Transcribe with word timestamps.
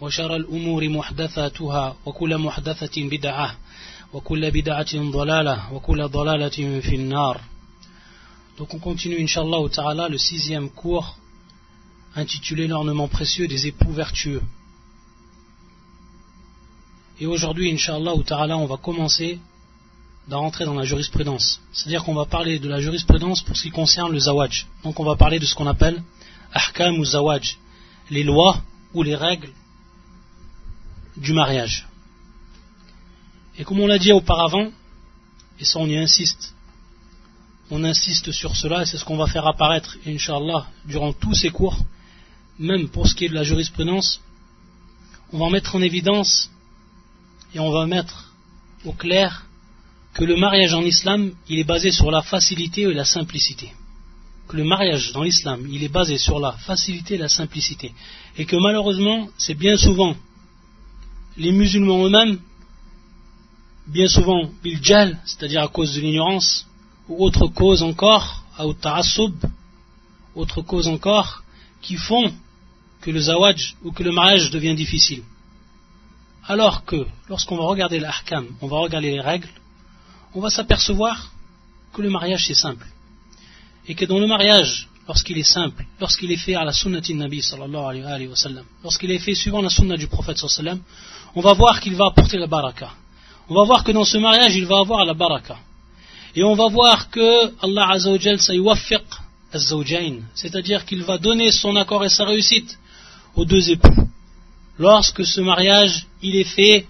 وشر 0.00 0.36
الأمور 0.36 0.88
محدثاتها 0.88 1.96
وكل 2.06 2.38
محدثة 2.38 3.08
بدعة 3.08 3.56
وكل 4.12 4.50
بدعة 4.50 5.10
ضلالة 5.10 5.72
وكل 5.72 6.08
ضلالة 6.08 6.80
في 6.80 6.94
النار 6.94 7.40
Donc 8.58 8.72
on 8.72 8.78
continue, 8.78 9.20
Inch'Allah 9.20 9.68
ta'ala, 9.70 10.08
le 10.08 10.16
sixième 10.16 10.70
cours 10.70 11.18
intitulé 12.14 12.66
L'ornement 12.66 13.06
précieux 13.06 13.46
des 13.46 13.66
époux 13.66 13.92
vertueux. 13.92 14.40
Et 17.20 17.26
aujourd'hui, 17.26 17.70
Inch'Allah 17.70 18.14
ta'ala, 18.24 18.56
on 18.56 18.64
va 18.64 18.78
commencer 18.78 19.40
d'en 20.28 20.40
rentrer 20.40 20.64
dans 20.64 20.72
la 20.72 20.84
jurisprudence. 20.84 21.60
C'est-à-dire 21.74 22.02
qu'on 22.02 22.14
va 22.14 22.24
parler 22.24 22.58
de 22.58 22.68
la 22.68 22.80
jurisprudence 22.80 23.42
pour 23.42 23.56
ce 23.58 23.64
qui 23.64 23.70
concerne 23.70 24.12
le 24.12 24.20
zawaj. 24.20 24.66
Donc 24.84 24.98
on 25.00 25.04
va 25.04 25.16
parler 25.16 25.38
de 25.38 25.44
ce 25.44 25.54
qu'on 25.54 25.66
appelle 25.66 26.02
ahkam 26.54 26.98
ou 26.98 27.04
zawaj, 27.04 27.58
les 28.08 28.24
lois 28.24 28.62
ou 28.94 29.02
les 29.02 29.16
règles 29.16 29.52
du 31.17 31.33
mariage. 31.33 31.87
Et 33.57 33.63
comme 33.63 33.79
on 33.79 33.87
l'a 33.87 33.99
dit 33.99 34.11
auparavant, 34.11 34.71
et 35.59 35.65
ça 35.65 35.79
on 35.79 35.87
y 35.87 35.97
insiste, 35.97 36.53
on 37.69 37.83
insiste 37.83 38.31
sur 38.31 38.55
cela 38.55 38.83
et 38.83 38.85
c'est 38.85 38.97
ce 38.97 39.05
qu'on 39.05 39.17
va 39.17 39.27
faire 39.27 39.47
apparaître, 39.47 39.97
Inch'Allah, 40.05 40.67
durant 40.85 41.13
tous 41.13 41.33
ces 41.33 41.49
cours, 41.49 41.77
même 42.59 42.89
pour 42.89 43.07
ce 43.07 43.15
qui 43.15 43.25
est 43.25 43.29
de 43.29 43.33
la 43.33 43.43
jurisprudence, 43.43 44.21
on 45.31 45.39
va 45.39 45.49
mettre 45.49 45.75
en 45.75 45.81
évidence 45.81 46.49
et 47.53 47.59
on 47.59 47.71
va 47.71 47.85
mettre 47.85 48.33
au 48.85 48.93
clair 48.93 49.45
que 50.13 50.25
le 50.25 50.35
mariage 50.35 50.73
en 50.73 50.81
islam, 50.81 51.33
il 51.47 51.59
est 51.59 51.63
basé 51.63 51.91
sur 51.91 52.11
la 52.11 52.21
facilité 52.21 52.81
et 52.81 52.93
la 52.93 53.05
simplicité. 53.05 53.71
Que 54.47 54.57
le 54.57 54.65
mariage 54.65 55.13
dans 55.13 55.23
l'islam, 55.23 55.65
il 55.71 55.83
est 55.83 55.89
basé 55.89 56.17
sur 56.17 56.39
la 56.39 56.51
facilité 56.51 57.15
et 57.15 57.17
la 57.17 57.29
simplicité. 57.29 57.93
Et 58.37 58.45
que 58.45 58.57
malheureusement, 58.57 59.29
c'est 59.37 59.53
bien 59.53 59.77
souvent 59.77 60.15
les 61.37 61.51
musulmans 61.51 62.05
eux-mêmes, 62.05 62.39
bien 63.87 64.07
souvent 64.07 64.49
biljal, 64.63 65.19
c'est-à-dire 65.25 65.63
à 65.63 65.67
cause 65.67 65.93
de 65.93 66.01
l'ignorance, 66.01 66.67
ou 67.07 67.23
autre 67.25 67.47
cause 67.47 67.83
encore, 67.83 68.43
autre 70.35 70.61
cause 70.61 70.87
encore, 70.87 71.43
qui 71.81 71.95
font 71.95 72.31
que 73.01 73.11
le 73.11 73.19
zawaj 73.19 73.75
ou 73.83 73.91
que 73.91 74.03
le 74.03 74.11
mariage 74.11 74.51
devient 74.51 74.75
difficile. 74.75 75.23
Alors 76.47 76.85
que, 76.85 77.05
lorsqu'on 77.29 77.57
va 77.57 77.65
regarder 77.65 77.99
l'ahkam, 77.99 78.47
on 78.61 78.67
va 78.67 78.77
regarder 78.79 79.11
les 79.11 79.21
règles, 79.21 79.49
on 80.33 80.41
va 80.41 80.49
s'apercevoir 80.49 81.31
que 81.93 82.01
le 82.01 82.09
mariage 82.09 82.45
c'est 82.47 82.53
simple. 82.53 82.87
Et 83.87 83.95
que 83.95 84.05
dans 84.05 84.19
le 84.19 84.27
mariage, 84.27 84.87
lorsqu'il 85.07 85.37
est 85.37 85.43
simple, 85.43 85.85
lorsqu'il 85.99 86.31
est 86.31 86.37
fait 86.37 86.55
à 86.55 86.63
la 86.63 86.71
sunnati 86.71 87.13
nabi 87.15 87.41
sallallahu 87.41 88.03
alayhi 88.03 88.27
wa 88.27 88.35
sallam, 88.35 88.65
lorsqu'il 88.83 89.11
est 89.11 89.19
fait 89.19 89.35
suivant 89.35 89.61
la 89.61 89.69
sunna 89.69 89.97
du 89.97 90.07
prophète 90.07 90.37
sallallahu 90.37 90.59
alayhi 90.59 90.69
wa 90.69 90.85
sallam, 90.85 91.20
on 91.35 91.41
va 91.41 91.53
voir 91.53 91.79
qu'il 91.79 91.95
va 91.95 92.05
apporter 92.07 92.37
la 92.37 92.47
baraka. 92.47 92.91
On 93.49 93.55
va 93.55 93.63
voir 93.63 93.83
que 93.83 93.91
dans 93.91 94.05
ce 94.05 94.17
mariage, 94.17 94.55
il 94.55 94.65
va 94.65 94.79
avoir 94.79 95.05
la 95.05 95.13
baraka. 95.13 95.57
Et 96.35 96.43
on 96.43 96.55
va 96.55 96.67
voir 96.69 97.09
que 97.09 97.53
Allah 97.63 97.89
Azzawajal 97.89 98.39
saywafiq 98.39 99.03
c'est-à-dire 100.33 100.85
qu'il 100.85 101.03
va 101.03 101.17
donner 101.17 101.51
son 101.51 101.75
accord 101.75 102.05
et 102.05 102.09
sa 102.09 102.23
réussite 102.23 102.79
aux 103.35 103.45
deux 103.45 103.69
époux. 103.69 104.07
Lorsque 104.79 105.25
ce 105.25 105.41
mariage, 105.41 106.07
il 106.21 106.37
est 106.37 106.45
fait 106.45 106.85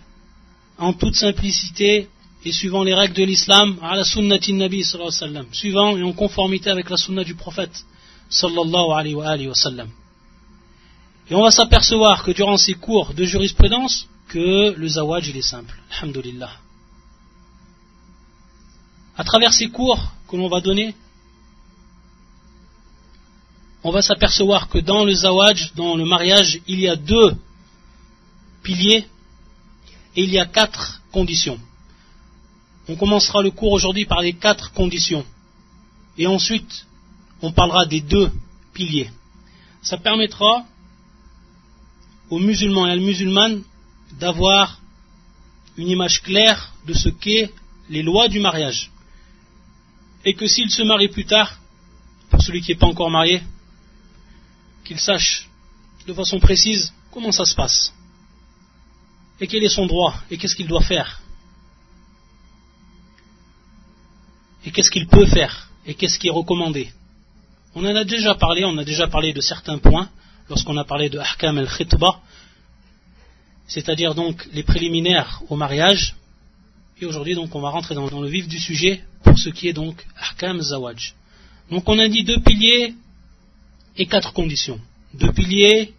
en 0.77 0.93
toute 0.93 1.16
simplicité 1.16 2.07
et 2.45 2.51
suivant 2.51 2.83
les 2.83 2.93
règles 2.93 3.16
de 3.16 3.23
l'islam, 3.23 3.77
à 3.81 3.95
la 3.95 4.03
sunnati 4.03 4.53
nabi 4.53 4.83
sallallahu 4.83 5.09
alayhi 5.09 5.23
wa 5.23 5.41
sallam, 5.41 5.53
suivant 5.53 5.97
et 5.97 6.03
en 6.03 6.13
conformité 6.13 6.69
avec 6.69 6.89
la 6.89 6.97
sunna 6.97 7.23
du 7.23 7.35
prophète 7.35 7.83
sallallahu 8.29 8.91
alayhi 8.95 9.47
wa 9.47 9.55
sallam. 9.55 9.89
Et 11.29 11.35
on 11.35 11.43
va 11.43 11.51
s'apercevoir 11.51 12.23
que 12.23 12.31
durant 12.31 12.57
ces 12.57 12.73
cours 12.73 13.13
de 13.13 13.23
jurisprudence, 13.25 14.07
que 14.31 14.73
le 14.77 14.87
zawaj 14.87 15.27
il 15.27 15.37
est 15.37 15.49
simple. 15.55 15.77
Alhamdulillah. 15.91 16.51
À 19.17 19.23
travers 19.25 19.51
ces 19.51 19.69
cours 19.69 20.01
que 20.29 20.37
l'on 20.37 20.47
va 20.47 20.61
donner, 20.61 20.95
on 23.83 23.91
va 23.91 24.01
s'apercevoir 24.01 24.69
que 24.69 24.77
dans 24.77 25.03
le 25.03 25.11
zawaj, 25.11 25.73
dans 25.75 25.97
le 25.97 26.05
mariage, 26.05 26.61
il 26.65 26.79
y 26.79 26.87
a 26.87 26.95
deux 26.95 27.35
piliers 28.63 29.05
et 30.15 30.23
il 30.23 30.29
y 30.29 30.39
a 30.39 30.45
quatre 30.45 31.01
conditions. 31.11 31.59
On 32.87 32.95
commencera 32.95 33.41
le 33.41 33.51
cours 33.51 33.73
aujourd'hui 33.73 34.05
par 34.05 34.21
les 34.21 34.33
quatre 34.33 34.71
conditions. 34.71 35.25
Et 36.17 36.25
ensuite, 36.25 36.85
on 37.41 37.51
parlera 37.51 37.85
des 37.85 37.99
deux 37.99 38.31
piliers. 38.73 39.09
Ça 39.81 39.97
permettra 39.97 40.65
aux 42.29 42.39
musulmans 42.39 42.87
et 42.87 42.91
à 42.91 42.95
la 42.95 43.01
musulmane 43.01 43.63
d'avoir 44.19 44.79
une 45.77 45.88
image 45.88 46.22
claire 46.22 46.73
de 46.85 46.94
ce 46.94 47.09
qu'est 47.09 47.51
les 47.89 48.03
lois 48.03 48.27
du 48.27 48.39
mariage. 48.39 48.91
Et 50.25 50.33
que 50.33 50.47
s'il 50.47 50.69
se 50.69 50.83
marie 50.83 51.07
plus 51.07 51.25
tard, 51.25 51.57
pour 52.29 52.41
celui 52.41 52.61
qui 52.61 52.72
n'est 52.72 52.77
pas 52.77 52.88
encore 52.88 53.09
marié, 53.09 53.41
qu'il 54.83 54.99
sache 54.99 55.47
de 56.07 56.13
façon 56.13 56.39
précise 56.39 56.94
comment 57.11 57.31
ça 57.31 57.45
se 57.45 57.55
passe. 57.55 57.94
Et 59.39 59.47
quel 59.47 59.63
est 59.63 59.69
son 59.69 59.88
droit, 59.88 60.16
et 60.29 60.38
qu'est-ce 60.38 60.55
qu'il 60.55 60.67
doit 60.67 60.83
faire. 60.83 61.22
Et 64.63 64.72
qu'est-ce 64.72 64.91
qu'il 64.91 65.07
peut 65.07 65.25
faire, 65.25 65.69
et 65.85 65.95
qu'est-ce 65.95 66.19
qui 66.19 66.28
est 66.28 66.31
recommandé. 66.31 66.91
On 67.73 67.83
en 67.85 67.95
a 67.95 68.03
déjà 68.03 68.35
parlé, 68.35 68.63
on 68.66 68.78
a 68.78 68.83
déjà 68.83 69.07
parlé 69.07 69.33
de 69.33 69.41
certains 69.41 69.79
points 69.79 70.09
lorsqu'on 70.49 70.78
a 70.78 70.83
parlé 70.83 71.09
de 71.09 71.17
Ahkam 71.17 71.57
al-Khitba, 71.57 72.19
c'est-à-dire 73.73 74.15
donc 74.15 74.45
les 74.51 74.63
préliminaires 74.63 75.41
au 75.47 75.55
mariage. 75.55 76.17
Et 76.99 77.05
aujourd'hui, 77.05 77.35
donc, 77.35 77.55
on 77.55 77.61
va 77.61 77.69
rentrer 77.69 77.95
dans, 77.95 78.19
le 78.19 78.27
vif 78.27 78.45
du 78.49 78.59
sujet 78.59 79.01
pour 79.23 79.39
ce 79.39 79.47
qui 79.47 79.69
est 79.69 79.73
donc 79.73 80.05
Ahkam 80.17 80.59
Zawaj. 80.61 81.15
Donc, 81.69 81.87
on 81.87 81.97
a 81.97 82.09
dit 82.09 82.25
deux 82.25 82.41
piliers 82.41 82.95
et 83.95 84.07
quatre 84.07 84.33
conditions. 84.33 84.77
Deux 85.13 85.31
piliers 85.31 85.93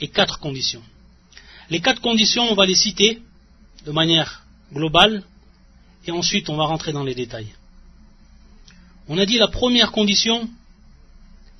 et 0.00 0.08
quatre 0.08 0.40
conditions. 0.40 0.82
Les 1.70 1.80
quatre 1.80 2.00
conditions, 2.00 2.50
on 2.50 2.56
va 2.56 2.66
les 2.66 2.74
citer 2.74 3.22
de 3.86 3.92
manière 3.92 4.42
globale 4.72 5.22
et 6.06 6.10
ensuite 6.10 6.48
on 6.48 6.56
va 6.56 6.64
rentrer 6.64 6.92
dans 6.92 7.04
les 7.04 7.14
détails. 7.14 7.54
On 9.06 9.18
a 9.18 9.24
dit 9.24 9.38
la 9.38 9.48
première 9.48 9.92
condition, 9.92 10.50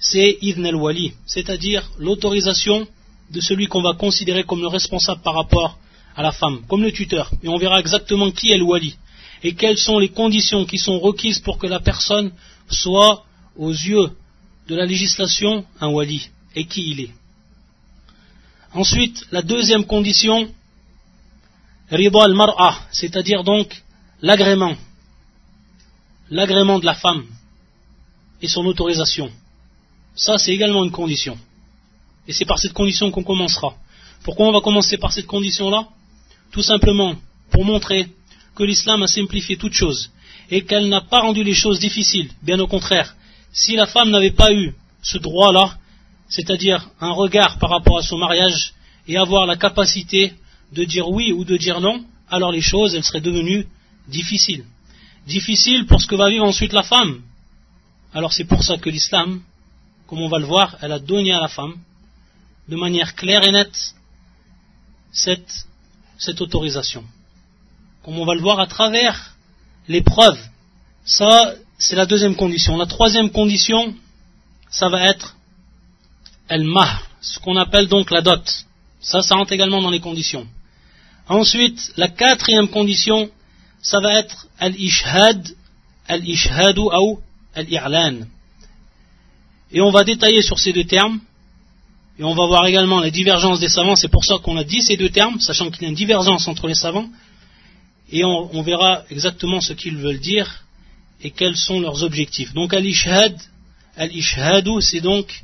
c'est 0.00 0.36
Ibn 0.42 0.66
al-Wali, 0.66 1.14
c'est-à-dire 1.26 1.88
l'autorisation 1.98 2.88
de 3.34 3.40
celui 3.40 3.66
qu'on 3.66 3.82
va 3.82 3.94
considérer 3.94 4.44
comme 4.44 4.60
le 4.60 4.68
responsable 4.68 5.20
par 5.22 5.34
rapport 5.34 5.76
à 6.14 6.22
la 6.22 6.32
femme, 6.32 6.62
comme 6.68 6.82
le 6.82 6.92
tuteur. 6.92 7.30
Et 7.42 7.48
on 7.48 7.58
verra 7.58 7.80
exactement 7.80 8.30
qui 8.30 8.52
est 8.52 8.58
le 8.58 8.64
wali 8.64 8.96
et 9.42 9.54
quelles 9.54 9.76
sont 9.76 9.98
les 9.98 10.08
conditions 10.08 10.64
qui 10.64 10.78
sont 10.78 10.98
requises 11.00 11.40
pour 11.40 11.58
que 11.58 11.66
la 11.66 11.80
personne 11.80 12.32
soit, 12.70 13.24
aux 13.56 13.72
yeux 13.72 14.10
de 14.68 14.74
la 14.74 14.86
législation, 14.86 15.64
un 15.80 15.88
wali 15.88 16.30
et 16.54 16.64
qui 16.64 16.90
il 16.90 17.00
est. 17.00 17.10
Ensuite, 18.72 19.26
la 19.32 19.42
deuxième 19.42 19.84
condition, 19.84 20.48
rida 21.90 22.24
al-mar'a, 22.24 22.78
c'est-à-dire 22.90 23.44
donc 23.44 23.82
l'agrément, 24.22 24.74
l'agrément 26.30 26.78
de 26.78 26.86
la 26.86 26.94
femme 26.94 27.24
et 28.40 28.48
son 28.48 28.64
autorisation. 28.64 29.30
Ça, 30.14 30.38
c'est 30.38 30.52
également 30.52 30.84
une 30.84 30.90
condition. 30.90 31.36
Et 32.26 32.32
c'est 32.32 32.44
par 32.44 32.58
cette 32.58 32.72
condition 32.72 33.10
qu'on 33.10 33.22
commencera. 33.22 33.74
Pourquoi 34.22 34.48
on 34.48 34.52
va 34.52 34.60
commencer 34.60 34.96
par 34.96 35.12
cette 35.12 35.26
condition-là? 35.26 35.88
Tout 36.52 36.62
simplement 36.62 37.14
pour 37.50 37.64
montrer 37.64 38.08
que 38.54 38.64
l'islam 38.64 39.02
a 39.02 39.06
simplifié 39.06 39.56
toutes 39.56 39.74
choses 39.74 40.10
et 40.50 40.64
qu'elle 40.64 40.88
n'a 40.88 41.00
pas 41.00 41.20
rendu 41.20 41.42
les 41.42 41.54
choses 41.54 41.78
difficiles. 41.78 42.30
Bien 42.42 42.58
au 42.60 42.66
contraire, 42.66 43.16
si 43.52 43.76
la 43.76 43.86
femme 43.86 44.10
n'avait 44.10 44.30
pas 44.30 44.52
eu 44.52 44.74
ce 45.02 45.18
droit-là, 45.18 45.76
c'est-à-dire 46.28 46.88
un 47.00 47.12
regard 47.12 47.58
par 47.58 47.70
rapport 47.70 47.98
à 47.98 48.02
son 48.02 48.18
mariage 48.18 48.72
et 49.06 49.16
avoir 49.16 49.46
la 49.46 49.56
capacité 49.56 50.32
de 50.72 50.84
dire 50.84 51.08
oui 51.08 51.32
ou 51.32 51.44
de 51.44 51.56
dire 51.56 51.80
non, 51.80 52.04
alors 52.30 52.50
les 52.50 52.62
choses, 52.62 52.94
elles 52.94 53.04
seraient 53.04 53.20
devenues 53.20 53.66
difficiles. 54.08 54.64
Difficiles 55.26 55.86
pour 55.86 56.00
ce 56.00 56.06
que 56.06 56.16
va 56.16 56.30
vivre 56.30 56.44
ensuite 56.44 56.72
la 56.72 56.82
femme. 56.82 57.22
Alors 58.12 58.32
c'est 58.32 58.44
pour 58.44 58.62
ça 58.62 58.76
que 58.78 58.90
l'islam, 58.90 59.42
comme 60.06 60.20
on 60.20 60.28
va 60.28 60.38
le 60.38 60.46
voir, 60.46 60.76
elle 60.80 60.92
a 60.92 60.98
donné 60.98 61.32
à 61.32 61.40
la 61.40 61.48
femme 61.48 61.74
de 62.68 62.76
manière 62.76 63.14
claire 63.14 63.46
et 63.46 63.52
nette 63.52 63.94
cette 65.12 66.40
autorisation. 66.40 67.04
Comme 68.04 68.18
on 68.18 68.24
va 68.24 68.34
le 68.34 68.40
voir 68.40 68.60
à 68.60 68.66
travers 68.66 69.34
les 69.88 70.02
preuves. 70.02 70.40
Ça, 71.04 71.54
c'est 71.78 71.96
la 71.96 72.06
deuxième 72.06 72.36
condition. 72.36 72.76
La 72.76 72.86
troisième 72.86 73.30
condition, 73.30 73.94
ça 74.70 74.88
va 74.88 75.04
être 75.04 75.36
el-mahr, 76.48 77.06
ce 77.20 77.38
qu'on 77.38 77.56
appelle 77.56 77.88
donc 77.88 78.10
la 78.10 78.22
dot. 78.22 78.66
Ça, 79.00 79.22
ça 79.22 79.34
rentre 79.34 79.52
également 79.52 79.82
dans 79.82 79.90
les 79.90 80.00
conditions. 80.00 80.46
Ensuite, 81.28 81.92
la 81.96 82.08
quatrième 82.08 82.68
condition, 82.68 83.30
ça 83.82 84.00
va 84.00 84.18
être 84.18 84.48
al-ishhad, 84.58 85.46
al-ishhadu 86.08 86.80
ou 86.80 87.20
al-i'lan. 87.54 88.26
Et 89.72 89.80
on 89.80 89.90
va 89.90 90.04
détailler 90.04 90.42
sur 90.42 90.58
ces 90.58 90.72
deux 90.72 90.84
termes, 90.84 91.20
et 92.18 92.22
on 92.22 92.34
va 92.34 92.46
voir 92.46 92.66
également 92.66 93.00
la 93.00 93.10
divergence 93.10 93.58
des 93.58 93.68
savants, 93.68 93.96
c'est 93.96 94.08
pour 94.08 94.24
ça 94.24 94.36
qu'on 94.42 94.56
a 94.56 94.64
dit 94.64 94.82
ces 94.82 94.96
deux 94.96 95.08
termes, 95.08 95.40
sachant 95.40 95.70
qu'il 95.70 95.82
y 95.82 95.86
a 95.86 95.88
une 95.88 95.96
divergence 95.96 96.46
entre 96.46 96.68
les 96.68 96.74
savants, 96.74 97.08
et 98.10 98.24
on, 98.24 98.62
verra 98.62 99.02
exactement 99.10 99.60
ce 99.60 99.72
qu'ils 99.72 99.96
veulent 99.96 100.20
dire 100.20 100.64
et 101.22 101.30
quels 101.30 101.56
sont 101.56 101.80
leurs 101.80 102.04
objectifs. 102.04 102.52
Donc 102.52 102.72
al-ishhad, 102.72 103.36
al-ishhadu, 103.96 104.80
c'est 104.80 105.00
donc 105.00 105.42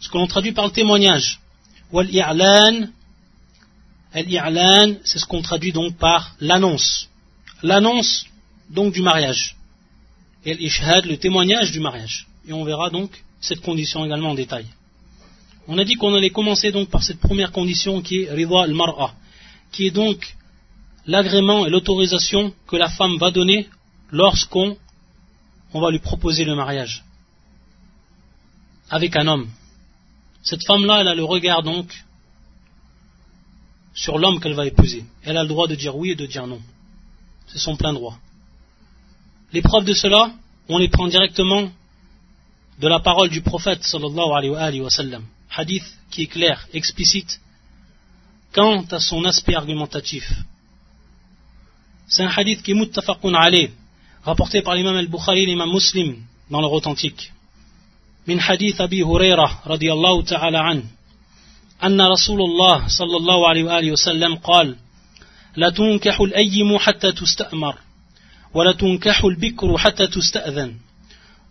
ce 0.00 0.08
que 0.08 0.18
l'on 0.18 0.26
traduit 0.26 0.52
par 0.52 0.66
le 0.66 0.72
témoignage. 0.72 1.38
Wal-i'lan, 1.92 2.88
al-i'lan, 4.12 4.96
c'est 5.04 5.18
ce 5.18 5.26
qu'on 5.26 5.42
traduit 5.42 5.70
donc 5.70 5.96
par 5.98 6.34
l'annonce. 6.40 7.08
L'annonce 7.62 8.26
donc 8.70 8.94
du 8.94 9.02
mariage. 9.02 9.54
Et 10.44 10.54
l'ishhad, 10.54 11.04
le 11.04 11.18
témoignage 11.18 11.70
du 11.70 11.78
mariage. 11.78 12.26
Et 12.48 12.52
on 12.52 12.64
verra 12.64 12.90
donc 12.90 13.22
cette 13.40 13.60
condition 13.60 14.04
également 14.04 14.30
en 14.30 14.34
détail. 14.34 14.66
On 15.68 15.78
a 15.78 15.84
dit 15.84 15.94
qu'on 15.94 16.14
allait 16.14 16.30
commencer 16.30 16.72
donc 16.72 16.88
par 16.90 17.02
cette 17.02 17.20
première 17.20 17.52
condition 17.52 18.02
qui 18.02 18.22
est 18.22 18.32
ridwa 18.32 18.64
al-mar'a, 18.64 19.14
qui 19.70 19.86
est 19.86 19.90
donc 19.90 20.36
l'agrément 21.06 21.66
et 21.66 21.70
l'autorisation 21.70 22.52
que 22.66 22.76
la 22.76 22.88
femme 22.88 23.16
va 23.18 23.30
donner 23.30 23.68
lorsqu'on 24.10 24.76
on 25.74 25.80
va 25.80 25.90
lui 25.90 26.00
proposer 26.00 26.44
le 26.44 26.54
mariage 26.54 27.04
avec 28.90 29.16
un 29.16 29.26
homme. 29.26 29.48
Cette 30.42 30.64
femme-là, 30.66 31.00
elle 31.00 31.08
a 31.08 31.14
le 31.14 31.24
regard 31.24 31.62
donc 31.62 32.04
sur 33.94 34.18
l'homme 34.18 34.40
qu'elle 34.40 34.54
va 34.54 34.66
épouser. 34.66 35.04
Elle 35.22 35.36
a 35.36 35.42
le 35.42 35.48
droit 35.48 35.68
de 35.68 35.74
dire 35.74 35.96
oui 35.96 36.10
et 36.10 36.14
de 36.14 36.26
dire 36.26 36.46
non. 36.46 36.60
C'est 37.46 37.58
son 37.58 37.76
plein 37.76 37.92
droit. 37.92 38.18
Les 39.52 39.62
preuves 39.62 39.84
de 39.84 39.94
cela, 39.94 40.32
on 40.68 40.78
les 40.78 40.88
prend 40.88 41.06
directement 41.08 41.70
de 42.80 42.88
la 42.88 43.00
parole 43.00 43.28
du 43.30 43.42
prophète 43.42 43.82
sallallahu 43.82 44.32
alayhi 44.32 44.80
wa. 44.80 44.90
Hadith 45.56 45.84
qui 46.10 46.22
est 46.22 46.26
clair, 46.26 46.66
explicite, 46.72 47.40
quant 48.52 48.84
à 48.90 49.00
son 49.00 49.24
aspect 49.24 49.54
argumentatif. 49.54 50.30
C'est 52.06 52.22
un 52.22 52.32
hadith 52.36 52.62
qui 52.62 52.72
est 52.72 52.74
muttafaqun 52.74 53.34
alayh, 53.34 53.70
rapporté 54.24 54.62
par 54.62 54.74
l'imam 54.74 54.96
al-Bukhari 54.96 55.42
et 55.42 55.46
l'imam 55.46 55.70
muslim 55.70 56.16
dans 56.50 56.60
leur 56.60 56.72
authentique. 56.72 57.32
من 58.26 58.40
حديث 58.40 58.80
أبي 58.80 59.02
هريرة 59.02 59.62
رضي 59.66 59.92
الله 59.92 60.22
تعالى 60.22 60.58
عنه 60.58 60.84
أن 61.84 62.00
رسول 62.00 62.40
الله 62.42 62.88
صلى 62.88 63.16
الله 63.16 63.48
عليه 63.48 63.64
وآله 63.64 63.92
وسلم 63.92 64.36
قال 64.36 64.76
لا 65.56 65.70
تنكح 65.70 66.20
الأيم 66.20 66.78
حتى 66.78 67.12
تستأمر 67.12 67.78
ولا 68.54 68.72
تنكح 68.72 69.24
البكر 69.24 69.78
حتى 69.78 70.06
تستأذن 70.06 70.76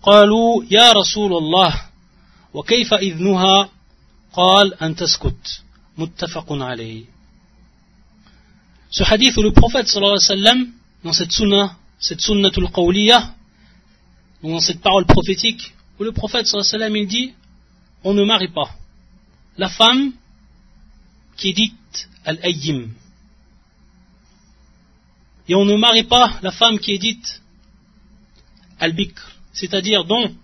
قالوا 0.04 0.63
يا 0.71 0.92
رسول 0.92 1.33
الله 1.33 1.81
وكيف 2.54 2.94
إذنها 2.94 3.69
قال 4.32 4.75
أن 4.75 4.97
تسكت 4.97 5.62
متفق 5.99 6.53
عليه 6.53 7.05
Ce 8.91 9.03
hadith 9.03 9.37
où 9.37 9.43
le 9.43 9.53
prophète 9.53 9.88
sallallahu 9.88 10.17
alayhi 10.17 10.31
wa 10.31 10.37
sallam, 10.37 10.73
dans 11.05 11.12
cette 11.12 11.32
sunna, 11.32 11.76
cette 11.99 12.20
sunnatul 12.20 12.70
qawliya, 12.70 13.35
dans 14.43 14.61
cette 14.61 14.81
parole 14.81 15.05
prophétique, 15.05 15.75
où 15.99 16.05
le 16.05 16.12
prophète 16.12 16.47
sallallahu 16.47 16.69
alayhi 16.69 16.82
wa 16.82 16.87
sallam, 16.87 16.97
il 16.97 17.08
dit, 17.08 17.35
on 18.05 18.14
ne 18.14 18.25
marie 18.25 18.49
pas 18.49 18.70
la 19.58 19.69
femme 19.69 20.12
qui 21.37 21.50
est 21.50 21.53
dite 21.53 22.08
al-ayyim. 22.25 22.88
Et 25.49 25.55
on 25.55 25.64
ne 25.64 25.76
marie 25.76 26.05
pas 26.05 26.38
la 26.43 26.53
femme 26.53 26.79
qui 26.79 26.93
est 26.93 26.99
dite 26.99 27.43
al-bikr, 28.79 29.23
c'est-à-dire 29.53 30.05
dont 30.05 30.35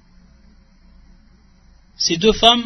ces 1.97 2.17
deux 2.17 2.33
femmes 2.33 2.65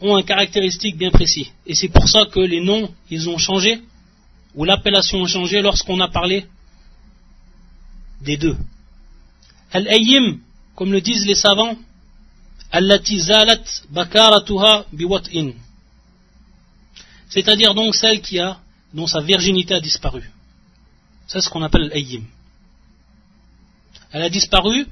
ont 0.00 0.16
un 0.16 0.22
caractéristique 0.22 0.96
bien 0.96 1.10
précis. 1.10 1.52
Et 1.66 1.74
c'est 1.74 1.88
pour 1.88 2.08
ça 2.08 2.26
que 2.26 2.40
les 2.40 2.60
noms, 2.60 2.92
ils 3.10 3.28
ont 3.28 3.38
changé, 3.38 3.82
ou 4.54 4.64
l'appellation 4.64 5.24
a 5.24 5.28
changé 5.28 5.60
lorsqu'on 5.60 6.00
a 6.00 6.08
parlé 6.08 6.46
des 8.22 8.36
deux. 8.36 8.56
Al-Ayyim, 9.72 10.38
comme 10.74 10.92
le 10.92 11.00
disent 11.00 11.26
les 11.26 11.34
savants, 11.34 11.76
Allati 12.72 13.18
zalat 13.18 13.64
bakaratuha 13.90 14.86
biwat'in. 14.92 15.52
C'est-à-dire 17.28 17.74
donc 17.74 17.94
celle 17.94 18.20
qui 18.20 18.38
a, 18.38 18.60
dont 18.94 19.06
sa 19.06 19.20
virginité 19.20 19.74
a 19.74 19.80
disparu. 19.80 20.22
C'est 21.26 21.40
ce 21.40 21.48
qu'on 21.48 21.62
appelle 21.62 21.88
l'Ayyim. 21.88 22.24
Elle 24.12 24.22
a 24.22 24.30
disparu 24.30 24.86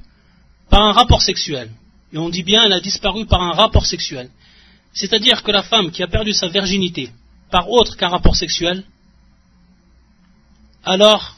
par 0.69 0.83
un 0.83 0.91
rapport 0.93 1.21
sexuel. 1.21 1.71
Et 2.13 2.17
on 2.17 2.29
dit 2.29 2.43
bien 2.43 2.63
elle 2.65 2.73
a 2.73 2.79
disparu 2.79 3.25
par 3.25 3.41
un 3.41 3.53
rapport 3.53 3.85
sexuel. 3.85 4.29
C'est-à-dire 4.93 5.43
que 5.43 5.51
la 5.51 5.63
femme 5.63 5.91
qui 5.91 6.03
a 6.03 6.07
perdu 6.07 6.33
sa 6.33 6.47
virginité 6.47 7.11
par 7.51 7.69
autre 7.69 7.95
qu'un 7.97 8.09
rapport 8.09 8.35
sexuel, 8.35 8.83
alors 10.83 11.35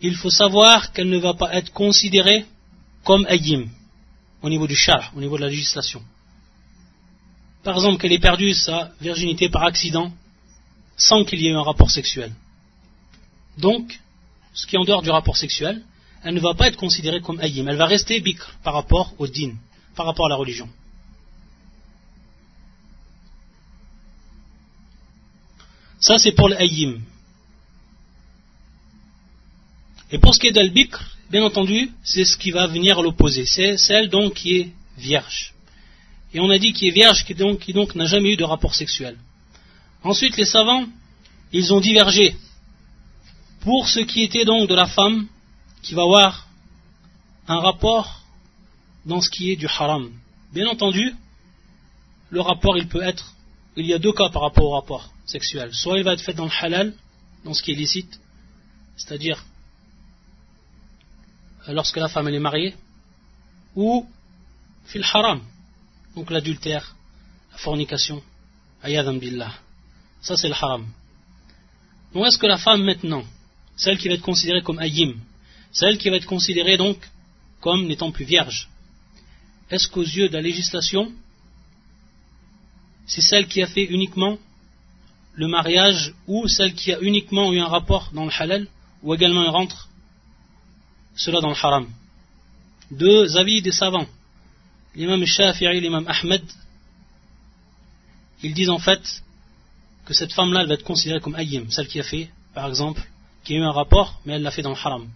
il 0.00 0.14
faut 0.16 0.30
savoir 0.30 0.92
qu'elle 0.92 1.08
ne 1.08 1.18
va 1.18 1.34
pas 1.34 1.54
être 1.54 1.72
considérée 1.72 2.44
comme 3.04 3.26
ayim 3.28 3.68
au 4.42 4.48
niveau 4.48 4.66
du 4.66 4.76
char, 4.76 5.12
au 5.16 5.20
niveau 5.20 5.36
de 5.36 5.42
la 5.42 5.48
législation. 5.48 6.02
Par 7.62 7.74
exemple, 7.74 7.98
qu'elle 8.00 8.12
ait 8.12 8.18
perdu 8.18 8.54
sa 8.54 8.92
virginité 9.00 9.48
par 9.48 9.64
accident 9.64 10.12
sans 10.96 11.24
qu'il 11.24 11.40
y 11.40 11.48
ait 11.48 11.52
un 11.52 11.62
rapport 11.62 11.90
sexuel. 11.90 12.32
Donc, 13.58 13.98
ce 14.54 14.66
qui 14.66 14.76
est 14.76 14.78
en 14.78 14.84
dehors 14.84 15.02
du 15.02 15.10
rapport 15.10 15.36
sexuel, 15.36 15.82
elle 16.22 16.34
ne 16.34 16.40
va 16.40 16.54
pas 16.54 16.68
être 16.68 16.76
considérée 16.76 17.20
comme 17.20 17.40
ayim. 17.40 17.66
Elle 17.68 17.76
va 17.76 17.86
rester 17.86 18.20
bikr 18.20 18.54
par 18.62 18.74
rapport 18.74 19.14
au 19.18 19.26
din, 19.26 19.54
par 19.94 20.06
rapport 20.06 20.26
à 20.26 20.28
la 20.28 20.36
religion. 20.36 20.68
Ça, 26.06 26.18
c'est 26.18 26.36
pour 26.38 26.48
l'ayim. 26.48 27.00
Et 30.12 30.18
pour 30.18 30.36
ce 30.36 30.38
qui 30.38 30.46
est 30.46 30.52
d'al-bikr, 30.52 31.00
bien 31.32 31.42
entendu, 31.42 31.90
c'est 32.04 32.24
ce 32.24 32.36
qui 32.36 32.52
va 32.52 32.68
venir 32.68 33.00
à 33.00 33.02
l'opposé. 33.02 33.44
C'est 33.44 33.76
celle 33.76 34.08
donc 34.08 34.34
qui 34.34 34.50
est 34.56 34.68
vierge. 34.96 35.52
Et 36.32 36.38
on 36.38 36.48
a 36.48 36.58
dit 36.58 36.72
qui 36.72 36.86
est 36.86 36.92
vierge, 36.92 37.24
qui 37.24 37.34
donc, 37.34 37.58
qui 37.58 37.72
donc 37.72 37.96
n'a 37.96 38.04
jamais 38.04 38.34
eu 38.34 38.36
de 38.36 38.44
rapport 38.44 38.76
sexuel. 38.76 39.16
Ensuite, 40.04 40.36
les 40.36 40.44
savants, 40.44 40.86
ils 41.52 41.74
ont 41.74 41.80
divergé. 41.80 42.36
Pour 43.62 43.88
ce 43.88 43.98
qui 43.98 44.22
était 44.22 44.44
donc 44.44 44.68
de 44.68 44.76
la 44.76 44.86
femme 44.86 45.26
qui 45.82 45.94
va 45.94 46.02
avoir 46.02 46.46
un 47.48 47.58
rapport 47.58 48.22
dans 49.06 49.20
ce 49.20 49.28
qui 49.28 49.50
est 49.50 49.56
du 49.56 49.66
haram. 49.66 50.12
Bien 50.52 50.68
entendu, 50.68 51.16
le 52.30 52.40
rapport, 52.42 52.78
il 52.78 52.86
peut 52.86 53.02
être, 53.02 53.34
il 53.76 53.86
y 53.86 53.92
a 53.92 53.98
deux 53.98 54.12
cas 54.12 54.28
par 54.28 54.42
rapport 54.42 54.66
au 54.66 54.74
rapport 54.74 55.10
sexuel. 55.26 55.74
Soit 55.74 55.98
il 55.98 56.04
va 56.04 56.12
être 56.14 56.22
fait 56.22 56.34
dans 56.34 56.46
le 56.46 56.52
halal, 56.60 56.94
dans 57.44 57.52
ce 57.52 57.62
qui 57.62 57.72
est 57.72 57.74
licite, 57.74 58.20
c'est-à-dire 58.96 59.44
lorsque 61.68 61.96
la 61.96 62.08
femme 62.08 62.28
elle 62.28 62.34
est 62.34 62.40
mariée, 62.40 62.74
ou 63.74 64.08
fil 64.84 65.04
haram, 65.12 65.42
donc 66.14 66.30
l'adultère, 66.30 66.96
la 67.52 67.58
fornication, 67.58 68.22
ayadam 68.82 69.18
billah. 69.18 69.52
Ça 70.20 70.36
c'est 70.36 70.48
le 70.48 70.54
haram. 70.54 70.86
Donc 72.14 72.26
est-ce 72.26 72.38
que 72.38 72.46
la 72.46 72.58
femme 72.58 72.84
maintenant, 72.84 73.24
celle 73.76 73.98
qui 73.98 74.08
va 74.08 74.14
être 74.14 74.22
considérée 74.22 74.62
comme 74.62 74.80
ayim, 74.80 75.14
celle 75.72 75.98
qui 75.98 76.08
va 76.08 76.16
être 76.16 76.26
considérée 76.26 76.76
donc 76.76 76.98
comme 77.60 77.86
n'étant 77.86 78.12
plus 78.12 78.24
vierge, 78.24 78.68
est-ce 79.70 79.88
qu'aux 79.88 80.02
yeux 80.02 80.28
de 80.28 80.34
la 80.34 80.42
législation, 80.42 81.12
c'est 83.06 83.20
celle 83.20 83.48
qui 83.48 83.60
a 83.62 83.66
fait 83.66 83.84
uniquement 83.84 84.38
le 85.36 85.48
mariage 85.48 86.14
ou 86.26 86.48
celle 86.48 86.74
qui 86.74 86.92
a 86.92 87.00
uniquement 87.00 87.52
eu 87.52 87.60
un 87.60 87.68
rapport 87.68 88.10
dans 88.12 88.24
le 88.24 88.32
halal 88.36 88.66
ou 89.02 89.14
également 89.14 89.44
elle 89.44 89.50
rentre 89.50 89.88
cela 91.14 91.40
dans 91.40 91.50
le 91.50 91.56
haram. 91.56 91.86
Deux 92.90 93.36
avis 93.36 93.62
des 93.62 93.72
savants, 93.72 94.06
l'imam 94.94 95.24
Shafi'i 95.24 95.66
et 95.66 95.80
l'imam 95.80 96.06
Ahmed, 96.08 96.42
ils 98.42 98.54
disent 98.54 98.70
en 98.70 98.78
fait 98.78 99.02
que 100.04 100.14
cette 100.14 100.32
femme-là, 100.32 100.64
va 100.64 100.74
être 100.74 100.84
considérée 100.84 101.20
comme 101.20 101.34
ayyim, 101.34 101.66
celle 101.70 101.88
qui 101.88 101.98
a 101.98 102.04
fait, 102.04 102.30
par 102.54 102.66
exemple, 102.66 103.02
qui 103.44 103.54
a 103.54 103.56
eu 103.58 103.62
un 103.62 103.72
rapport, 103.72 104.20
mais 104.24 104.34
elle 104.34 104.42
l'a 104.42 104.52
fait 104.52 104.62
dans 104.62 104.70
le 104.70 104.76
haram. 104.76 105.08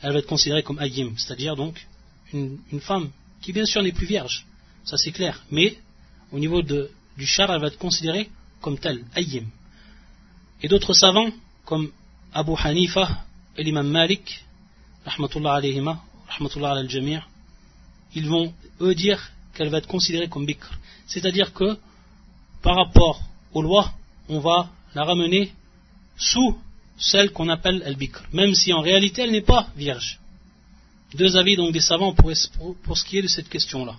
Elle 0.00 0.12
va 0.12 0.18
être 0.18 0.26
considérée 0.26 0.62
comme 0.62 0.80
ayyim, 0.80 1.14
c'est-à-dire 1.16 1.54
donc 1.56 1.86
une, 2.32 2.58
femme 2.80 3.10
qui 3.40 3.52
bien 3.52 3.64
sûr 3.64 3.82
n'est 3.82 3.92
plus 3.92 4.06
vierge, 4.06 4.44
ça 4.84 4.96
c'est 4.96 5.12
clair, 5.12 5.42
mais 5.50 5.78
au 6.32 6.38
niveau 6.38 6.62
de, 6.62 6.90
du 7.16 7.26
char, 7.26 7.52
elle 7.52 7.60
va 7.60 7.68
être 7.68 7.78
considérée 7.78 8.28
comme 8.62 8.78
telle, 8.78 9.04
ayyim. 9.14 9.46
Et 10.62 10.68
d'autres 10.68 10.94
savants, 10.94 11.30
comme 11.66 11.90
Abu 12.32 12.52
Hanifa 12.56 13.24
et 13.58 13.62
l'imam 13.62 13.88
Malik, 13.88 14.44
rahmatullah 15.04 15.56
alayhima, 15.56 16.00
rahmatullah 16.28 16.72
al 16.72 16.88
ils 18.14 18.28
vont 18.28 18.52
eux 18.80 18.94
dire 18.94 19.32
qu'elle 19.54 19.68
va 19.68 19.78
être 19.78 19.88
considérée 19.88 20.28
comme 20.28 20.46
bikr. 20.46 20.70
C'est-à-dire 21.06 21.52
que 21.52 21.78
par 22.62 22.76
rapport 22.76 23.20
aux 23.52 23.62
lois, 23.62 23.92
on 24.28 24.38
va 24.38 24.70
la 24.94 25.04
ramener 25.04 25.52
sous 26.16 26.58
celle 26.96 27.32
qu'on 27.32 27.48
appelle 27.48 27.82
al-bikr, 27.82 28.22
même 28.32 28.54
si 28.54 28.72
en 28.72 28.80
réalité 28.80 29.22
elle 29.22 29.32
n'est 29.32 29.40
pas 29.40 29.68
vierge. 29.76 30.20
Deux 31.14 31.36
avis 31.36 31.56
donc 31.56 31.72
des 31.72 31.80
savants 31.80 32.14
pour, 32.14 32.32
pour 32.82 32.96
ce 32.96 33.04
qui 33.04 33.18
est 33.18 33.22
de 33.22 33.28
cette 33.28 33.48
question-là. 33.48 33.96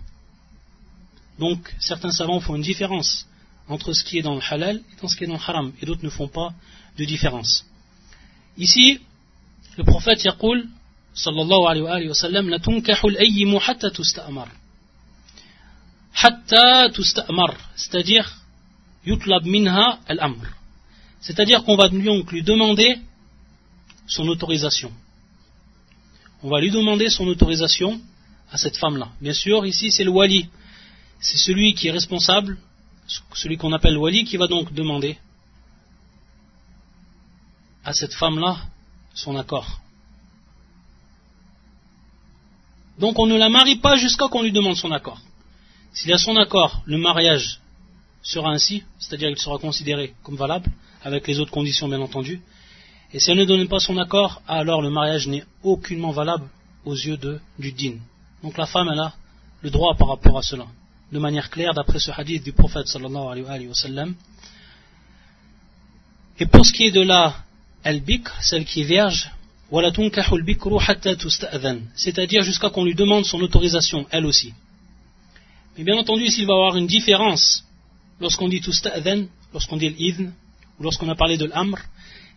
Donc 1.39 1.73
certains 1.79 2.11
savants 2.11 2.39
font 2.39 2.55
une 2.55 2.61
différence 2.61 3.27
entre 3.69 3.93
ce 3.93 4.03
qui 4.03 4.17
est 4.17 4.21
dans 4.21 4.35
le 4.35 4.41
halal 4.49 4.77
et 4.77 5.01
dans 5.01 5.07
ce 5.07 5.15
qui 5.15 5.23
est 5.23 5.27
dans 5.27 5.33
le 5.33 5.39
haram, 5.39 5.73
et 5.81 5.85
d'autres 5.85 6.03
ne 6.03 6.09
font 6.09 6.27
pas 6.27 6.53
de 6.97 7.05
différence. 7.05 7.65
Ici, 8.57 8.99
le 9.77 9.83
prophète 9.83 10.23
yaqul, 10.23 10.67
sallallahu 11.13 11.65
alayhi 11.67 12.07
wa 12.07 12.13
sallam, 12.13 12.49
la 12.49 12.59
tunkahul 12.59 13.17
ayyimu 13.17 13.57
hatta 13.65 13.89
tusta'mar. 13.91 14.49
Hatta 16.15 16.89
tusta'mar, 16.89 17.55
c'est-à-dire, 17.75 18.31
yutlab 19.05 19.45
minha 19.45 19.99
al-amr. 20.07 20.47
C'est-à-dire 21.21 21.63
qu'on 21.63 21.75
va 21.77 21.87
donc 21.87 22.31
lui 22.31 22.43
demander 22.43 22.97
son 24.07 24.27
autorisation. 24.27 24.91
On 26.43 26.49
va 26.49 26.59
lui 26.59 26.69
demander 26.69 27.09
son 27.09 27.25
autorisation 27.27 28.01
à 28.51 28.57
cette 28.57 28.77
femme-là. 28.77 29.09
Bien 29.21 29.33
sûr, 29.33 29.65
ici 29.65 29.91
c'est 29.91 30.03
le 30.03 30.11
wali. 30.11 30.49
C'est 31.19 31.37
celui 31.37 31.73
qui 31.73 31.87
est 31.87 31.91
responsable 31.91 32.57
celui 33.33 33.57
qu'on 33.57 33.73
appelle 33.73 33.97
wali, 33.97 34.23
qui 34.23 34.37
va 34.37 34.47
donc 34.47 34.73
demander 34.73 35.17
à 37.83 37.93
cette 37.93 38.13
femme-là 38.13 38.57
son 39.13 39.35
accord. 39.35 39.79
Donc 42.99 43.19
on 43.19 43.27
ne 43.27 43.37
la 43.37 43.49
marie 43.49 43.77
pas 43.77 43.95
jusqu'à 43.95 44.27
qu'on 44.27 44.43
lui 44.43 44.51
demande 44.51 44.75
son 44.75 44.91
accord. 44.91 45.19
S'il 45.93 46.13
a 46.13 46.17
son 46.17 46.37
accord, 46.37 46.81
le 46.85 46.97
mariage 46.97 47.59
sera 48.21 48.51
ainsi, 48.51 48.83
c'est-à-dire 48.99 49.29
qu'il 49.29 49.39
sera 49.39 49.57
considéré 49.57 50.13
comme 50.23 50.35
valable, 50.35 50.71
avec 51.03 51.27
les 51.27 51.39
autres 51.39 51.51
conditions 51.51 51.87
bien 51.87 52.01
entendu. 52.01 52.41
Et 53.11 53.19
si 53.19 53.29
elle 53.29 53.37
ne 53.37 53.45
donne 53.45 53.67
pas 53.67 53.79
son 53.79 53.97
accord, 53.97 54.41
alors 54.47 54.81
le 54.81 54.89
mariage 54.89 55.27
n'est 55.27 55.43
aucunement 55.61 56.11
valable 56.11 56.47
aux 56.85 56.95
yeux 56.95 57.19
du 57.59 57.71
din. 57.71 57.97
Donc 58.41 58.57
la 58.57 58.65
femme, 58.65 58.89
elle 58.91 58.99
a 58.99 59.13
le 59.61 59.69
droit 59.69 59.95
par 59.95 60.07
rapport 60.07 60.37
à 60.37 60.41
cela 60.41 60.65
de 61.13 61.19
manière 61.19 61.49
claire 61.49 61.73
d'après 61.73 61.99
ce 61.99 62.11
hadith 62.11 62.43
du 62.43 62.53
prophète 62.53 62.87
sallallahu 62.87 63.27
alayhi 63.31 63.67
wa. 63.67 64.05
Et 66.39 66.45
pour 66.47 66.65
ce 66.65 66.73
qui 66.73 66.85
est 66.85 66.91
de 66.91 67.01
la 67.01 67.35
al-bikr, 67.83 68.31
celle 68.41 68.65
qui 68.65 68.81
est 68.81 68.85
vierge, 68.85 69.29
c'est-à-dire 71.95 72.43
jusqu'à 72.43 72.69
qu'on 72.69 72.85
lui 72.85 72.95
demande 72.95 73.25
son 73.25 73.39
autorisation, 73.41 74.05
elle 74.11 74.25
aussi. 74.25 74.53
Mais 75.77 75.83
bien 75.83 75.97
entendu, 75.97 76.27
s'il 76.27 76.45
va 76.45 76.53
y 76.53 76.55
avoir 76.55 76.77
une 76.77 76.87
différence 76.87 77.63
lorsqu'on 78.19 78.47
dit 78.47 78.61
tusta'adhan, 78.61 79.25
lorsqu'on 79.53 79.77
dit 79.77 79.89
l'idn, 79.89 80.31
ou 80.79 80.83
lorsqu'on 80.83 81.09
a 81.09 81.15
parlé 81.15 81.37
de 81.37 81.45
l'amr, 81.45 81.77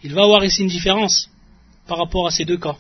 il 0.03 0.13
va 0.15 0.23
y 0.23 0.25
avoir 0.25 0.45
ici 0.45 0.63
une 0.63 0.69
différence 0.69 1.29
par 1.87 1.99
rapport 1.99 2.27
à 2.27 2.31
ces 2.31 2.45
deux 2.45 2.59
cas. 2.59 2.77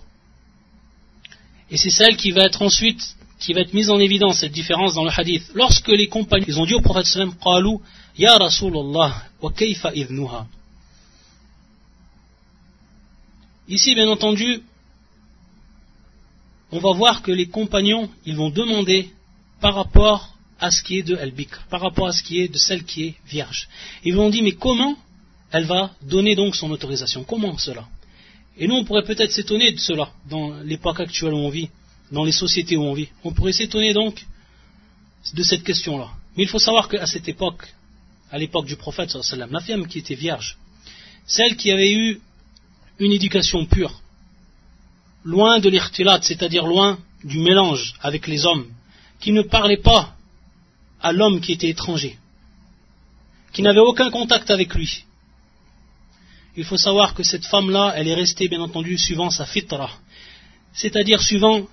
Et 1.71 1.76
c'est 1.76 1.91
celle 1.91 2.17
qui 2.17 2.31
va 2.31 2.43
être 2.45 2.62
ensuite 2.62 3.03
qui 3.47 3.53
va 3.53 3.61
être 3.61 3.75
mise 3.75 3.91
en 3.91 4.00
évidence, 4.00 4.41
cette 4.41 4.50
différence 4.50 4.95
dans 4.95 5.05
le 5.05 5.11
hadith. 5.17 5.45
Lorsque 5.55 5.87
les 5.87 6.09
compagnons 6.09 6.47
ils 6.49 6.59
ont 6.59 6.67
dit 6.67 6.75
au 6.75 6.81
prophète 6.81 7.07
sallam, 7.07 7.33
Qalu, 7.37 7.79
Ya 8.19 8.37
Rasulallah, 8.38 9.23
wa 9.41 9.53
kayfa 9.53 9.95
idnuha? 9.95 10.49
Ici, 13.69 13.95
bien 13.95 14.09
entendu, 14.09 14.62
on 16.73 16.81
va 16.81 16.93
voir 16.93 17.23
que 17.23 17.31
les 17.31 17.47
compagnons, 17.47 18.11
ils 18.25 18.35
vont 18.35 18.50
demander 18.50 19.11
par 19.61 19.76
rapport 19.76 20.35
à 20.59 20.73
ce 20.73 20.83
qui 20.83 20.99
est 20.99 21.05
de 21.05 21.15
Al-Bikr, 21.15 21.67
par 21.71 21.81
rapport 21.83 22.09
à 22.09 22.12
ce 22.12 22.25
qui 22.25 22.41
est 22.41 22.49
de 22.49 22.59
celle 22.59 22.83
qui 22.83 23.05
est 23.05 23.15
vierge. 23.29 23.69
Ils 24.03 24.17
vont 24.17 24.29
dire, 24.29 24.43
mais 24.43 24.57
comment 24.57 24.97
elle 25.53 25.67
va 25.67 25.93
donner 26.03 26.35
donc 26.35 26.57
son 26.57 26.69
autorisation? 26.73 27.23
Comment 27.23 27.57
cela? 27.59 27.87
Et 28.57 28.67
nous, 28.67 28.75
on 28.75 28.85
pourrait 28.85 29.05
peut-être 29.05 29.31
s'étonner 29.31 29.71
de 29.71 29.79
cela, 29.79 30.11
dans 30.29 30.55
l'époque 30.65 30.99
actuelle 30.99 31.35
où 31.35 31.38
on 31.38 31.50
vit 31.50 31.69
dans 32.11 32.25
les 32.25 32.33
sociétés 32.33 32.77
où 32.77 32.83
on 32.83 32.95
vit. 32.95 33.09
On 33.25 33.33
pourrait 33.33 33.53
s'étonner 33.53 33.93
donc 33.93 34.25
de 35.35 35.43
cette 35.43 35.65
question-là. 35.65 36.11
Mais 36.37 36.45
il 36.45 36.49
faut 36.49 36.59
savoir 36.59 36.89
qu'à 36.89 37.07
cette 37.07 37.29
époque, 37.29 37.67
à 38.31 38.39
l'époque 38.39 38.67
du 38.67 38.77
prophète, 38.77 39.17
la 39.37 39.61
femme 39.61 39.87
qui 39.87 39.99
était 39.99 40.15
vierge, 40.15 40.57
celle 41.27 41.57
qui 41.57 41.71
avait 41.71 41.93
eu 41.93 42.21
une 42.99 43.13
éducation 43.13 43.67
pure, 43.67 44.01
loin 45.25 45.59
de 45.59 45.69
l'irtilat, 45.69 46.21
c'est-à-dire 46.23 46.67
loin 46.67 46.99
du 47.25 47.39
mélange 47.39 47.95
avec 48.01 48.27
les 48.27 48.47
hommes, 48.47 48.67
qui 49.21 49.33
ne 49.33 49.43
parlait 49.43 49.79
pas 49.79 50.15
à 51.01 51.13
l'homme 51.13 51.41
qui 51.41 51.53
était 51.53 51.69
étranger, 51.69 52.19
qui 53.53 53.63
n'avait 53.63 53.81
aucun 53.81 54.11
contact 54.11 54.51
avec 54.51 54.75
lui. 54.75 55.05
Il 56.57 56.65
faut 56.65 56.79
savoir 56.79 57.15
que 57.15 57.23
cette 57.23 57.45
femme-là, 57.45 57.93
elle 57.97 58.09
est 58.09 58.15
restée 58.15 58.49
bien 58.49 58.61
entendu 58.61 58.97
suivant 58.97 59.31
sa 59.31 59.45
fitra, 59.45 59.91
c'est-à-dire 60.73 61.21
suivant 61.23 61.67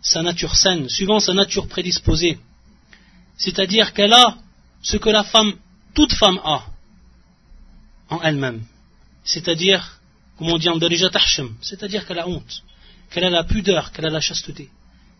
sa 0.00 0.22
nature 0.22 0.54
saine, 0.54 0.88
suivant 0.88 1.20
sa 1.20 1.34
nature 1.34 1.68
prédisposée. 1.68 2.38
C'est-à-dire 3.36 3.92
qu'elle 3.92 4.12
a 4.12 4.36
ce 4.82 4.96
que 4.96 5.10
la 5.10 5.24
femme, 5.24 5.54
toute 5.94 6.12
femme 6.12 6.40
a 6.44 6.66
en 8.10 8.20
elle-même. 8.22 8.62
C'est-à-dire, 9.24 10.00
comme 10.36 10.48
on 10.48 10.58
dit 10.58 10.68
en 10.68 10.78
c'est-à-dire 11.60 12.06
qu'elle 12.06 12.18
a 12.18 12.28
honte, 12.28 12.62
qu'elle 13.10 13.24
a 13.24 13.30
la 13.30 13.44
pudeur, 13.44 13.92
qu'elle 13.92 14.06
a 14.06 14.10
la 14.10 14.20
chasteté, 14.20 14.70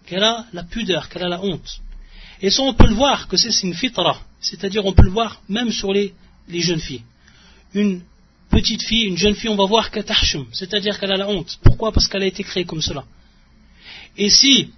qu'elle 0.07 0.25
a 0.25 0.47
la 0.53 0.63
pudeur, 0.63 1.09
qu'elle 1.09 1.25
a 1.25 1.29
la 1.29 1.43
honte. 1.43 1.81
Et 2.41 2.51
ça, 2.51 2.63
on 2.63 2.75
peut 2.75 2.87
le 2.87 2.95
voir, 2.95 3.29
que 3.29 3.37
c'est 3.37 3.63
une 3.63 3.75
fitra, 3.75 4.21
c'est-à-dire 4.41 4.87
on 4.87 4.93
peut 4.93 5.03
le 5.03 5.11
voir 5.11 5.41
même 5.49 5.73
sur 5.73 5.93
les, 5.93 6.15
les 6.49 6.61
jeunes 6.61 6.81
filles. 6.81 7.03
Une 7.75 8.03
petite 8.49 8.83
fille, 8.83 9.05
une 9.05 9.19
jeune 9.19 9.35
fille, 9.35 9.51
on 9.51 9.57
va 9.57 9.67
voir 9.67 9.91
qu'elle 9.91 10.07
c'est-à-dire 10.53 10.99
qu'elle 10.99 11.13
a 11.13 11.17
la 11.17 11.29
honte. 11.29 11.59
Pourquoi? 11.63 11.93
Parce 11.93 12.09
qu'elle 12.09 12.23
a 12.23 12.27
été 12.27 12.45
créée 12.45 12.65
comme 12.65 12.81
cela. 12.81 13.05
Et 14.17 14.31
si 14.31 14.71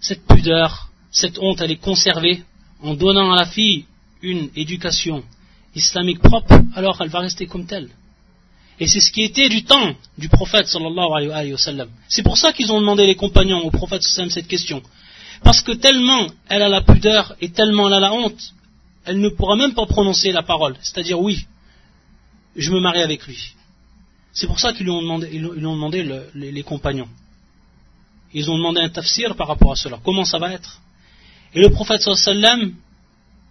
cette 0.00 0.26
pudeur, 0.26 0.88
cette 1.10 1.38
honte, 1.38 1.60
elle 1.60 1.72
est 1.72 1.82
conservée 1.82 2.42
en 2.82 2.94
donnant 2.94 3.32
à 3.32 3.36
la 3.36 3.46
fille 3.46 3.86
une 4.22 4.50
éducation 4.56 5.24
islamique 5.74 6.20
propre, 6.20 6.58
alors 6.74 7.00
elle 7.00 7.08
va 7.08 7.20
rester 7.20 7.46
comme 7.46 7.66
telle. 7.66 7.90
Et 8.78 8.86
c'est 8.86 9.00
ce 9.00 9.10
qui 9.10 9.22
était 9.22 9.48
du 9.48 9.64
temps 9.64 9.94
du 10.18 10.28
prophète 10.28 10.68
sallallahu 10.68 11.12
alayhi 11.14 11.52
wa 11.52 11.58
sallam. 11.58 11.88
C'est 12.08 12.22
pour 12.22 12.36
ça 12.36 12.52
qu'ils 12.52 12.72
ont 12.72 12.80
demandé 12.80 13.06
les 13.06 13.14
compagnons 13.14 13.60
au 13.60 13.70
prophète 13.70 14.02
sallam 14.02 14.30
cette 14.30 14.48
question. 14.48 14.82
Parce 15.42 15.62
que 15.62 15.72
tellement 15.72 16.26
elle 16.48 16.62
a 16.62 16.68
la 16.68 16.82
pudeur 16.82 17.34
et 17.40 17.50
tellement 17.50 17.88
elle 17.88 17.94
a 17.94 18.00
la 18.00 18.12
honte, 18.12 18.52
elle 19.04 19.20
ne 19.20 19.28
pourra 19.28 19.56
même 19.56 19.74
pas 19.74 19.86
prononcer 19.86 20.32
la 20.32 20.42
parole. 20.42 20.76
C'est-à-dire 20.80 21.20
oui, 21.20 21.46
je 22.54 22.70
me 22.70 22.80
marie 22.80 23.02
avec 23.02 23.26
lui. 23.26 23.54
C'est 24.32 24.46
pour 24.46 24.60
ça 24.60 24.72
qu'ils 24.72 24.84
lui 24.84 24.90
ont 24.90 25.02
demandé, 25.02 25.30
ils 25.32 25.46
ont 25.46 25.74
demandé 25.74 26.06
les 26.34 26.62
compagnons. 26.62 27.08
Ils 28.32 28.50
ont 28.50 28.56
demandé 28.56 28.80
un 28.80 28.88
tafsir 28.88 29.36
par 29.36 29.48
rapport 29.48 29.72
à 29.72 29.76
cela. 29.76 29.98
Comment 30.04 30.24
ça 30.24 30.38
va 30.38 30.52
être? 30.52 30.80
Et 31.54 31.60
le 31.60 31.70
prophète 31.70 32.02
sallam 32.02 32.74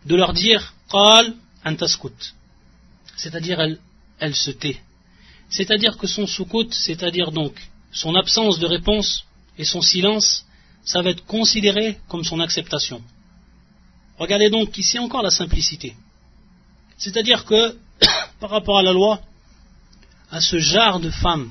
de 0.06 0.16
leur 0.16 0.34
dire 0.34 0.74
Qal 0.92 1.34
antaskut. 1.64 2.34
C'est-à-dire 3.16 3.60
elle, 3.60 3.80
elle 4.20 4.36
se 4.36 4.52
tait. 4.52 4.80
C'est-à-dire 5.50 5.98
que 5.98 6.08
son 6.08 6.28
soukout, 6.28 6.72
c'est-à-dire 6.74 7.32
donc 7.32 7.54
son 7.92 8.16
absence 8.16 8.60
de 8.60 8.68
réponse 8.68 9.26
et 9.58 9.64
son 9.64 9.82
silence, 9.82 10.46
ça 10.84 11.02
va 11.02 11.10
être 11.12 11.26
considéré 11.26 11.98
comme 12.08 12.24
son 12.24 12.40
acceptation. 12.40 13.02
Regardez 14.18 14.50
donc 14.50 14.78
ici 14.78 15.00
encore 15.00 15.24
la 15.24 15.32
simplicité. 15.32 15.96
C'est-à-dire 16.98 17.46
que 17.46 17.78
par 18.40 18.50
rapport 18.50 18.78
à 18.78 18.84
la 18.84 18.94
loi, 18.94 19.22
à 20.32 20.42
ce 20.42 20.60
genre 20.60 21.00
de 21.00 21.10
femme 21.10 21.50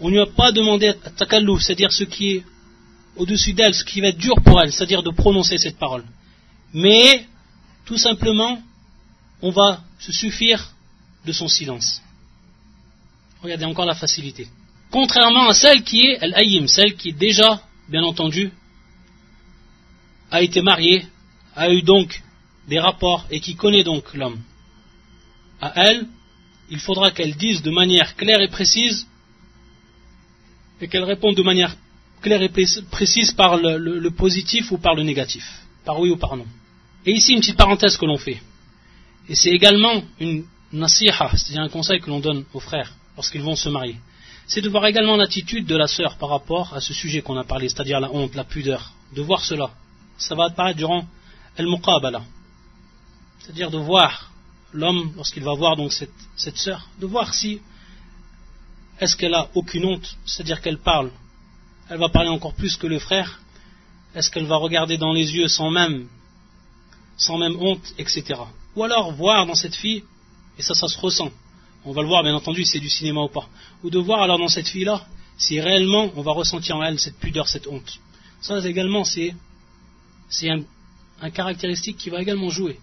on 0.00 0.08
ne 0.08 0.12
lui 0.12 0.20
a 0.20 0.26
pas 0.26 0.52
demandé 0.52 0.88
à 0.88 1.10
takallou, 1.10 1.58
c'est-à-dire 1.58 1.92
ce 1.92 2.04
qui 2.04 2.36
est 2.36 2.44
au-dessus 3.16 3.52
d'elle, 3.52 3.74
ce 3.74 3.84
qui 3.84 4.00
va 4.00 4.08
être 4.08 4.18
dur 4.18 4.34
pour 4.44 4.60
elle, 4.60 4.72
c'est-à-dire 4.72 5.02
de 5.02 5.10
prononcer 5.10 5.58
cette 5.58 5.78
parole. 5.78 6.04
Mais, 6.72 7.26
tout 7.84 7.98
simplement, 7.98 8.62
on 9.42 9.50
va 9.50 9.82
se 9.98 10.12
suffire 10.12 10.72
de 11.26 11.32
son 11.32 11.48
silence. 11.48 12.00
Regardez 13.42 13.64
encore 13.64 13.86
la 13.86 13.94
facilité. 13.94 14.48
Contrairement 14.90 15.48
à 15.48 15.54
celle 15.54 15.82
qui 15.82 16.00
est 16.02 16.18
al 16.20 16.68
celle 16.68 16.96
qui 16.96 17.12
déjà, 17.12 17.60
bien 17.88 18.02
entendu, 18.02 18.52
a 20.30 20.42
été 20.42 20.62
mariée, 20.62 21.06
a 21.54 21.70
eu 21.70 21.82
donc 21.82 22.22
des 22.68 22.78
rapports 22.78 23.26
et 23.30 23.40
qui 23.40 23.56
connaît 23.56 23.84
donc 23.84 24.14
l'homme. 24.14 24.40
À 25.60 25.72
elle, 25.76 26.06
il 26.70 26.78
faudra 26.78 27.10
qu'elle 27.10 27.34
dise 27.34 27.62
de 27.62 27.70
manière 27.70 28.14
claire 28.14 28.40
et 28.40 28.48
précise 28.48 29.07
et 30.80 30.88
qu'elle 30.88 31.04
réponde 31.04 31.36
de 31.36 31.42
manière 31.42 31.76
claire 32.20 32.42
et 32.42 32.50
précise 32.90 33.32
par 33.32 33.56
le, 33.56 34.08
positif 34.10 34.70
ou 34.72 34.78
par 34.78 34.94
le 34.94 35.02
négatif, 35.02 35.44
par 35.84 36.00
oui 36.00 36.10
ou 36.10 36.16
par 36.16 36.36
non. 36.36 36.46
Et 37.06 37.12
ici 37.12 37.32
une 37.32 37.40
petite 37.40 37.56
parenthèse 37.56 37.96
que 37.96 38.06
l'on 38.06 38.18
fait. 38.18 38.40
Et 39.28 39.34
c'est 39.34 39.50
également 39.50 40.02
une 40.20 40.44
nasiha, 40.72 41.30
c'est-à-dire 41.32 41.62
un 41.62 41.68
conseil 41.68 42.00
que 42.00 42.10
l'on 42.10 42.20
donne 42.20 42.44
aux 42.54 42.60
frères 42.60 42.92
lorsqu'ils 43.16 43.42
vont 43.42 43.56
se 43.56 43.68
marier, 43.68 43.96
c'est 44.46 44.62
de 44.62 44.68
voir 44.68 44.86
également 44.86 45.16
l'attitude 45.16 45.66
de 45.66 45.76
la 45.76 45.86
sœur 45.86 46.16
par 46.16 46.30
rapport 46.30 46.74
à 46.74 46.80
ce 46.80 46.94
sujet 46.94 47.20
qu'on 47.20 47.36
a 47.36 47.44
parlé, 47.44 47.68
c'est-à-dire 47.68 48.00
la 48.00 48.10
honte, 48.10 48.34
la 48.34 48.44
pudeur, 48.44 48.92
de 49.14 49.20
voir 49.20 49.44
cela. 49.44 49.70
Ça 50.16 50.34
va 50.34 50.46
apparaître 50.46 50.78
durant 50.78 51.06
al-muqabala, 51.58 52.22
c'est-à-dire 53.40 53.70
de 53.70 53.78
voir 53.78 54.32
l'homme, 54.72 55.12
lorsqu'il 55.16 55.42
va 55.42 55.54
voir 55.54 55.76
donc 55.76 55.92
cette, 55.92 56.10
cette 56.36 56.56
sœur, 56.56 56.88
de 56.98 57.06
voir 57.06 57.34
si 57.34 57.60
est-ce 59.00 59.16
qu'elle 59.16 59.34
a 59.34 59.48
aucune 59.54 59.84
honte, 59.84 60.16
c'est-à-dire 60.26 60.60
qu'elle 60.60 60.78
parle, 60.78 61.10
elle 61.88 61.98
va 61.98 62.08
parler 62.08 62.28
encore 62.28 62.54
plus 62.54 62.76
que 62.76 62.86
le 62.86 62.98
frère, 62.98 63.40
est-ce 64.14 64.30
qu'elle 64.30 64.46
va 64.46 64.56
regarder 64.56 64.98
dans 64.98 65.12
les 65.12 65.34
yeux 65.36 65.48
sans 65.48 65.70
même, 65.70 66.08
sans 67.16 67.38
même 67.38 67.56
honte, 67.60 67.94
etc. 67.98 68.40
Ou 68.76 68.84
alors 68.84 69.12
voir 69.12 69.46
dans 69.46 69.54
cette 69.54 69.74
fille, 69.76 70.04
et 70.58 70.62
ça, 70.62 70.74
ça 70.74 70.88
se 70.88 70.98
ressent, 70.98 71.30
on 71.84 71.92
va 71.92 72.02
le 72.02 72.08
voir 72.08 72.22
bien 72.22 72.34
entendu 72.34 72.64
c'est 72.64 72.80
du 72.80 72.90
cinéma 72.90 73.22
ou 73.22 73.28
pas, 73.28 73.48
ou 73.82 73.90
de 73.90 73.98
voir 73.98 74.22
alors 74.22 74.38
dans 74.38 74.48
cette 74.48 74.68
fille-là, 74.68 75.06
si 75.36 75.60
réellement 75.60 76.10
on 76.16 76.22
va 76.22 76.32
ressentir 76.32 76.76
en 76.76 76.82
elle 76.82 76.98
cette 76.98 77.18
pudeur, 77.18 77.48
cette 77.48 77.66
honte. 77.66 78.00
Ça 78.40 78.58
également, 78.66 79.04
c'est 79.04 79.34
un, 80.50 80.62
un 81.20 81.30
caractéristique 81.30 81.96
qui 81.96 82.10
va 82.10 82.20
également 82.20 82.50
jouer. 82.50 82.78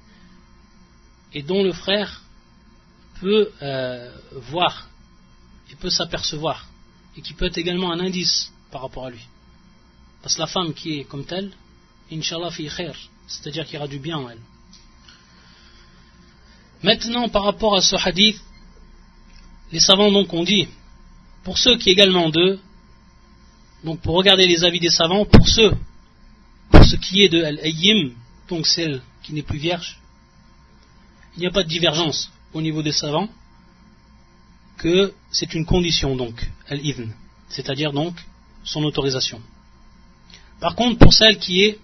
Et 1.34 1.44
dont 1.44 1.64
le 1.64 1.74
frère 1.74 2.24
peut 3.20 3.50
euh, 3.62 4.12
voir 4.50 4.90
et 5.72 5.76
peut 5.76 5.90
s'apercevoir 5.90 6.68
et 7.18 7.22
qui 7.22 7.34
peut 7.34 7.46
être 7.46 7.58
également 7.58 7.92
un 7.92 8.00
indice 8.00 8.52
par 8.72 8.82
rapport 8.82 9.06
à 9.06 9.10
lui. 9.10 9.26
Parce 10.22 10.36
que 10.36 10.42
la 10.42 10.48
femme 10.48 10.74
qui 10.74 11.00
est 11.00 11.04
comme 11.06 11.26
telle, 11.26 11.52
Inch'Allah 12.12 12.52
fi 12.52 12.70
khair, 12.70 12.96
c'est-à-dire 13.28 13.66
qu'il 13.66 13.76
y 13.76 13.78
aura 13.78 13.88
du 13.88 14.00
bien 14.00 14.18
en 14.18 14.30
elle. 14.30 14.42
Maintenant, 16.84 17.30
par 17.30 17.44
rapport 17.44 17.76
à 17.76 17.82
ce 17.82 17.96
hadith, 17.96 18.40
les 19.72 19.80
savants 19.80 20.12
donc 20.12 20.34
ont 20.34 20.44
dit, 20.44 20.68
pour 21.44 21.58
ceux 21.58 21.78
qui 21.78 21.90
également 21.90 22.30
d'eux, 22.30 22.60
donc 23.84 24.02
pour 24.02 24.16
regarder 24.16 24.48
les 24.48 24.64
avis 24.64 24.80
des 24.80 24.90
savants, 24.90 25.26
pour 25.26 25.48
ceux, 25.48 25.72
pour 26.72 26.84
ce 26.84 26.96
qui 26.96 27.24
est 27.24 27.30
de 27.30 27.44
Al-Ayyim, 27.44 28.12
donc 28.50 28.68
celle 28.68 29.02
qui 29.24 29.34
n'est 29.34 29.42
plus 29.42 29.58
vierge, 29.58 30.00
il 31.36 31.42
n'y 31.42 31.48
a 31.48 31.52
pas 31.52 31.64
de 31.64 31.70
divergence 31.70 32.32
au 32.54 32.62
niveau 32.62 32.82
des 32.82 32.92
savants 32.92 33.30
que 34.79 35.13
c'est 35.31 35.55
une 35.55 35.67
condition 35.67 36.17
donc, 36.17 36.49
al-idn, 36.69 37.11
c'est-à-dire 37.49 37.93
donc 37.93 38.15
son 38.65 38.83
autorisation. 38.85 39.41
Par 40.61 40.75
contre, 40.75 40.99
pour 40.99 41.13
celle 41.13 41.39
qui 41.39 41.63
est 41.65 41.79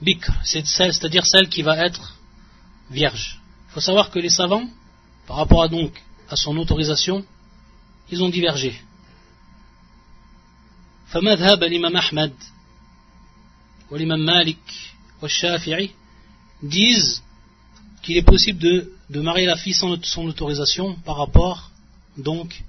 bikr, 0.00 0.32
c'est-à-dire 0.44 1.26
celle 1.26 1.48
qui 1.48 1.62
va 1.62 1.76
être 1.84 2.16
vierge, 2.90 3.40
il 3.68 3.72
faut 3.74 3.80
savoir 3.80 4.10
que 4.10 4.18
les 4.18 4.28
savants, 4.28 4.68
par 5.26 5.36
rapport 5.36 5.62
à 5.62 5.68
donc 5.68 5.92
à 6.28 6.36
son 6.36 6.56
autorisation, 6.56 7.24
ils 8.10 8.22
ont 8.22 8.28
divergé. 8.28 8.80
فمذهب 11.12 11.62
الإمام 11.62 11.96
أحمد 11.96 12.32
والإمام 13.90 14.26
مالك 14.26 14.58
والشافعي 15.22 15.90
disent 16.62 17.22
qu'il 18.02 18.16
est 18.16 18.22
possible 18.22 18.58
de, 18.58 18.92
marier 19.15 19.45
la 19.45 19.57
fille 19.57 19.73
sans 19.73 20.01
son 20.03 20.27
autorisation 20.27 20.95
par 21.05 21.17
rapport 21.17 21.71
donc 22.17 22.61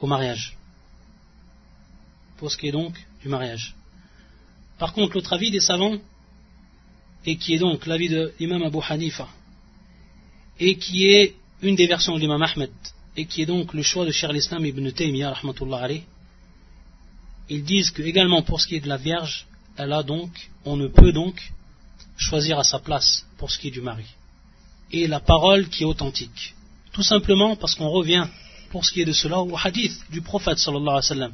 au 0.00 0.06
mariage. 0.06 0.56
Pour 2.38 2.50
ce 2.50 2.56
qui 2.56 2.68
est 2.68 2.72
donc 2.72 2.94
du 3.22 3.28
mariage. 3.28 3.74
Par 4.78 4.92
contre, 4.92 5.14
l'autre 5.14 5.32
avis 5.32 5.50
des 5.50 5.60
savants, 5.60 5.98
et 7.24 7.36
qui 7.36 7.54
est 7.54 7.58
donc 7.58 7.86
l'avis 7.86 8.08
de 8.08 8.32
l'imam 8.40 8.62
Abu 8.64 8.78
Hanifa, 8.88 9.28
et 10.58 10.76
qui 10.76 11.06
est 11.06 11.36
une 11.62 11.76
des 11.76 11.86
versions 11.86 12.14
de 12.16 12.20
l'imam 12.20 12.42
Ahmed, 12.42 12.72
et 13.16 13.26
qui 13.26 13.42
est 13.42 13.46
donc 13.46 13.74
le 13.74 13.82
choix 13.82 14.04
de 14.04 14.10
Cheikh 14.10 14.32
l'Islam 14.32 14.66
ibn 14.66 14.90
Taymiyyah, 14.90 15.40
ils 17.48 17.64
disent 17.64 17.90
que 17.90 18.02
également 18.02 18.42
pour 18.42 18.60
ce 18.60 18.66
qui 18.66 18.76
est 18.76 18.80
de 18.80 18.88
la 18.88 18.96
Vierge, 18.96 19.46
elle 19.76 19.92
a 19.92 20.02
donc, 20.02 20.50
on 20.64 20.76
ne 20.76 20.88
peut 20.88 21.12
donc 21.12 21.52
choisir 22.16 22.58
à 22.58 22.64
sa 22.64 22.78
place 22.78 23.26
pour 23.38 23.50
ce 23.50 23.58
qui 23.58 23.68
est 23.68 23.72
du 23.72 23.80
mari. 23.80 24.06
Et 24.92 25.06
la 25.06 25.20
parole 25.20 25.68
qui 25.68 25.82
est 25.82 25.86
authentique. 25.86 26.54
Tout 26.92 27.02
simplement 27.02 27.56
parce 27.56 27.74
qu'on 27.74 27.88
revient, 27.88 28.26
pour 28.70 28.84
ce 28.84 28.92
qui 28.92 29.00
est 29.00 29.04
de 29.06 29.12
cela, 29.12 29.40
au 29.40 29.56
hadith 29.56 29.92
du 30.10 30.20
prophète 30.20 30.58
sallallahu 30.58 31.00
alayhi. 31.10 31.32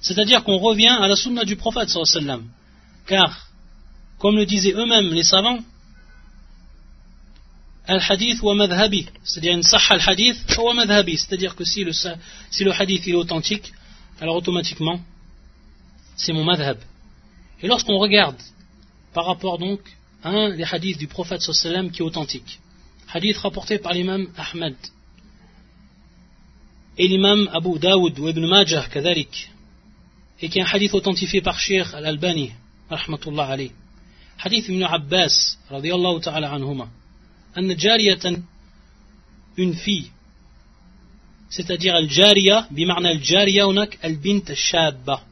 C'est-à-dire 0.00 0.42
qu'on 0.44 0.58
revient 0.58 0.96
à 1.00 1.06
la 1.08 1.16
sunna 1.16 1.44
du 1.44 1.56
prophète 1.56 1.88
sallallahu 1.88 2.16
alayhi 2.16 2.26
wa 2.26 2.34
sallam. 2.36 2.48
Car, 3.06 3.48
comme 4.18 4.36
le 4.36 4.46
disaient 4.46 4.72
eux-mêmes 4.72 5.12
les 5.12 5.22
savants, 5.22 5.60
al-hadith 7.86 8.42
wa 8.42 8.54
madhabi, 8.54 9.06
c'est-à-dire 9.22 9.54
une 9.54 9.62
sah 9.62 9.80
al-hadith 9.90 10.36
wa 10.58 10.74
madhabi, 10.74 11.16
c'est-à-dire 11.16 11.54
que 11.54 11.64
si 11.64 11.84
le, 11.84 12.72
hadith 12.72 13.06
est 13.06 13.14
authentique, 13.14 13.72
alors 14.20 14.36
automatiquement, 14.36 15.00
c'est 16.16 16.32
mon 16.32 16.44
madhab. 16.44 16.78
Et 17.62 17.68
lorsqu'on 17.68 17.98
regarde 17.98 18.36
par 19.14 19.26
rapport 19.26 19.58
donc 19.58 19.80
un 20.24 20.50
des 20.50 20.64
hadiths 20.64 20.98
du 20.98 21.06
prophète 21.06 21.42
sallam 21.42 21.90
qui 21.90 22.00
est 22.00 22.04
authentique. 22.04 22.58
Hadith 23.08 23.38
rapporté 23.38 23.78
par 23.78 23.92
l'imam 23.92 24.28
Ahmed 24.36 24.76
et 26.98 27.08
l'imam 27.08 27.48
Abu 27.52 27.78
Daoud 27.78 28.18
ou 28.18 28.28
Ibn 28.28 28.46
Majah 28.46 28.88
كذلك 28.88 29.50
et 30.42 30.48
qui 30.48 30.58
est 30.58 30.62
un 30.62 30.66
hadith 30.66 30.92
authentifié 30.94 31.40
par 31.40 31.58
Sheikh 31.58 31.86
Al-Albani 31.94 32.52
rahmatullah 32.90 33.46
alayh. 33.48 33.72
Hadith 34.38 34.68
Ibn 34.68 34.82
Abbas 34.82 35.58
radiyallahu 35.70 36.20
ta'ala 36.20 36.52
anhuma 36.52 36.88
أن 37.58 37.76
جارية 37.76 38.42
une 39.56 39.74
fille 39.74 40.10
c'est-à-dire 41.48 41.94
al-jariya 41.94 42.68
بمعنى 42.70 43.08
al-jariya 43.08 43.64
هناك 43.64 43.98
al-bint 44.02 44.50
al-shabba 44.50 45.22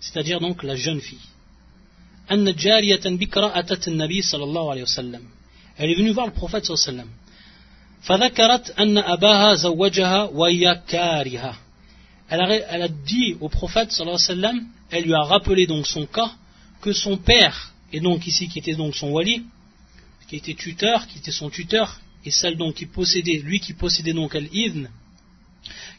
c'est-à-dire 0.00 0.40
donc 0.40 0.62
la 0.62 0.76
jeune 0.76 1.00
fille 1.00 1.28
أن 2.32 2.54
جارية 2.54 3.00
بكرة 3.04 3.58
أتت 3.58 3.88
النبي 3.88 4.22
صلى 4.22 4.44
الله 4.44 4.70
عليه 4.70 4.82
وسلم 4.82 5.22
Elle 5.78 5.90
est 5.90 5.94
venue 5.94 6.10
voir 6.10 6.26
le 6.26 6.32
prophète 6.32 6.64
sallallahu 6.64 7.06
elle 12.30 12.40
a, 12.40 12.54
elle 12.54 12.82
a 12.82 12.88
dit 12.88 13.36
au 13.40 13.48
prophète 13.48 13.92
sallallahu 13.92 14.66
elle 14.90 15.04
lui 15.04 15.14
a 15.14 15.22
rappelé 15.22 15.66
donc 15.66 15.86
son 15.86 16.06
cas, 16.06 16.32
que 16.80 16.92
son 16.92 17.16
père, 17.16 17.74
et 17.92 18.00
donc 18.00 18.26
ici 18.26 18.48
qui 18.48 18.58
était 18.58 18.74
donc 18.74 18.94
son 18.94 19.10
wali, 19.10 19.44
qui 20.28 20.36
était 20.36 20.54
tuteur, 20.54 21.06
qui 21.06 21.18
était 21.18 21.30
son 21.30 21.50
tuteur, 21.50 22.00
et 22.24 22.30
celle 22.30 22.56
donc 22.56 22.74
qui 22.76 22.86
possédait, 22.86 23.38
lui 23.38 23.60
qui 23.60 23.74
possédait 23.74 24.12
donc 24.12 24.34
al-idn, 24.34 24.88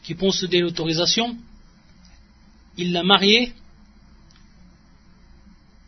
qui 0.02 0.14
possédait 0.14 0.60
l'autorisation, 0.60 1.36
il 2.76 2.92
l'a 2.92 3.02
mariée 3.02 3.52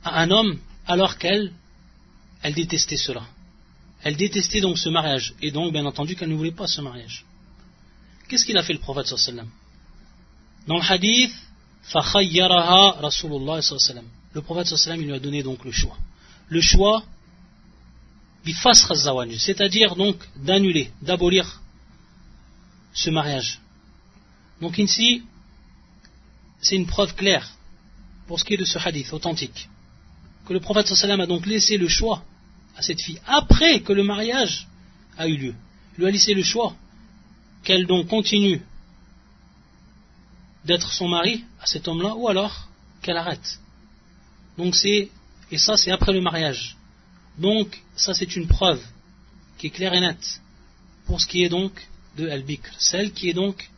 à 0.05 0.21
un 0.23 0.31
homme 0.31 0.59
alors 0.87 1.19
qu'elle, 1.19 1.53
elle 2.43 2.55
détestait 2.55 2.97
cela. 2.97 3.23
Elle 4.05 4.17
détestait 4.17 4.61
donc 4.61 4.79
ce 4.79 4.89
mariage, 4.89 5.35
et 5.41 5.51
donc 5.51 5.73
bien 5.73 5.87
entendu 5.87 6.17
qu'elle 6.17 6.31
ne 6.31 6.35
voulait 6.35 6.51
pas 6.51 6.67
ce 6.67 6.81
mariage. 6.81 7.25
Qu'est-ce 8.29 8.45
qu'il 8.45 8.57
a 8.57 8.63
fait 8.63 8.73
le 8.73 8.79
prophète 8.81 9.07
sallam? 9.07 9.49
Dans 10.67 10.77
le 10.77 10.93
hadith, 10.93 11.33
Rasulullah 11.93 13.63
sallam. 13.63 14.07
Le 14.33 14.43
prophète 14.43 14.67
sallam 14.67 15.01
il 15.01 15.07
lui 15.07 15.15
a 15.15 15.21
donné 15.21 15.43
donc 15.43 15.65
le 15.65 15.73
choix. 15.73 15.97
Le 16.49 16.61
choix, 16.61 17.05
c'est-à-dire 18.45 19.95
donc 19.95 20.17
d'annuler, 20.37 20.91
d'abolir 21.01 21.63
ce 22.93 23.11
mariage. 23.11 23.61
Donc 24.61 24.79
ici, 24.79 25.23
c'est 26.61 26.75
une 26.75 26.87
preuve 26.87 27.15
claire 27.15 27.49
pour 28.27 28.41
ce 28.41 28.45
qui 28.45 28.55
est 28.55 28.57
de 28.57 28.65
ce 28.65 28.79
hadith 28.79 29.13
authentique 29.13 29.69
que 30.47 30.53
le 30.53 30.61
prophète 30.61 30.89
sallam 30.89 31.21
a 31.21 31.27
donc 31.27 31.47
laissé 31.47 31.77
le 31.77 31.89
choix 31.89 32.25
cette 32.83 33.01
fille, 33.01 33.21
après 33.27 33.81
que 33.81 33.93
le 33.93 34.03
mariage 34.03 34.69
a 35.17 35.29
eu 35.29 35.37
lieu. 35.37 35.55
Lui 35.99 36.07
a 36.07 36.11
laissé 36.11 36.35
le 36.35 36.43
choix 36.43 36.75
qu'elle 37.63 37.87
donc 37.87 38.09
continue 38.09 38.61
d'être 40.65 40.93
son 40.93 41.09
mari 41.09 41.45
à 41.61 41.67
cet 41.67 41.89
homme-là, 41.89 42.15
ou 42.15 42.29
alors 42.29 42.69
qu'elle 43.03 43.17
arrête. 43.17 43.59
Donc 44.59 44.75
c'est, 44.75 45.11
et 45.51 45.59
ça 45.59 45.77
c'est 45.77 45.91
après 45.91 46.13
le 46.13 46.21
mariage. 46.21 46.77
Donc 47.39 47.81
ça 47.97 48.15
c'est 48.15 48.37
une 48.37 48.47
preuve 48.47 48.83
qui 49.59 49.69
est 49.69 49.71
claire 49.71 49.95
et 49.95 50.01
nette 50.01 50.41
pour 51.07 51.21
ce 51.21 51.27
qui 51.27 51.43
est 51.43 51.49
donc 51.49 51.73
de 52.17 52.29
Al-Bikr, 52.29 52.71
celle 52.79 53.13
qui 53.13 53.29
est 53.29 53.35
donc 53.35 53.69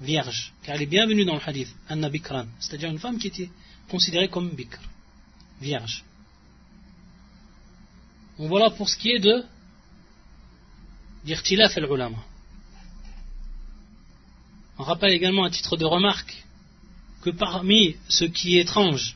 vierge, 0.00 0.52
car 0.62 0.76
elle 0.76 0.82
est 0.82 0.86
bienvenue 0.86 1.24
dans 1.24 1.34
le 1.34 1.40
hadith, 1.44 1.68
Anna 1.88 2.08
Bikran, 2.08 2.46
c'est-à-dire 2.58 2.90
une 2.90 2.98
femme 2.98 3.18
qui 3.18 3.28
était 3.28 3.50
considérée 3.88 4.28
comme 4.28 4.50
Bikr 4.50 4.80
vierge. 5.60 6.04
Donc 8.40 8.48
voilà 8.48 8.70
pour 8.70 8.88
ce 8.88 8.96
qui 8.96 9.10
est 9.10 9.18
de 9.18 9.44
d'Irtilaf 11.26 11.76
al-Ulama. 11.76 12.16
On 14.78 14.82
rappelle 14.82 15.12
également 15.12 15.44
à 15.44 15.50
titre 15.50 15.76
de 15.76 15.84
remarque 15.84 16.42
que 17.20 17.28
parmi 17.28 17.96
ce 18.08 18.24
qui 18.24 18.56
est 18.56 18.62
étrange 18.62 19.14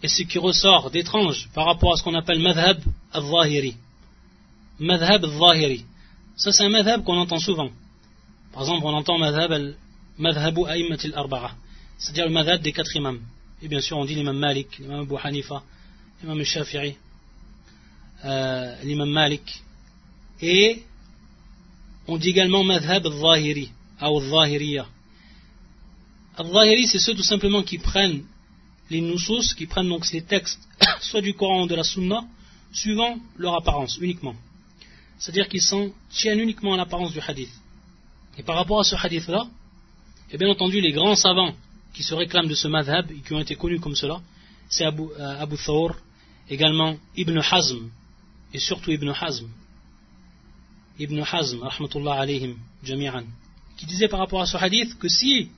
et 0.00 0.06
ce 0.06 0.22
qui 0.22 0.38
ressort 0.38 0.92
d'étrange 0.92 1.48
par 1.54 1.66
rapport 1.66 1.94
à 1.94 1.96
ce 1.96 2.04
qu'on 2.04 2.14
appelle 2.14 2.38
madhab 2.38 2.80
al-Zahiri, 3.12 3.74
madhab 4.78 5.24
al-zahiri. 5.24 5.84
Ça, 6.36 6.52
c'est 6.52 6.64
un 6.64 6.68
madhab 6.68 7.02
qu'on 7.02 7.18
entend 7.18 7.40
souvent. 7.40 7.70
Par 8.52 8.62
exemple, 8.62 8.86
on 8.86 8.94
entend 8.94 9.18
madhab 9.18 9.50
al-madhabu 9.50 10.66
a'immat 10.66 11.04
al-arba'a. 11.04 11.56
C'est-à-dire 11.98 12.26
le 12.26 12.32
madhab 12.32 12.62
des 12.62 12.72
quatre 12.72 12.94
imams. 12.94 13.20
Et 13.60 13.66
bien 13.66 13.80
sûr, 13.80 13.98
on 13.98 14.04
dit 14.04 14.14
l'imam 14.14 14.38
Malik, 14.38 14.78
l'imam 14.78 15.00
Abu 15.00 15.16
Hanifa, 15.20 15.64
l'imam 16.22 16.44
Shafi'i, 16.44 16.94
euh, 18.24 18.82
l'imam 18.84 19.10
Malik. 19.10 19.62
Et 20.40 20.82
on 22.06 22.16
dit 22.16 22.30
également 22.30 22.64
madhab 22.64 23.06
al-zahiri, 23.06 23.70
ou 24.00 24.18
al-zahiriya. 24.18 24.86
Al-zahiri, 26.36 26.86
c'est 26.88 26.98
ceux 26.98 27.14
tout 27.14 27.22
simplement 27.22 27.62
qui 27.62 27.78
prennent 27.78 28.24
les 28.90 29.00
nusus, 29.00 29.54
qui 29.56 29.66
prennent 29.66 29.88
donc 29.88 30.04
ces 30.04 30.22
textes, 30.22 30.60
soit 31.00 31.20
du 31.20 31.34
Coran 31.34 31.64
ou 31.64 31.66
de 31.66 31.74
la 31.74 31.84
Sunna, 31.84 32.24
suivant 32.72 33.18
leur 33.36 33.54
apparence 33.54 33.98
uniquement. 34.00 34.34
C'est-à-dire 35.18 35.48
qu'ils 35.48 35.62
s'en 35.62 35.90
tiennent 36.10 36.40
uniquement 36.40 36.74
à 36.74 36.76
l'apparence 36.76 37.12
du 37.12 37.20
hadith. 37.20 37.52
Et 38.38 38.42
par 38.42 38.56
rapport 38.56 38.80
à 38.80 38.84
ce 38.84 38.96
hadith-là, 38.96 39.46
et 40.30 40.38
bien 40.38 40.48
entendu, 40.48 40.80
les 40.80 40.92
grands 40.92 41.14
savants 41.14 41.54
qui 41.92 42.02
se 42.02 42.14
réclament 42.14 42.48
de 42.48 42.54
ce 42.54 42.66
madhab 42.68 43.10
et 43.10 43.20
qui 43.20 43.34
ont 43.34 43.40
été 43.40 43.54
connus 43.54 43.80
comme 43.80 43.94
cela, 43.94 44.20
c'est 44.68 44.84
Abu, 44.84 45.02
euh, 45.02 45.42
Abu 45.42 45.56
Thawr, 45.64 45.94
également 46.48 46.96
Ibn 47.16 47.38
Hazm, 47.38 47.90
et 48.52 48.58
surtout 48.58 48.90
Ibn 48.90 49.08
Hazm. 49.10 49.46
Ibn 50.98 51.20
Hazm, 51.20 51.62
rahmatullah 51.62 52.20
alayhim, 52.20 52.56
jami'an, 52.82 53.24
qui 53.76 53.86
disait 53.86 54.08
par 54.08 54.20
rapport 54.20 54.42
à 54.42 54.46
ce 54.46 54.56
hadith 54.56 54.98
que 54.98 55.08
si 55.08 55.50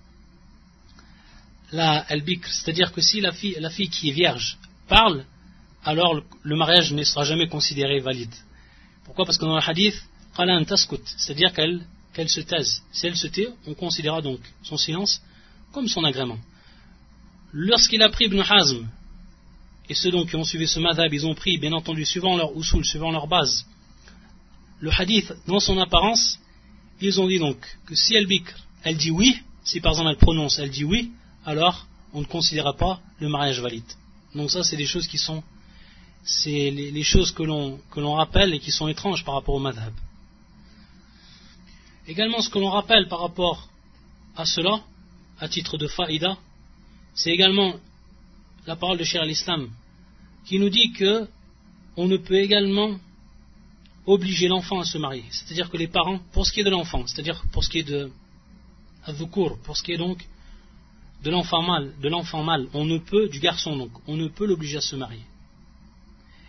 la 1.72 2.00
al-bikr, 2.09 2.48
c'est-à-dire 2.48 2.92
que 2.92 3.00
si 3.00 3.20
la 3.20 3.33
fille, 3.33 3.57
la 3.59 3.70
fille 3.70 3.88
qui 3.88 4.11
est 4.11 4.12
vierge 4.12 4.59
parle, 4.88 5.24
alors 5.85 6.22
le 6.42 6.57
mariage 6.57 6.92
ne 6.92 7.02
sera 7.02 7.24
jamais 7.24 7.48
considéré 7.48 8.00
valide. 8.00 8.35
Pourquoi? 9.04 9.24
Parce 9.24 9.38
que 9.38 9.44
dans 9.44 9.57
le 9.57 9.62
hadith, 9.62 10.00
c'est-à-dire 11.16 11.52
qu'elle 11.52 12.28
se 12.28 12.40
taise. 12.40 12.83
Si 12.92 13.07
elle 13.07 13.16
se 13.16 13.26
tait, 13.26 13.48
on 13.66 13.74
considérera 13.74 14.22
donc 14.22 14.40
son 14.62 14.76
silence 14.76 15.20
comme 15.72 15.88
son 15.88 16.04
agrément. 16.04 16.38
Lorsqu'il 17.52 18.02
a 18.02 18.09
pris 18.09 18.24
Ibn 18.26 18.40
Hazm, 18.40 18.87
et 19.88 19.94
ceux 19.94 20.11
donc 20.11 20.31
qui 20.31 20.37
ont 20.37 20.44
suivi 20.44 20.66
ce 20.66 20.81
madhab, 20.81 21.12
ils 21.12 21.27
ont 21.27 21.35
pris, 21.35 21.59
bien 21.59 21.73
entendu, 21.73 22.05
suivant 22.05 22.37
leur 22.37 22.57
usul, 22.59 22.85
suivant 22.85 23.11
leur 23.11 23.27
base, 23.27 23.66
le 24.81 24.90
hadith 24.90 25.33
dans 25.47 25.61
son 25.61 25.79
apparence, 25.79 26.38
ils 27.01 27.20
ont 27.20 27.27
dit 27.27 27.38
donc 27.38 27.59
que 27.87 27.94
si 27.94 28.14
elle 28.14 28.27
bikr, 28.27 28.55
elle 28.83 28.97
dit 28.97 29.11
oui, 29.11 29.38
si 29.64 29.81
par 29.81 29.92
exemple 29.92 30.11
elle 30.11 30.18
prononce, 30.18 30.59
elle 30.59 30.70
dit 30.70 30.85
oui, 30.85 31.12
alors 31.44 31.87
on 32.12 32.20
ne 32.20 32.27
considérera 32.27 32.75
pas 32.75 33.01
le 33.18 33.29
mariage 33.29 33.61
valide. 33.61 33.85
Donc 34.35 34.51
ça, 34.51 34.62
c'est 34.62 34.77
des 34.77 34.87
choses 34.87 35.07
qui 35.07 35.18
sont, 35.18 35.42
c'est 36.25 36.70
les, 36.70 37.03
choses 37.03 37.31
que 37.31 37.42
l'on 37.42 37.79
que 37.90 38.01
l'on 38.01 38.14
rappelle 38.14 38.55
et 38.55 38.61
qui 38.61 38.73
sont 38.73 38.88
étranges 38.88 39.25
par 39.25 39.35
rapport 39.35 39.55
au 39.55 39.59
madhab. 39.59 39.92
Également, 42.07 42.40
ce 42.40 42.51
que 42.51 42.59
l'on 42.59 42.70
rappelle 42.70 43.09
par 43.09 43.20
rapport 43.20 43.68
à 44.37 44.44
cela, 44.44 44.81
à 45.40 45.49
titre 45.49 45.79
de 45.79 45.87
faïda, 45.87 46.37
c'est 47.14 47.31
également 47.31 47.75
la 48.66 48.77
parole 48.77 48.98
de 48.98 49.05
Cher 49.05 49.24
l'Islam, 49.24 49.68
qui 50.46 50.59
nous 50.59 50.68
dit 50.70 50.92
que 50.92 51.27
on 51.96 52.07
ne 52.07 52.16
peut 52.16 52.38
également 52.38 52.98
obliger 54.07 54.48
l'enfant 54.48 54.81
à 54.81 54.85
se 54.85 54.98
marier. 54.98 55.24
C'est-à-dire 55.31 55.70
que 55.70 55.77
les 55.77 55.88
parents, 55.88 56.20
pour 56.33 56.46
ce 56.46 56.53
qui 56.53 56.61
est 56.61 56.64
de 56.64 56.70
l'enfant, 56.70 57.07
c'est-à-dire 57.07 57.42
pour 57.53 57.64
ce 57.64 57.70
qui 57.70 57.79
est 57.79 57.83
de 57.85 58.11
cours, 59.31 59.59
pour 59.62 59.77
ce 59.77 59.83
qui 59.83 59.92
est 59.92 59.96
donc 59.96 60.27
de 61.22 61.31
l'enfant 61.31 61.62
mâle, 61.62 61.92
de 62.03 62.09
l'enfant 62.09 62.42
mâle, 62.42 62.68
on 62.74 62.85
ne 62.85 62.98
peut, 62.98 63.29
du 63.29 63.38
garçon 63.38 63.77
donc, 63.77 63.90
on 64.07 64.16
ne 64.16 64.29
peut 64.29 64.46
l'obliger 64.46 64.79
à 64.79 64.83
se 64.83 64.96
marier. 64.96 65.22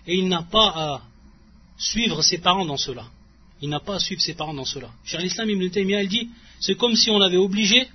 Et 0.08 0.16
il 0.18 0.28
n'a 0.28 0.44
pas 0.44 0.68
à 0.68 1.02
suivre 1.78 2.22
ses 2.22 2.40
parents 2.40 2.66
dans 2.66 2.78
cela. 2.78 3.06
Il 3.62 3.70
n'a 3.70 3.80
pas 3.80 3.96
à 3.96 4.00
suivre 4.00 4.22
ses 4.22 4.34
parents 4.34 4.54
dans 4.54 4.66
cela. 4.66 4.90
Cher 5.06 5.22
l'Islam 5.22 5.50
Ibn 5.50 5.70
Taymiyyah, 5.70 6.04
il 6.04 6.10
dit, 6.10 6.30
c'est 6.60 6.76
comme 6.76 6.96
si 6.96 7.10
on 7.10 7.18
l'avait 7.18 7.38
obligé, 7.38 7.88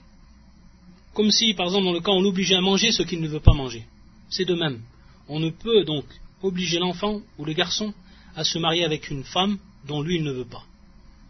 comme 1.12 1.30
si, 1.30 1.52
par 1.54 1.66
exemple, 1.66 1.84
dans 1.84 1.92
le 1.92 2.00
cas, 2.00 2.12
on 2.12 2.22
l'obligeait 2.22 2.56
à 2.56 2.60
manger 2.60 2.92
ce 2.92 3.02
qu'il 3.02 3.20
ne 3.20 3.28
veut 3.28 3.40
pas 3.40 3.52
manger. 3.52 3.84
C'est 4.30 4.44
de 4.44 4.54
même. 4.54 4.80
On 5.28 5.40
ne 5.40 5.50
peut 5.50 5.84
donc 5.84 6.04
obliger 6.42 6.78
l'enfant 6.78 7.20
ou 7.38 7.44
le 7.44 7.52
garçon 7.52 7.92
à 8.36 8.44
se 8.44 8.58
marier 8.58 8.84
avec 8.84 9.10
une 9.10 9.24
femme 9.24 9.58
dont 9.86 10.02
lui 10.02 10.16
il 10.16 10.24
ne 10.24 10.32
veut 10.32 10.44
pas. 10.44 10.64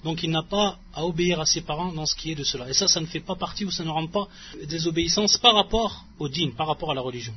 Donc 0.04 0.22
il 0.22 0.30
n'a 0.30 0.42
pas 0.42 0.78
à 0.94 1.04
obéir 1.04 1.40
à 1.40 1.46
ses 1.46 1.60
parents 1.60 1.92
dans 1.92 2.06
ce 2.06 2.14
qui 2.14 2.32
est 2.32 2.34
de 2.34 2.44
cela. 2.44 2.68
Et 2.70 2.74
ça, 2.74 2.88
ça 2.88 3.00
ne 3.00 3.06
fait 3.06 3.20
pas 3.20 3.34
partie 3.34 3.64
ou 3.64 3.70
ça 3.70 3.84
ne 3.84 3.90
rend 3.90 4.06
pas 4.06 4.28
des 4.64 4.86
obéissances 4.86 5.36
par 5.36 5.54
rapport 5.54 6.04
au 6.18 6.28
dîn, 6.28 6.52
par 6.54 6.66
rapport 6.66 6.90
à 6.90 6.94
la 6.94 7.02
religion. 7.02 7.34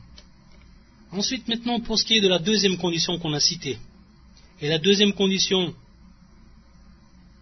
Ensuite, 1.12 1.48
maintenant, 1.48 1.80
pour 1.80 2.00
ce 2.00 2.06
qui 2.06 2.16
est 2.16 2.22
de 2.22 2.28
la 2.28 2.40
deuxième 2.40 2.78
condition 2.78 3.20
qu'on 3.20 3.34
a 3.34 3.40
citée. 3.40 3.78
Et 4.62 4.70
la 4.70 4.80
deuxième 4.80 5.14
condition, 5.14 5.74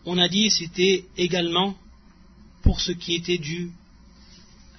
on 0.05 0.17
a 0.17 0.27
dit, 0.27 0.49
c'était 0.49 1.05
également 1.17 1.75
pour 2.63 2.81
ce 2.81 2.91
qui 2.91 3.15
était 3.15 3.37
du 3.37 3.71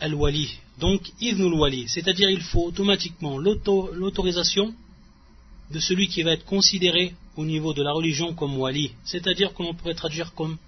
al-wali. 0.01 0.59
Donc, 0.83 1.01
idnul 1.21 1.55
wali. 1.55 1.89
C'est-à-dire, 1.89 2.29
il 2.29 2.43
faut 2.43 2.65
automatiquement 2.65 3.39
l'autorisation 3.39 4.75
de 5.71 5.79
celui 5.79 6.09
qui 6.09 6.25
va 6.25 6.33
être 6.33 6.45
considéré 6.45 7.15
au 7.37 7.45
niveau 7.45 7.73
de 7.73 7.85
la 7.85 7.93
religion 7.93 8.35
comme 8.35 8.59
wali, 8.59 8.91
c'est-à-dire 9.05 9.55
que 9.55 9.63
l'on 9.63 9.75
pourrait 9.75 9.95
traduire 9.95 10.35
comme 10.35 10.59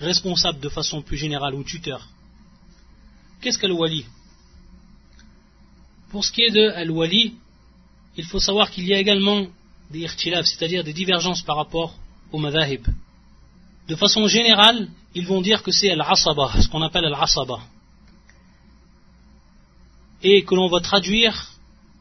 responsable 0.00 0.58
de 0.60 0.70
façon 0.70 1.02
plus 1.02 1.18
générale 1.18 1.54
ou 1.54 1.62
tuteur. 1.64 2.08
Qu'est-ce 3.40 3.58
qu'al 3.58 3.72
wali? 3.72 4.06
Pour 6.10 6.24
ce 6.24 6.32
qui 6.32 6.42
est 6.46 6.50
de 6.50 6.66
al-wali, 6.70 7.34
il 8.16 8.24
faut 8.24 8.40
savoir 8.40 8.70
qu'il 8.70 8.86
y 8.86 8.94
a 8.94 8.98
également 8.98 9.46
des 9.90 10.00
irtilab, 10.00 10.44
c'est-à-dire 10.46 10.82
des 10.82 10.94
divergences 10.94 11.42
par 11.42 11.56
rapport 11.56 11.94
au 12.32 12.38
madhahib. 12.38 12.86
De 13.86 13.96
façon 13.96 14.26
générale, 14.28 14.88
ils 15.14 15.26
vont 15.26 15.42
dire 15.42 15.62
que 15.62 15.72
c'est 15.72 15.90
al-asaba, 15.90 16.46
ce 16.62 16.68
qu'on 16.68 16.80
appelle 16.80 17.04
al-asaba. 17.04 17.60
Et 20.22 20.44
que 20.44 20.54
l'on 20.54 20.68
va 20.68 20.80
traduire 20.80 21.52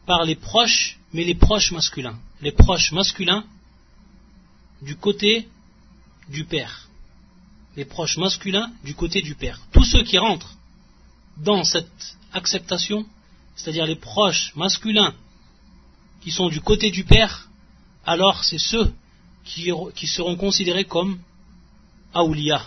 par 0.05 0.23
les 0.23 0.35
proches, 0.35 0.97
mais 1.13 1.23
les 1.23 1.35
proches 1.35 1.71
masculins. 1.71 2.17
Les 2.41 2.51
proches 2.51 2.91
masculins 2.91 3.43
du 4.81 4.95
côté 4.95 5.47
du 6.29 6.45
père. 6.45 6.87
Les 7.75 7.85
proches 7.85 8.17
masculins 8.17 8.71
du 8.83 8.95
côté 8.95 9.21
du 9.21 9.35
père. 9.35 9.61
Tous 9.71 9.83
ceux 9.83 10.03
qui 10.03 10.17
rentrent 10.17 10.55
dans 11.37 11.63
cette 11.63 12.17
acceptation, 12.33 13.05
c'est-à-dire 13.55 13.85
les 13.85 13.95
proches 13.95 14.55
masculins 14.55 15.13
qui 16.21 16.31
sont 16.31 16.49
du 16.49 16.61
côté 16.61 16.91
du 16.91 17.03
père, 17.03 17.47
alors 18.05 18.43
c'est 18.43 18.59
ceux 18.59 18.91
qui, 19.43 20.07
seront 20.07 20.35
considérés 20.35 20.85
comme 20.85 21.19
aoulia, 22.13 22.65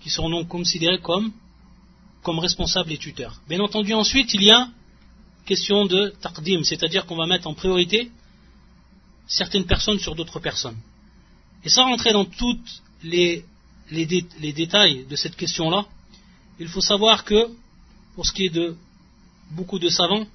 qui 0.00 0.10
seront 0.10 0.30
donc 0.30 0.48
considérés 0.48 1.00
comme, 1.00 1.32
comme 2.26 2.40
responsables 2.40 2.90
et 2.92 2.98
tuteurs. 2.98 3.40
Bien 3.48 3.60
entendu, 3.60 3.94
ensuite, 3.94 4.34
il 4.34 4.42
y 4.42 4.50
a 4.50 4.68
question 5.44 5.86
de 5.86 6.12
taqdim, 6.20 6.64
c'est-à-dire 6.64 7.06
qu'on 7.06 7.14
va 7.14 7.24
mettre 7.24 7.46
en 7.46 7.54
priorité 7.54 8.10
certaines 9.28 9.64
personnes 9.64 10.00
sur 10.00 10.16
d'autres 10.16 10.40
personnes. 10.40 10.76
Et 11.62 11.68
sans 11.68 11.84
rentrer 11.84 12.12
dans 12.12 12.24
tous 12.24 12.58
les, 13.04 13.44
détails 13.92 15.06
de 15.08 15.14
cette 15.14 15.36
question-là, 15.36 15.86
il 16.58 16.66
faut 16.66 16.80
savoir 16.80 17.24
que, 17.24 17.48
pour 18.16 18.26
ce 18.26 18.32
qui 18.32 18.46
est 18.46 18.54
de 18.62 18.76
beaucoup 19.52 19.78
de 19.78 19.88
savants, 19.88 20.26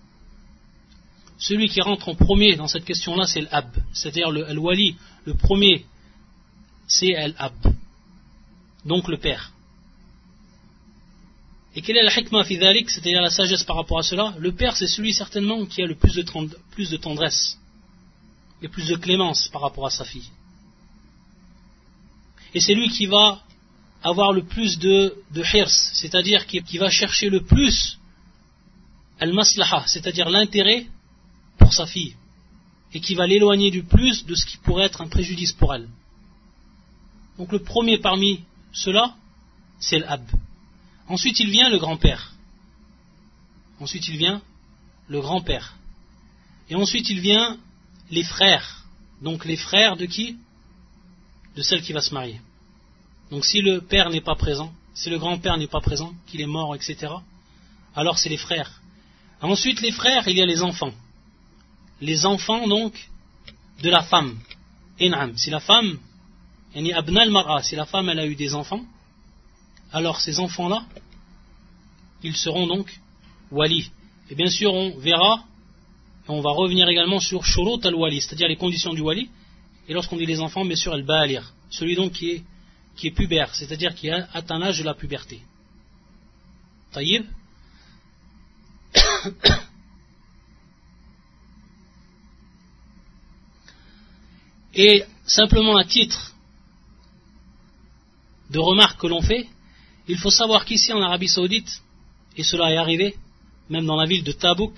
celui 1.40 1.68
qui 1.68 1.82
rentre 1.82 2.08
en 2.08 2.16
premier 2.16 2.56
dans 2.56 2.70
cette 2.70 2.86
question-là, 2.86 3.26
c'est 3.28 3.42
l'ab, 3.52 3.70
c'est-à-dire 3.92 4.32
le 4.32 4.58
wali, 4.58 4.96
le 5.26 5.34
premier, 5.34 5.86
c'est 6.88 7.12
l'ab, 7.38 7.58
donc 8.86 9.10
le 9.10 9.18
père. 9.18 9.52
Et 11.76 11.82
quelle 11.82 11.98
est 11.98 12.04
la 12.04 12.12
hikmah 12.16 12.44
fidalik, 12.44 12.90
c'est-à-dire 12.90 13.22
la 13.22 13.30
sagesse 13.30 13.64
par 13.64 13.78
rapport 13.78 14.00
à 14.00 14.04
cela? 14.04 14.36
Le 14.38 14.52
père, 14.52 14.76
c'est 14.76 14.88
celui 14.88 15.14
certainement 15.14 15.66
qui 15.66 15.82
a 15.82 15.86
le 15.86 15.96
plus 15.96 16.16
de, 16.16 16.26
plus 16.72 16.90
de 16.90 16.98
tendresse 16.98 17.58
et 18.62 18.68
plus 18.68 18.88
de 18.88 18.96
clémence 18.96 19.48
par 19.48 19.62
rapport 19.62 19.88
à 19.88 19.90
sa 19.90 20.04
fille 20.04 20.30
et 22.54 22.60
c'est 22.60 22.74
lui 22.74 22.90
qui 22.90 23.06
va 23.06 23.42
avoir 24.04 24.34
le 24.34 24.44
plus 24.44 24.80
de, 24.80 25.16
de 25.32 25.44
hirs, 25.54 25.70
c'est-à-dire 25.70 26.46
qui, 26.48 26.78
va 26.78 26.90
chercher 26.90 27.30
le 27.30 27.44
plus 27.44 28.00
al-maslaha, 29.20 29.86
c'est-à-dire 29.88 30.30
l'intérêt 30.30 30.88
pour 31.58 31.74
sa 31.74 31.86
fille, 31.86 32.16
et 32.94 33.00
qui 33.00 33.16
va 33.16 33.28
l'éloigner 33.28 33.70
du 33.70 33.84
plus 33.84 34.26
de 34.26 34.36
ce 34.36 34.46
qui 34.46 34.58
pourrait 34.58 34.86
être 34.86 35.02
un 35.02 35.08
préjudice 35.08 35.54
pour 35.54 35.74
elle. 35.74 35.88
Donc 37.38 37.52
le 37.52 37.60
premier 37.60 38.00
parmi 38.00 38.44
ceux-là, 38.74 39.16
c'est 39.80 40.00
l'ab. 40.00 40.24
Ensuite 41.12 41.42
il 41.42 41.50
vient 41.50 41.70
le 41.70 41.78
grand-père. 41.78 42.32
Ensuite 43.82 44.08
il 44.08 44.18
vient 44.18 44.42
le 45.10 45.20
grand-père. 45.20 45.76
Et 46.70 46.76
ensuite 46.76 47.10
il 47.10 47.20
vient 47.20 47.58
les 48.10 48.24
frères. 48.24 48.86
Donc 49.22 49.44
les 49.44 49.58
frères 49.58 49.98
de 49.98 50.06
qui? 50.06 50.38
De 51.58 51.62
celle 51.62 51.82
qui 51.82 51.92
va 51.92 52.00
se 52.00 52.14
marier. 52.14 52.40
Donc 53.30 53.44
si 53.44 53.62
le 53.62 53.82
père 53.82 54.10
n'est 54.10 54.28
pas 54.32 54.36
présent, 54.36 54.72
si 54.94 55.10
le 55.10 55.20
grand-père 55.20 55.58
n'est 55.58 55.68
pas 55.68 55.82
présent, 55.82 56.14
qu'il 56.28 56.40
est 56.40 56.54
mort, 56.58 56.76
etc., 56.76 57.14
alors 57.94 58.18
c'est 58.18 58.30
les 58.30 58.38
frères. 58.38 58.72
Ensuite, 59.42 59.82
les 59.82 59.92
frères, 59.92 60.26
il 60.30 60.38
y 60.38 60.42
a 60.42 60.46
les 60.46 60.62
enfants. 60.62 60.94
Les 62.00 62.26
enfants, 62.26 62.68
donc, 62.68 62.94
de 63.82 63.90
la 63.90 64.04
femme. 64.04 64.40
En'am. 65.02 65.36
Si 65.38 65.50
la 65.50 65.60
femme 65.60 65.98
si 66.74 67.76
la 67.76 67.86
femme 67.86 68.08
elle 68.08 68.20
a 68.20 68.26
eu 68.26 68.36
des 68.36 68.54
enfants, 68.56 68.86
alors 69.92 70.20
ces 70.22 70.40
enfants-là, 70.40 70.86
ils 72.24 72.36
seront 72.36 72.68
donc 72.68 72.92
wali. 73.52 73.92
Et 74.30 74.36
bien 74.36 74.50
sûr, 74.50 74.74
on 74.74 74.98
verra, 74.98 75.44
on 76.28 76.42
va 76.42 76.52
revenir 76.52 76.88
également 76.88 77.20
sur 77.20 77.46
shurut 77.46 77.86
al-wali, 77.86 78.22
c'est-à-dire 78.22 78.48
les 78.48 78.56
conditions 78.56 78.94
du 78.94 79.02
wali. 79.02 79.30
Et 79.88 79.94
lorsqu'on 79.94 80.18
dit 80.18 80.26
les 80.26 80.40
enfants, 80.40 80.64
bien 80.64 80.76
sûr, 80.76 80.94
al-balir, 80.94 81.54
celui 81.70 81.96
donc 81.96 82.14
qui 82.14 82.30
est, 82.30 82.44
qui 82.96 83.12
pubère, 83.12 83.54
c'est-à-dire 83.56 83.96
qui 83.96 84.10
a 84.10 84.28
atteint 84.34 84.60
l'âge 84.60 84.80
de 84.80 84.84
la 84.84 84.94
puberté. 84.94 85.42
Taïb 86.92 87.26
Et 94.74 95.04
simplement 95.26 95.76
à 95.76 95.84
titre 95.84 96.34
de 98.50 98.60
remarque 98.60 99.00
que 99.00 99.08
l'on 99.08 99.22
fait, 99.22 99.48
il 100.12 100.18
faut 100.18 100.30
savoir 100.30 100.66
qu'ici 100.66 100.92
en 100.92 101.02
Arabie 101.02 101.30
Saoudite, 101.30 101.72
et 102.36 102.44
cela 102.44 102.70
est 102.70 102.76
arrivé, 102.76 103.16
même 103.70 103.86
dans 103.86 103.96
la 103.96 104.06
ville 104.06 104.26
de 104.26 104.34
Tabouk, 104.34 104.74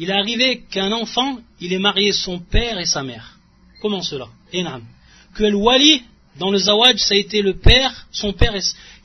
il 0.00 0.10
est 0.10 0.12
arrivé 0.12 0.64
qu'un 0.68 0.90
enfant, 0.90 1.38
il 1.60 1.72
ait 1.72 1.78
marié 1.78 2.10
son 2.12 2.40
père 2.40 2.76
et 2.78 2.84
sa 2.84 3.04
mère. 3.04 3.38
Comment 3.80 4.02
cela? 4.02 4.26
Enam. 4.52 4.82
Que 5.34 5.44
le 5.44 5.56
wali, 5.56 6.02
dans 6.40 6.50
le 6.50 6.58
zawaj, 6.58 6.96
ça 6.98 7.14
a 7.14 7.16
été 7.16 7.42
le 7.42 7.54
père, 7.54 8.08
son 8.10 8.32
père, 8.32 8.54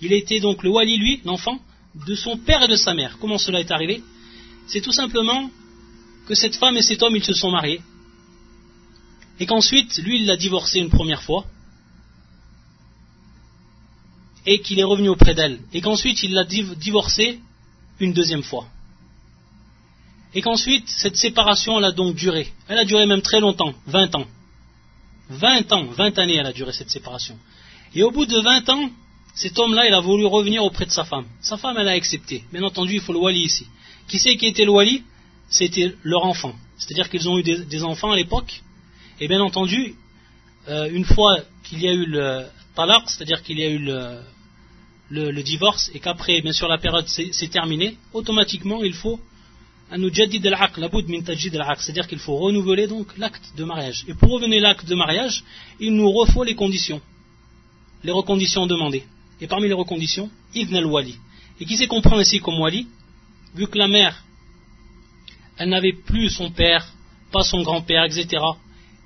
il 0.01 0.11
a 0.11 0.15
été 0.15 0.39
donc 0.39 0.63
le 0.63 0.71
wali, 0.71 0.97
lui, 0.97 1.21
l'enfant, 1.25 1.59
de 2.07 2.15
son 2.15 2.37
père 2.37 2.63
et 2.63 2.67
de 2.67 2.75
sa 2.75 2.95
mère. 2.95 3.19
Comment 3.21 3.37
cela 3.37 3.59
est 3.59 3.69
arrivé? 3.69 4.01
C'est 4.67 4.81
tout 4.81 4.91
simplement 4.91 5.51
que 6.27 6.33
cette 6.33 6.55
femme 6.55 6.77
et 6.77 6.81
cet 6.81 7.03
homme, 7.03 7.15
ils 7.15 7.23
se 7.23 7.35
sont 7.35 7.51
mariés 7.51 7.81
et 9.39 9.45
qu'ensuite, 9.45 9.97
lui, 9.99 10.21
il 10.21 10.25
l'a 10.25 10.37
divorcé 10.37 10.79
une 10.79 10.89
première 10.89 11.21
fois, 11.21 11.45
et 14.45 14.59
qu'il 14.61 14.79
est 14.79 14.83
revenu 14.83 15.09
auprès 15.09 15.35
d'elle, 15.35 15.59
et 15.73 15.81
qu'ensuite 15.81 16.23
il 16.23 16.33
l'a 16.33 16.43
divorcé 16.43 17.39
une 17.99 18.13
deuxième 18.13 18.43
fois. 18.43 18.65
Et 20.33 20.41
qu'ensuite, 20.41 20.87
cette 20.87 21.17
séparation, 21.17 21.77
elle 21.77 21.85
a 21.85 21.91
donc 21.91 22.15
duré. 22.15 22.47
Elle 22.69 22.79
a 22.79 22.85
duré 22.85 23.05
même 23.05 23.21
très 23.21 23.39
longtemps, 23.39 23.73
20 23.87 24.15
ans. 24.15 24.25
20 25.29 25.71
ans, 25.73 25.85
20 25.85 26.17
années, 26.19 26.35
elle 26.35 26.45
a 26.45 26.53
duré 26.53 26.71
cette 26.71 26.89
séparation. 26.89 27.37
Et 27.93 28.03
au 28.03 28.11
bout 28.11 28.25
de 28.25 28.39
20 28.39 28.69
ans, 28.69 28.89
cet 29.35 29.59
homme-là, 29.59 29.87
il 29.87 29.93
a 29.93 29.99
voulu 29.99 30.25
revenir 30.25 30.63
auprès 30.63 30.85
de 30.85 30.91
sa 30.91 31.03
femme. 31.03 31.25
Sa 31.41 31.57
femme, 31.57 31.77
elle 31.77 31.87
a 31.87 31.91
accepté. 31.91 32.43
Bien 32.51 32.63
entendu, 32.63 32.93
il 32.93 33.01
faut 33.01 33.13
le 33.13 33.19
wali 33.19 33.41
ici. 33.41 33.67
Qui 34.07 34.19
c'est 34.19 34.35
qui 34.37 34.47
était 34.47 34.65
le 34.65 34.71
wali? 34.71 35.03
C'était 35.49 35.93
leur 36.03 36.23
enfant. 36.23 36.53
C'est-à-dire 36.77 37.09
qu'ils 37.09 37.27
ont 37.27 37.37
eu 37.37 37.43
des 37.43 37.83
enfants 37.83 38.11
à 38.11 38.15
l'époque, 38.15 38.61
et 39.19 39.27
bien 39.27 39.41
entendu, 39.41 39.95
euh, 40.67 40.89
une 40.91 41.05
fois 41.05 41.37
qu'il 41.63 41.81
y 41.81 41.87
a 41.87 41.93
eu 41.93 42.05
le 42.05 42.45
talaq, 42.75 43.09
c'est-à-dire 43.09 43.41
qu'il 43.43 43.59
y 43.59 43.63
a 43.63 43.69
eu 43.69 43.79
le, 45.09 45.41
divorce, 45.43 45.91
et 45.93 45.99
qu'après, 45.99 46.41
bien 46.41 46.53
sûr, 46.53 46.67
la 46.67 46.77
période 46.77 47.07
s'est 47.07 47.47
terminée, 47.47 47.97
automatiquement, 48.13 48.83
il 48.83 48.93
faut 48.93 49.19
c'est-à-dire 51.81 52.07
qu'il 52.07 52.19
faut 52.19 52.37
renouveler 52.37 52.87
donc 52.87 53.17
l'acte 53.17 53.51
de 53.57 53.65
mariage. 53.65 54.05
Et 54.07 54.13
pour 54.13 54.31
revenir 54.31 54.61
l'acte 54.61 54.87
de 54.87 54.95
mariage, 54.95 55.43
il 55.81 55.93
nous 55.93 56.09
refaut 56.09 56.45
les 56.45 56.55
conditions, 56.55 57.01
les 58.05 58.11
reconditions 58.13 58.67
demandées. 58.67 59.03
Et 59.41 59.47
parmi 59.47 59.67
les 59.67 59.73
reconditions, 59.73 60.29
ibn 60.55 60.73
al-wali. 60.77 61.17
Et 61.59 61.65
qui 61.65 61.75
sait 61.75 61.87
comprend 61.87 62.17
ainsi 62.17 62.39
comme 62.39 62.57
wali, 62.61 62.87
vu 63.53 63.67
que 63.67 63.77
la 63.77 63.89
mère, 63.89 64.23
elle 65.57 65.67
n'avait 65.67 65.91
plus 65.91 66.29
son 66.29 66.51
père, 66.51 66.87
pas 67.33 67.43
son 67.43 67.61
grand-père, 67.61 68.05
etc 68.05 68.37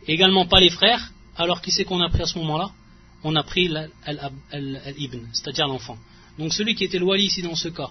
également 0.07 0.45
pas 0.45 0.59
les 0.59 0.69
frères, 0.69 1.11
alors 1.35 1.61
qui 1.61 1.71
c'est 1.71 1.83
qu'on 1.83 2.01
a 2.01 2.09
pris 2.09 2.21
à 2.21 2.25
ce 2.25 2.37
moment-là? 2.39 2.69
On 3.27 3.35
a 3.35 3.43
pris 3.43 3.67
l'ibn, 3.67 5.27
c'est-à-dire 5.33 5.67
l'enfant. 5.67 5.97
Donc 6.37 6.53
celui 6.53 6.75
qui 6.75 6.83
était 6.83 6.99
le 6.99 7.05
wali 7.05 7.25
ici 7.25 7.41
dans 7.41 7.55
ce 7.55 7.69
cas, 7.69 7.89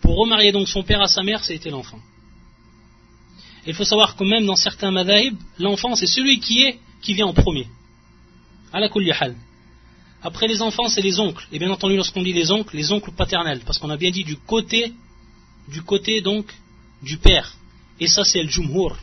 pour 0.00 0.16
remarier 0.16 0.50
donc 0.50 0.66
son 0.66 0.82
père 0.82 1.02
à 1.02 1.08
sa 1.08 1.22
mère, 1.22 1.44
c'était 1.44 1.68
l'enfant. 1.68 2.00
Il 3.66 3.74
faut 3.74 3.84
savoir 3.84 4.16
que 4.16 4.24
même 4.24 4.46
dans 4.46 4.56
certains 4.56 4.90
madhaïb, 4.90 5.36
l'enfant 5.58 5.94
c'est 5.94 6.06
celui 6.06 6.40
qui 6.40 6.62
est, 6.62 6.78
qui 7.02 7.12
vient 7.12 7.26
en 7.26 7.34
premier. 7.34 7.68
À 8.72 8.80
la 8.80 8.88
hal. 9.20 9.36
Après 10.22 10.48
les 10.48 10.62
enfants, 10.62 10.88
c'est 10.88 11.02
les 11.02 11.20
oncles. 11.20 11.46
Et 11.52 11.58
bien 11.58 11.70
entendu, 11.70 11.96
lorsqu'on 11.96 12.22
dit 12.22 12.32
les 12.32 12.50
oncles, 12.50 12.76
les 12.76 12.92
oncles 12.92 13.12
paternels, 13.12 13.60
parce 13.66 13.78
qu'on 13.78 13.90
a 13.90 13.98
bien 13.98 14.10
dit 14.10 14.24
du 14.24 14.36
côté, 14.36 14.94
du 15.68 15.82
côté 15.82 16.22
donc 16.22 16.46
du 17.02 17.18
père. 17.18 17.54
Et 17.98 18.06
ça, 18.06 18.24
c'est 18.24 18.42
le 18.42 18.48
jumhur 18.48 18.96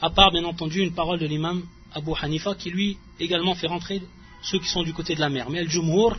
à 0.00 0.10
part 0.10 0.30
bien 0.30 0.44
entendu 0.44 0.80
une 0.82 0.94
parole 0.94 1.18
de 1.18 1.26
l'imam 1.26 1.64
Abu 1.92 2.12
Hanifa 2.20 2.54
qui 2.54 2.70
lui 2.70 2.96
également 3.18 3.56
fait 3.56 3.66
rentrer 3.66 4.00
ceux 4.42 4.58
qui 4.58 4.68
sont 4.68 4.82
du 4.82 4.92
côté 4.92 5.14
de 5.14 5.20
la 5.20 5.28
mère. 5.28 5.50
Mais 5.50 5.62
le 5.62 5.68
Jumhur, 5.68 6.16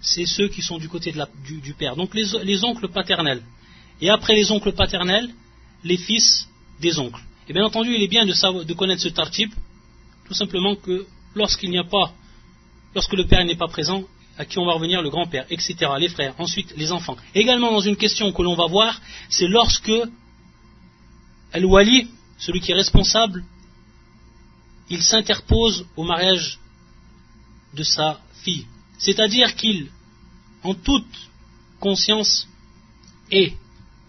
c'est 0.00 0.26
ceux 0.26 0.48
qui 0.48 0.62
sont 0.62 0.78
du 0.78 0.88
côté 0.88 1.12
du, 1.44 1.74
père. 1.74 1.96
Donc 1.96 2.14
les, 2.14 2.64
oncles 2.64 2.88
paternels. 2.88 3.42
Et 4.00 4.08
après 4.08 4.34
les 4.34 4.50
oncles 4.50 4.72
paternels, 4.72 5.30
les 5.84 5.96
fils 5.96 6.48
des 6.80 6.98
oncles. 6.98 7.22
Et 7.48 7.52
bien 7.52 7.64
entendu, 7.64 7.94
il 7.94 8.02
est 8.02 8.08
bien 8.08 8.24
de, 8.24 8.64
de 8.64 8.74
connaître 8.74 9.02
ce 9.02 9.08
tartib, 9.08 9.50
tout 10.26 10.34
simplement 10.34 10.76
que 10.76 11.06
lorsqu'il 11.34 11.70
n'y 11.70 11.78
a 11.78 11.84
pas, 11.84 12.12
lorsque 12.94 13.12
le 13.12 13.26
père 13.26 13.44
n'est 13.44 13.56
pas 13.56 13.68
présent, 13.68 14.04
à 14.38 14.46
qui 14.46 14.58
on 14.58 14.64
va 14.64 14.72
revenir 14.72 15.02
le 15.02 15.10
grand-père, 15.10 15.44
etc., 15.50 15.76
les 15.98 16.08
frères, 16.08 16.34
ensuite 16.38 16.72
les 16.76 16.92
enfants. 16.92 17.16
Également 17.34 17.70
dans 17.72 17.80
une 17.80 17.96
question 17.96 18.32
que 18.32 18.42
l'on 18.42 18.54
va 18.54 18.66
voir, 18.66 18.98
c'est 19.28 19.48
lorsque 19.48 19.92
Al-Wali, 21.52 22.08
celui 22.38 22.60
qui 22.60 22.72
est 22.72 22.74
responsable, 22.74 23.44
il 24.88 25.02
s'interpose 25.02 25.86
au 25.96 26.04
mariage 26.04 26.58
de 27.74 27.82
sa 27.82 28.20
fille. 28.42 28.66
C'est-à-dire 28.98 29.54
qu'il, 29.56 29.88
en 30.62 30.74
toute 30.74 31.28
conscience 31.78 32.46
et 33.30 33.54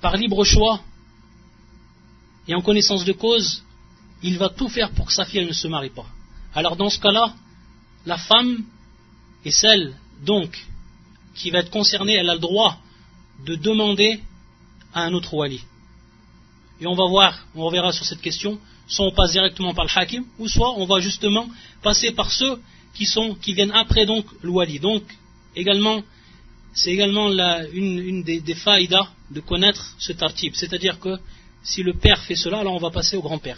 par 0.01 0.17
libre 0.17 0.43
choix 0.43 0.81
et 2.47 2.55
en 2.55 2.61
connaissance 2.61 3.05
de 3.05 3.13
cause, 3.13 3.63
il 4.23 4.37
va 4.37 4.49
tout 4.49 4.67
faire 4.67 4.91
pour 4.91 5.07
que 5.07 5.13
sa 5.13 5.25
fille 5.25 5.45
ne 5.45 5.53
se 5.53 5.67
marie 5.67 5.89
pas. 5.89 6.05
Alors 6.53 6.75
dans 6.75 6.89
ce 6.89 6.99
cas-là, 6.99 7.33
la 8.05 8.17
femme 8.17 8.65
est 9.45 9.51
celle 9.51 9.95
donc 10.25 10.57
qui 11.35 11.49
va 11.51 11.59
être 11.59 11.71
concernée, 11.71 12.15
elle 12.15 12.29
a 12.29 12.33
le 12.33 12.39
droit 12.39 12.79
de 13.45 13.55
demander 13.55 14.21
à 14.93 15.03
un 15.03 15.13
autre 15.13 15.33
wali 15.33 15.61
et 16.81 16.87
on 16.87 16.95
va 16.95 17.05
voir, 17.05 17.45
on 17.55 17.63
reverra 17.63 17.93
sur 17.93 18.05
cette 18.05 18.21
question, 18.21 18.59
soit 18.87 19.05
on 19.05 19.11
passe 19.11 19.33
directement 19.33 19.73
par 19.73 19.85
le 19.85 19.91
hakim, 19.95 20.25
ou 20.39 20.47
soit 20.47 20.73
on 20.77 20.85
va 20.85 20.99
justement 20.99 21.47
passer 21.83 22.11
par 22.11 22.31
ceux 22.31 22.59
qui, 22.93 23.05
sont, 23.05 23.35
qui 23.35 23.53
viennent 23.53 23.71
après 23.71 24.05
donc 24.05 24.25
le 24.41 24.49
wali. 24.49 24.79
Donc, 24.79 25.03
également, 25.55 26.01
c'est 26.73 26.91
également 26.91 27.29
une, 27.73 28.23
des, 28.23 28.39
des 28.41 28.55
faïdas 28.55 29.09
de 29.29 29.39
connaître 29.39 29.95
ce 29.99 30.13
tartib. 30.13 30.53
C'est-à-dire 30.55 30.99
que 30.99 31.17
si 31.63 31.83
le 31.83 31.93
père 31.93 32.21
fait 32.23 32.35
cela, 32.35 32.59
alors 32.59 32.73
on 32.73 32.79
va 32.79 32.91
passer 32.91 33.17
au 33.17 33.21
grand-père. 33.21 33.57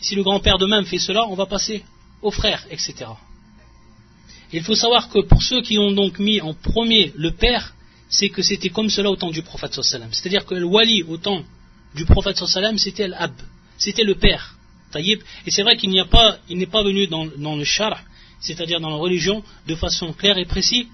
Si 0.00 0.14
le 0.14 0.22
grand-père 0.22 0.58
de 0.58 0.66
même 0.66 0.84
fait 0.84 0.98
cela, 0.98 1.26
on 1.26 1.34
va 1.34 1.46
passer 1.46 1.84
au 2.22 2.30
frère, 2.30 2.66
etc. 2.70 2.94
il 4.52 4.62
faut 4.62 4.74
savoir 4.74 5.08
que 5.08 5.20
pour 5.20 5.42
ceux 5.42 5.62
qui 5.62 5.78
ont 5.78 5.92
donc 5.92 6.18
mis 6.18 6.40
en 6.40 6.52
premier 6.52 7.12
le 7.16 7.30
père, 7.32 7.74
c'est 8.10 8.28
que 8.28 8.42
c'était 8.42 8.68
comme 8.68 8.90
cela 8.90 9.10
au 9.10 9.16
temps 9.16 9.30
du 9.30 9.42
prophète 9.42 9.72
C'est-à-dire 9.82 10.44
que 10.44 10.54
le 10.54 10.64
wali 10.64 11.02
au 11.04 11.16
temps 11.16 11.42
du 11.94 12.04
prophète 12.04 12.36
sallam, 12.36 12.76
c'était 12.76 13.08
l'ab, 13.08 13.32
c'était 13.78 14.04
le 14.04 14.16
père. 14.16 14.56
Taïb. 14.90 15.20
Et 15.46 15.50
c'est 15.50 15.62
vrai 15.62 15.76
qu'il 15.76 15.90
n'y 15.90 16.00
a 16.00 16.04
pas, 16.04 16.38
il 16.48 16.58
n'est 16.58 16.66
pas 16.66 16.82
venu 16.82 17.06
dans, 17.06 17.56
le 17.56 17.64
char, 17.64 18.02
c'est-à-dire 18.40 18.80
dans 18.80 18.90
la 18.90 18.96
religion, 18.96 19.42
de 19.66 19.74
façon 19.74 20.12
claire 20.12 20.38
et 20.38 20.46
précise, 20.46 20.86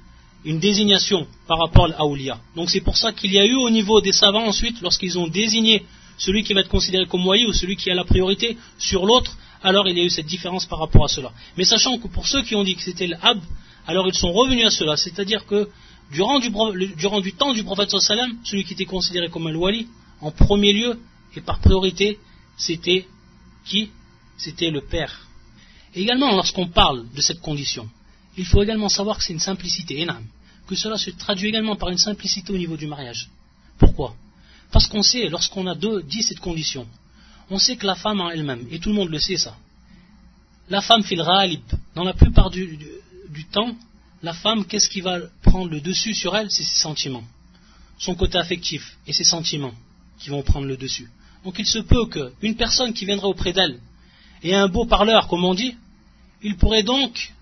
une 0.45 0.59
désignation 0.59 1.27
par 1.47 1.59
rapport 1.59 1.87
à 1.87 1.89
l'Aoulia. 1.89 2.39
Donc 2.55 2.71
c'est 2.71 2.81
pour 2.81 2.97
ça 2.97 3.13
qu'il 3.13 3.33
y 3.33 3.39
a 3.39 3.45
eu 3.45 3.55
au 3.55 3.71
niveau 3.71 4.01
des 4.01 4.13
savants 4.13 4.47
ensuite, 4.47 4.81
lorsqu'ils 4.81 5.19
ont 5.19 5.27
désigné 5.27 5.85
celui 6.19 6.45
qui 6.45 6.55
va 6.55 6.61
être 6.61 6.69
considéré 6.69 7.07
comme 7.07 7.23
moyen 7.23 7.47
ou 7.47 7.53
celui 7.53 7.77
qui 7.77 7.91
a 7.91 7.95
la 7.95 8.05
priorité 8.05 8.57
sur 8.79 9.07
l'autre, 9.07 9.37
alors 9.63 9.89
il 9.89 9.99
y 9.99 10.01
a 10.01 10.05
eu 10.05 10.11
cette 10.11 10.27
différence 10.27 10.67
par 10.67 10.79
rapport 10.79 11.05
à 11.05 11.09
cela. 11.09 11.33
Mais 11.57 11.65
sachant 11.65 11.99
que 11.99 12.09
pour 12.09 12.27
ceux 12.27 12.43
qui 12.43 12.55
ont 12.55 12.63
dit 12.63 12.77
que 12.77 12.83
c'était 12.83 13.09
l'ab, 13.09 13.41
alors 13.87 14.07
ils 14.07 14.15
sont 14.15 14.33
revenus 14.33 14.67
à 14.67 14.71
cela, 14.71 14.97
c'est-à-dire 14.97 15.47
que 15.47 15.69
durant 16.13 16.39
du, 16.39 16.51
durant 16.97 17.21
du 17.21 17.33
temps 17.33 17.53
du 17.53 17.65
prophète 17.65 17.91
sallam, 17.91 18.33
celui 18.45 18.65
qui 18.65 18.75
était 18.75 18.85
considéré 18.85 19.29
comme 19.29 19.47
un 19.47 19.55
wali, 19.55 19.89
en 20.21 20.31
premier 20.31 20.73
lieu 20.73 20.99
et 21.35 21.41
par 21.41 21.59
priorité, 21.61 22.19
c'était 22.57 23.07
qui? 23.65 23.91
C'était 24.39 24.71
le 24.71 24.81
père. 24.81 25.26
Et 25.97 26.03
également, 26.03 26.31
lorsqu'on 26.37 26.69
parle 26.69 27.07
de 27.15 27.21
cette 27.23 27.41
condition, 27.41 27.89
il 28.37 28.45
faut 28.45 28.63
également 28.63 28.91
savoir 28.91 29.17
que 29.17 29.25
c'est 29.25 29.33
une 29.33 29.41
simplicité 29.41 29.99
énorme, 30.01 30.27
que 30.69 30.77
cela 30.77 30.99
se 30.99 31.11
traduit 31.11 31.49
également 31.49 31.75
par 31.77 31.89
une 31.89 31.99
simplicité 31.99 32.53
au 32.53 32.59
niveau 32.59 32.77
du 32.77 32.87
mariage. 32.87 33.31
Pourquoi? 33.79 34.15
Parce 34.71 34.87
qu'on 34.89 35.03
sait, 35.03 35.29
lorsqu'on 35.31 35.67
a 35.67 35.75
deux, 35.75 36.03
dit 36.03 36.23
cette 36.23 36.41
condition, 36.41 36.87
on 37.49 37.59
sait 37.59 37.77
que 37.77 37.87
la 37.87 37.95
femme 37.95 38.21
en 38.21 38.31
elle-même, 38.31 38.67
et 38.71 38.79
tout 38.79 38.91
le 38.91 38.95
monde 38.95 39.09
le 39.09 39.19
sait 39.19 39.39
ça, 39.39 39.57
la 40.69 40.83
femme 40.83 41.03
fait 41.03 41.17
le 41.17 41.23
ra'alib. 41.23 41.63
Dans 41.95 42.05
la 42.05 42.13
plupart 42.13 42.51
du, 42.51 42.79
du 43.31 43.45
temps, 43.47 43.75
la 44.23 44.35
femme, 44.35 44.67
qu'est-ce 44.67 44.91
qui 44.91 45.01
va 45.01 45.19
prendre 45.43 45.71
le 45.71 45.81
dessus 45.81 46.13
sur 46.13 46.37
elle? 46.37 46.51
C'est 46.51 46.65
ses 46.65 46.81
sentiments, 46.81 47.25
son 47.99 48.15
côté 48.15 48.37
affectif 48.37 48.99
et 49.07 49.15
ses 49.15 49.25
sentiments 49.25 49.75
qui 50.19 50.29
vont 50.29 50.43
prendre 50.43 50.67
le 50.67 50.77
dessus. 50.77 51.09
Donc 51.45 51.59
il 51.59 51.67
se 51.67 51.79
peut 51.79 52.07
qu'une 52.07 52.57
personne 52.57 52.93
qui 52.93 53.07
viendrait 53.07 53.29
auprès 53.29 53.53
d'elle 53.53 53.79
et 54.43 54.55
un 54.55 54.69
beau 54.69 54.85
parleur, 54.85 55.29
comme 55.29 55.45
on 55.45 55.55
dit, 55.55 55.77
il 56.47 56.57
pourrait 56.57 56.85
donc 56.85 57.33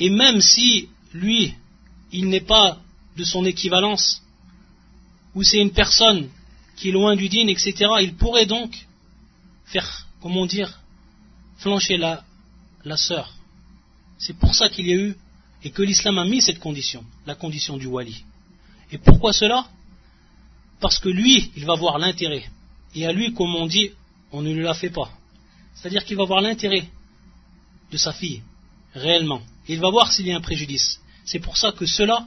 Et 0.00 0.10
même 0.10 0.40
si 0.40 0.88
lui, 1.12 1.54
il 2.12 2.28
n'est 2.28 2.48
pas 2.56 2.80
de 3.16 3.24
son 3.24 3.44
équivalence, 3.44 4.20
ou 5.34 5.44
c'est 5.44 5.58
une 5.58 5.72
personne 5.72 6.28
qui 6.76 6.88
est 6.88 6.92
loin 6.92 7.14
du 7.14 7.28
dîne, 7.28 7.48
etc., 7.48 7.72
il 8.00 8.14
pourrait 8.14 8.46
donc 8.46 8.70
faire, 9.66 10.06
comment 10.20 10.46
dire, 10.46 10.80
flancher 11.58 11.98
la, 11.98 12.24
la 12.84 12.96
sœur. 12.96 13.32
C'est 14.18 14.36
pour 14.36 14.54
ça 14.54 14.68
qu'il 14.68 14.86
y 14.88 14.92
a 14.92 14.96
eu, 14.96 15.16
et 15.64 15.70
que 15.70 15.82
l'islam 15.82 16.18
a 16.18 16.24
mis 16.24 16.42
cette 16.42 16.58
condition, 16.58 17.04
la 17.26 17.36
condition 17.36 17.76
du 17.76 17.86
wali. 17.86 18.24
Et 18.90 18.98
pourquoi 18.98 19.32
cela? 19.32 19.68
Parce 20.80 20.98
que 20.98 21.08
lui, 21.08 21.50
il 21.56 21.64
va 21.64 21.74
voir 21.74 21.98
l'intérêt. 21.98 22.44
Et 22.94 23.06
à 23.06 23.12
lui, 23.12 23.34
comme 23.34 23.54
on 23.54 23.66
dit, 23.66 23.90
on 24.32 24.42
ne 24.42 24.54
la 24.54 24.74
fait 24.74 24.90
pas. 24.90 25.10
C'est-à-dire 25.74 26.04
qu'il 26.04 26.16
va 26.16 26.24
voir 26.24 26.40
l'intérêt 26.40 26.88
de 27.90 27.96
sa 27.96 28.12
fille, 28.12 28.42
réellement. 28.94 29.42
il 29.68 29.80
va 29.80 29.90
voir 29.90 30.12
s'il 30.12 30.26
y 30.26 30.32
a 30.32 30.36
un 30.36 30.40
préjudice. 30.40 31.00
C'est 31.24 31.38
pour 31.38 31.56
ça 31.56 31.72
que 31.72 31.86
cela 31.86 32.26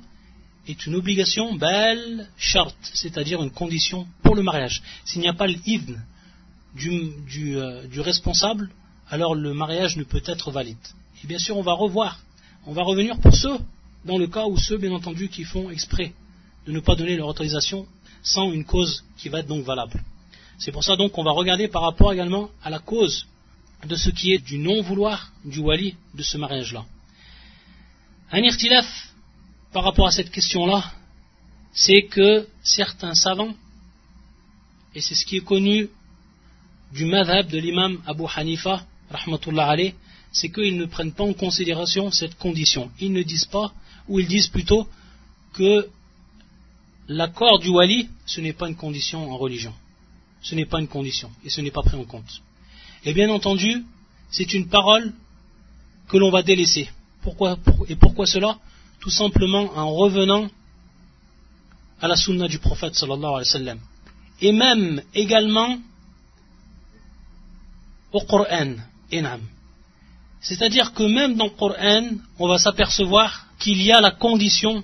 est 0.67 0.85
une 0.85 0.95
obligation 0.95 1.55
belle 1.55 2.29
charte, 2.37 2.91
c'est-à-dire 2.93 3.41
une 3.41 3.51
condition 3.51 4.07
pour 4.23 4.35
le 4.35 4.43
mariage. 4.43 4.81
S'il 5.05 5.21
n'y 5.21 5.27
a 5.27 5.33
pas 5.33 5.47
l'idn 5.47 5.99
du, 6.75 7.11
du, 7.27 7.57
euh, 7.57 7.87
du, 7.87 7.99
responsable, 7.99 8.69
alors 9.09 9.35
le 9.35 9.53
mariage 9.53 9.97
ne 9.97 10.03
peut 10.03 10.21
être 10.25 10.51
valide. 10.51 10.77
Et 11.23 11.27
bien 11.27 11.39
sûr, 11.39 11.57
on 11.57 11.63
va 11.63 11.73
revoir, 11.73 12.19
on 12.65 12.73
va 12.73 12.83
revenir 12.83 13.19
pour 13.19 13.35
ceux, 13.35 13.57
dans 14.05 14.17
le 14.17 14.27
cas 14.27 14.45
où 14.45 14.57
ceux, 14.57 14.77
bien 14.77 14.91
entendu, 14.91 15.29
qui 15.29 15.43
font 15.43 15.69
exprès 15.69 16.13
de 16.65 16.71
ne 16.71 16.79
pas 16.79 16.95
donner 16.95 17.15
leur 17.15 17.27
autorisation 17.27 17.87
sans 18.23 18.51
une 18.51 18.65
cause 18.65 19.03
qui 19.17 19.29
va 19.29 19.39
être 19.39 19.47
donc 19.47 19.65
valable. 19.65 20.03
C'est 20.59 20.71
pour 20.71 20.83
ça 20.83 20.95
donc 20.95 21.13
qu'on 21.13 21.23
va 21.23 21.31
regarder 21.31 21.67
par 21.67 21.81
rapport 21.81 22.13
également 22.13 22.49
à 22.63 22.69
la 22.69 22.79
cause 22.79 23.25
de 23.85 23.95
ce 23.95 24.09
qui 24.09 24.33
est 24.33 24.37
du 24.37 24.57
non-vouloir 24.57 25.31
du 25.45 25.59
wali 25.59 25.95
de 26.13 26.23
ce 26.23 26.37
mariage-là. 26.37 26.85
Un 28.31 28.39
irtilaf 28.39 28.85
par 29.71 29.83
rapport 29.83 30.07
à 30.07 30.11
cette 30.11 30.31
question-là, 30.31 30.91
c'est 31.73 32.03
que 32.03 32.47
certains 32.63 33.15
savants, 33.15 33.55
et 34.93 35.01
c'est 35.01 35.15
ce 35.15 35.25
qui 35.25 35.37
est 35.37 35.45
connu 35.45 35.89
du 36.93 37.05
madhab 37.05 37.47
de 37.47 37.57
l'imam 37.57 38.01
Abu 38.05 38.23
Hanifa, 38.35 38.85
rahmatullah 39.09 39.75
c'est 40.33 40.49
qu'ils 40.49 40.77
ne 40.77 40.85
prennent 40.85 41.13
pas 41.13 41.23
en 41.23 41.33
considération 41.33 42.11
cette 42.11 42.35
condition. 42.35 42.89
Ils 42.99 43.11
ne 43.11 43.21
disent 43.23 43.45
pas, 43.45 43.73
ou 44.07 44.19
ils 44.19 44.27
disent 44.27 44.47
plutôt 44.47 44.87
que 45.53 45.89
l'accord 47.07 47.59
du 47.59 47.69
wali, 47.69 48.09
ce 48.25 48.39
n'est 48.39 48.53
pas 48.53 48.69
une 48.69 48.75
condition 48.75 49.29
en 49.29 49.37
religion. 49.37 49.73
Ce 50.41 50.55
n'est 50.55 50.65
pas 50.65 50.79
une 50.79 50.87
condition, 50.87 51.29
et 51.43 51.49
ce 51.49 51.61
n'est 51.61 51.71
pas 51.71 51.83
pris 51.83 51.97
en 51.97 52.05
compte. 52.05 52.41
Et 53.05 53.13
bien 53.13 53.29
entendu, 53.29 53.83
c'est 54.29 54.53
une 54.53 54.67
parole 54.67 55.13
que 56.07 56.17
l'on 56.17 56.31
va 56.31 56.43
délaisser. 56.43 56.89
Et 57.87 57.95
pourquoi 57.95 58.25
cela? 58.25 58.57
Tout 58.99 59.09
simplement 59.09 59.71
en 59.75 59.91
revenant 59.91 60.47
à 61.99 62.07
la 62.07 62.15
sunna 62.15 62.47
du 62.47 62.59
prophète 62.59 62.95
sallallahu 62.95 63.33
alayhi 63.35 63.47
wa 63.47 63.59
sallam. 63.59 63.79
Et 64.41 64.51
même 64.51 65.01
également 65.13 65.77
au 68.11 68.21
Coran, 68.21 68.75
enam. 69.13 69.41
C'est-à-dire 70.41 70.93
que 70.93 71.03
même 71.03 71.35
dans 71.35 71.45
le 71.45 71.51
Coran, 71.51 72.09
on 72.39 72.47
va 72.47 72.57
s'apercevoir 72.57 73.47
qu'il 73.59 73.81
y 73.81 73.91
a 73.91 74.01
la 74.01 74.11
condition 74.11 74.83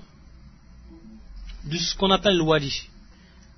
de 1.64 1.76
ce 1.76 1.96
qu'on 1.96 2.10
appelle 2.10 2.36
le 2.36 2.42
wali. 2.42 2.82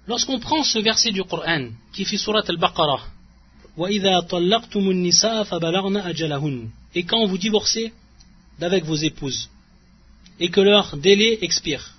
Lorsqu'on 0.08 0.40
prend 0.40 0.64
ce 0.64 0.78
verset 0.78 1.12
du 1.12 1.22
Coran, 1.24 1.68
qui 1.92 2.04
fait 2.04 2.16
surat 2.16 2.42
al-Baqarah, 2.48 3.02
et 6.95 7.03
quand 7.03 7.25
vous 7.25 7.37
divorcez 7.37 7.93
d'avec 8.59 8.85
vos 8.85 8.95
épouses, 8.95 9.49
et 10.39 10.49
que 10.49 10.61
leur 10.61 10.97
délai 10.97 11.39
expire, 11.41 11.95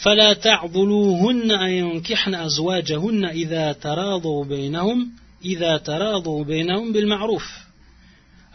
فلا 0.00 0.32
تعضلوهن 0.32 1.50
أن 1.50 1.70
ينكحن 1.70 2.34
أزواجهن 2.34 3.24
إذا 3.24 3.72
تراضوا 3.72 4.44
بينهم 4.44 5.10
إذا 5.44 5.76
تراضوا 5.76 6.44
بينهم 6.44 6.92
بالمعروف 6.92 7.60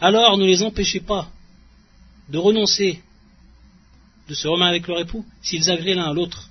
alors 0.00 0.36
ne 0.36 0.44
les 0.44 0.62
empêchez 0.62 1.00
pas 1.00 1.28
de 2.28 2.38
renoncer 2.38 3.00
de 4.28 4.34
se 4.34 4.48
remettre 4.48 4.70
avec 4.70 4.88
leur 4.88 5.00
époux 5.00 5.24
s'ils 5.40 5.70
agréent 5.70 5.96
l'un 5.96 6.10
à 6.10 6.12
l'autre 6.12 6.50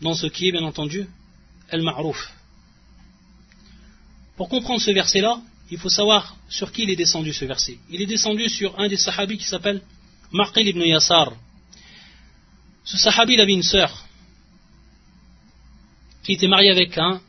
dans 0.00 0.14
ce 0.14 0.26
qui 0.26 0.48
est 0.48 0.52
bien 0.52 0.64
entendu 0.64 1.06
el-ma'rouf. 1.70 2.32
pour 4.41 4.49
comprendre 4.49 4.81
ce 4.81 4.89
verset-là, 4.89 5.39
il 5.69 5.77
faut 5.77 5.89
savoir 5.89 6.35
sur 6.49 6.71
qui 6.71 6.81
il 6.81 6.89
est 6.89 6.95
descendu 6.95 7.31
ce 7.31 7.45
verset. 7.45 7.77
Il 7.91 8.01
est 8.01 8.07
descendu 8.07 8.49
sur 8.49 8.79
un 8.79 8.87
des 8.87 8.97
sahabis 8.97 9.37
qui 9.37 9.45
s'appelle 9.45 9.83
Maqil 10.31 10.67
ibn 10.67 10.81
Yassar. 10.81 11.31
Ce 12.83 12.97
sahabi 12.97 13.33
il 13.33 13.39
avait 13.39 13.53
une 13.53 13.61
sœur 13.61 14.03
qui 16.23 16.31
était 16.33 16.47
mariée 16.47 16.71
avec 16.71 16.97
un, 16.97 17.21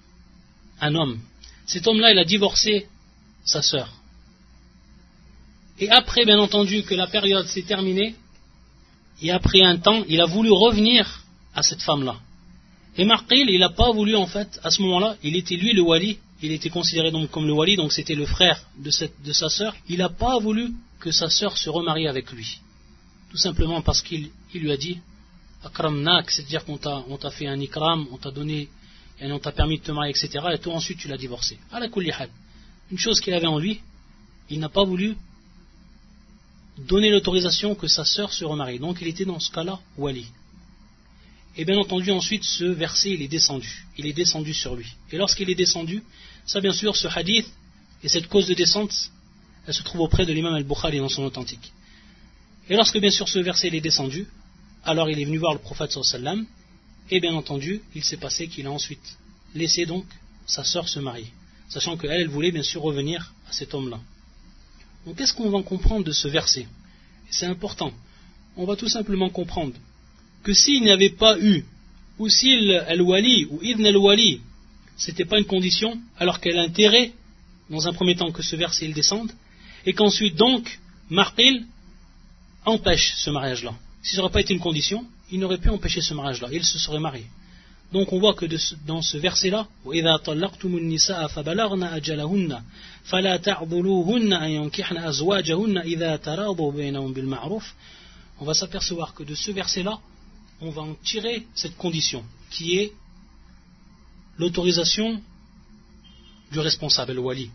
un 0.81 0.95
homme. 0.95 1.21
Cet 1.67 1.87
homme-là, 1.87 2.13
il 2.13 2.19
a 2.19 2.25
divorcé 2.25 2.89
sa 3.45 3.61
sœur. 3.61 3.93
Et 5.81 5.91
après, 5.91 6.25
bien 6.25 6.39
entendu, 6.39 6.83
que 6.83 6.95
la 6.95 7.09
période 7.09 7.47
s'est 7.47 7.61
terminée, 7.65 8.15
et 9.21 9.31
après 9.31 9.61
un 9.61 9.77
temps, 9.77 10.03
il 10.09 10.19
a 10.23 10.25
voulu 10.25 10.51
revenir 10.51 11.25
à 11.55 11.63
cette 11.63 11.83
femme-là. 11.83 12.17
Et 12.97 13.05
Marqil, 13.05 13.51
il 13.51 13.61
n'a 13.61 13.69
pas 13.69 13.93
voulu 13.93 14.17
en 14.17 14.27
fait, 14.27 14.59
à 14.63 14.71
ce 14.71 14.81
moment-là, 14.81 15.17
il 15.23 15.37
était 15.37 15.57
lui 15.57 15.75
le 15.75 15.83
wali, 15.83 16.19
il 16.43 16.53
était 16.53 16.71
considéré 16.71 17.11
donc 17.11 17.31
comme 17.31 17.47
le 17.47 17.53
wali, 17.53 17.77
donc 17.77 17.93
c'était 17.93 18.15
le 18.15 18.27
frère 18.27 18.61
de, 18.77 18.91
sa 18.91 19.49
sœur. 19.49 19.75
Il 19.89 19.99
n'a 19.99 20.09
pas 20.09 20.39
voulu 20.41 20.73
que 20.99 21.13
sa 21.13 21.31
sœur 21.31 21.57
se 21.57 21.71
remarie 21.71 22.09
avec 22.09 22.31
lui. 22.33 22.59
Tout 23.31 23.37
simplement 23.37 23.81
parce 23.81 24.03
qu'il 24.03 24.31
lui 24.53 24.73
a 24.73 24.77
dit, 24.77 24.99
akramnak, 25.65 26.31
c'est-à-dire 26.31 26.65
qu'on 26.65 26.77
t'a 26.77 27.31
fait 27.31 27.47
un 27.47 27.61
ikram, 27.61 28.09
on 28.11 28.19
t'a 28.19 28.31
donné, 28.31 28.69
et 29.21 29.31
on 29.31 29.39
t'a 29.39 29.53
permis 29.53 29.79
de 29.79 29.85
te 29.85 29.93
marier, 29.93 30.11
etc. 30.11 30.45
Et 30.53 30.59
toi 30.59 30.75
ensuite 30.75 30.99
tu 30.99 31.09
l'as 31.09 31.17
divorcé. 31.17 31.59
À 31.71 31.79
la 31.79 31.89
Une 32.91 32.99
chose 32.99 33.21
qu'il 33.21 33.35
avait 33.35 33.47
en 33.47 33.59
lui, 33.59 33.81
il 34.51 34.59
n'a 34.59 34.69
pas 34.69 34.85
voulu 34.85 35.17
donner 36.77 37.11
l'autorisation 37.11 37.75
que 37.77 37.87
sa 37.87 38.05
sœur 38.05 38.33
se 38.33 38.45
remarie. 38.45 38.81
Donc 38.81 38.99
il 39.01 39.07
était 39.07 39.25
dans 39.25 39.39
ce 39.39 39.51
cas-là 39.53 39.79
wali. 39.97 40.27
Et 41.57 41.65
bien 41.65 41.77
entendu, 41.79 42.11
ensuite, 42.11 42.45
ce 42.45 42.65
verset, 42.65 43.11
il 43.11 43.23
est 43.23 43.29
descendu. 43.29 43.85
Il 43.99 44.07
est 44.07 44.15
descendu 44.15 44.55
sur 44.55 44.75
lui. 44.75 44.87
Et 45.11 45.19
lorsqu'il 45.19 45.51
est 45.51 45.55
descendu, 45.55 46.03
ça, 46.47 46.61
bien 46.61 46.73
sûr, 46.73 46.97
ce 46.97 47.09
hadith 47.09 47.47
et 48.03 48.09
cette 48.09 48.29
cause 48.29 48.47
de 48.47 48.55
descente, 48.55 48.93
elle 49.67 49.75
se 49.75 49.83
trouve 49.83 50.01
auprès 50.01 50.27
de 50.27 50.33
l'imam 50.33 50.55
al-Bukhari 50.55 50.99
dans 50.99 51.09
son 51.09 51.23
authentique. 51.25 51.73
Et 52.69 52.77
lorsque, 52.77 52.99
bien 52.99 53.11
sûr, 53.11 53.29
ce 53.29 53.39
verset 53.39 53.69
est 53.69 53.81
descendu, 53.81 54.27
alors 54.85 55.11
il 55.11 55.21
est 55.21 55.25
venu 55.25 55.39
voir 55.39 55.53
le 55.53 55.61
prophète 55.61 55.93
sallam, 55.93 56.47
et 57.11 57.21
bien 57.21 57.35
entendu, 57.35 57.83
il 57.95 58.05
s'est 58.05 58.17
passé 58.17 58.49
qu'il 58.49 58.67
a 58.67 58.71
ensuite 58.71 59.19
laissé 59.55 59.87
donc 59.87 60.05
sa 60.47 60.65
sœur 60.65 60.89
se 60.89 60.99
marier, 60.99 61.29
sachant 61.69 61.97
qu'elle, 61.97 62.11
elle 62.11 62.29
voulait 62.29 62.51
bien 62.51 62.63
sûr 62.63 62.83
revenir 62.83 63.33
à 63.49 63.53
cet 63.53 63.75
homme-là. 63.75 64.01
Donc, 65.07 65.17
qu'est-ce 65.17 65.35
qu'on 65.35 65.51
va 65.51 65.63
comprendre 65.63 66.05
de 66.05 66.13
ce 66.13 66.29
verset? 66.29 66.67
C'est 67.31 67.47
important. 67.47 67.93
On 68.57 68.67
va 68.67 68.77
tout 68.77 68.89
simplement 68.89 69.31
comprendre 69.31 69.75
que 70.43 70.53
s'il 70.53 70.83
n'y 70.83 70.91
avait 70.91 71.11
pas 71.11 71.39
eu, 71.39 71.65
ou 72.19 72.29
s'il 72.29 72.71
al-wali, 72.73 73.47
ou 73.47 73.61
ibn 73.63 73.85
al-wali, 73.87 74.41
c'était 75.05 75.25
pas 75.25 75.39
une 75.39 75.47
condition, 75.47 75.99
alors 76.19 76.41
qu'elle 76.41 76.59
a 76.59 76.63
intérêt, 76.63 77.13
dans 77.71 77.89
un 77.89 77.93
premier 77.93 78.15
temps, 78.15 78.31
que 78.31 78.43
ce 78.43 78.55
verset 78.55 78.87
il 78.87 78.95
descende, 78.95 79.33
et 79.85 79.95
qu'ensuite 79.95 80.37
donc, 80.37 80.79
Marqil 81.11 81.65
empêche 82.65 83.15
ce 83.17 83.31
mariage-là. 83.31 83.75
Si 84.03 84.15
ça 84.15 84.21
n'aurait 84.21 84.33
pas 84.33 84.41
été 84.41 84.55
une 84.55 84.61
condition, 84.61 85.05
il 85.33 85.41
n'aurait 85.41 85.59
pu 85.59 85.71
empêcher 85.71 86.01
ce 86.01 86.15
mariage-là, 86.15 86.51
il 86.53 86.65
se 86.65 86.79
serait 86.79 87.01
marié. 87.01 87.27
Donc 87.93 88.13
on 88.13 88.21
voit 88.21 88.35
que 88.35 88.47
dans 88.87 89.03
ce 89.03 89.19
verset-là, 89.19 89.67
on 89.85 89.91
va 98.45 98.55
s'apercevoir 98.55 99.15
que 99.15 99.25
de 99.25 99.35
ce 99.35 99.51
verset-là, 99.51 99.99
on 100.61 100.71
va 100.71 100.83
en 100.83 100.95
tirer 100.95 101.45
cette 101.55 101.77
condition, 101.77 102.23
qui 102.51 102.79
est 102.79 102.93
l'autorisation 104.39 105.21
du 106.51 106.59
responsable, 106.59 107.13
le 107.13 107.21
wali. 107.21 107.51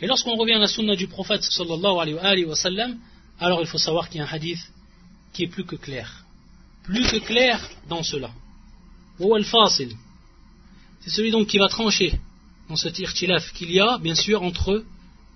Et 0.00 0.06
lorsqu'on 0.06 0.36
revient 0.36 0.54
à 0.54 0.58
la 0.58 0.66
sunna 0.66 0.96
du 0.96 1.06
prophète 1.06 1.42
sallallahu 1.42 2.18
alayhi 2.20 2.44
wa 2.44 2.56
sallam, 2.56 2.98
alors 3.38 3.60
il 3.60 3.66
faut 3.66 3.78
savoir 3.78 4.08
qu'il 4.08 4.18
y 4.18 4.20
a 4.20 4.26
un 4.26 4.32
hadith 4.32 4.60
qui 5.32 5.44
est 5.44 5.48
plus 5.48 5.64
que 5.64 5.76
clair. 5.76 6.24
Plus 6.84 7.06
que 7.08 7.18
clair 7.18 7.60
dans 7.88 8.02
cela. 8.02 8.30
C'est 9.18 11.10
celui 11.10 11.30
donc 11.30 11.46
qui 11.46 11.58
va 11.58 11.68
trancher 11.68 12.18
dans 12.68 12.76
ce 12.76 12.88
tirtilaf 12.88 13.52
qu'il 13.52 13.70
y 13.70 13.80
a, 13.80 13.98
bien 13.98 14.14
sûr, 14.14 14.42
entre 14.42 14.84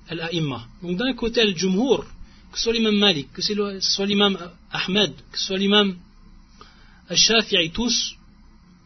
al-a'imma. 0.09 0.67
Donc 0.83 0.97
d'un 0.97 1.15
côté, 1.15 1.45
le 1.45 1.57
jumhur, 1.57 2.05
que 2.51 2.59
ce 2.59 2.65
soit 2.65 2.73
l'imam 2.73 2.97
Malik, 2.97 3.33
que 3.33 3.43
ce 3.43 3.55
soit 3.81 4.07
l'imam 4.07 4.39
Ahmed, 4.71 5.13
que 5.31 5.39
ce 5.39 5.47
soit 5.47 5.59
l'imam 5.59 5.97
Al-Shafi'i 7.09 7.71
tous 7.71 8.17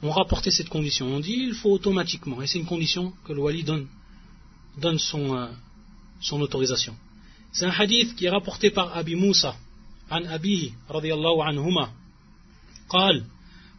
ont 0.03 0.11
rapporté 0.11 0.51
cette 0.51 0.69
condition. 0.69 1.07
On 1.07 1.19
dit 1.19 1.35
il 1.49 1.53
faut 1.53 1.71
automatiquement, 1.71 2.41
et 2.41 2.47
c'est 2.47 2.59
une 2.59 2.65
condition 2.65 3.13
que 3.25 3.33
le 3.33 3.41
wali 3.41 3.63
donne, 3.63 3.87
donne 4.77 4.99
son, 4.99 5.35
euh, 5.35 5.47
son 6.21 6.41
autorisation. 6.41 6.95
C'est 7.51 7.65
un 7.65 7.71
hadith 7.71 8.15
qui 8.15 8.25
est 8.25 8.29
rapporté 8.29 8.71
par 8.71 8.95
Abi 8.95 9.15
Moussa, 9.15 9.55
عن 10.11 10.25
أبيه 10.25 10.71
رضي 10.89 11.13
الله 11.13 11.43
عنهما 11.43 11.91
قال 12.89 13.23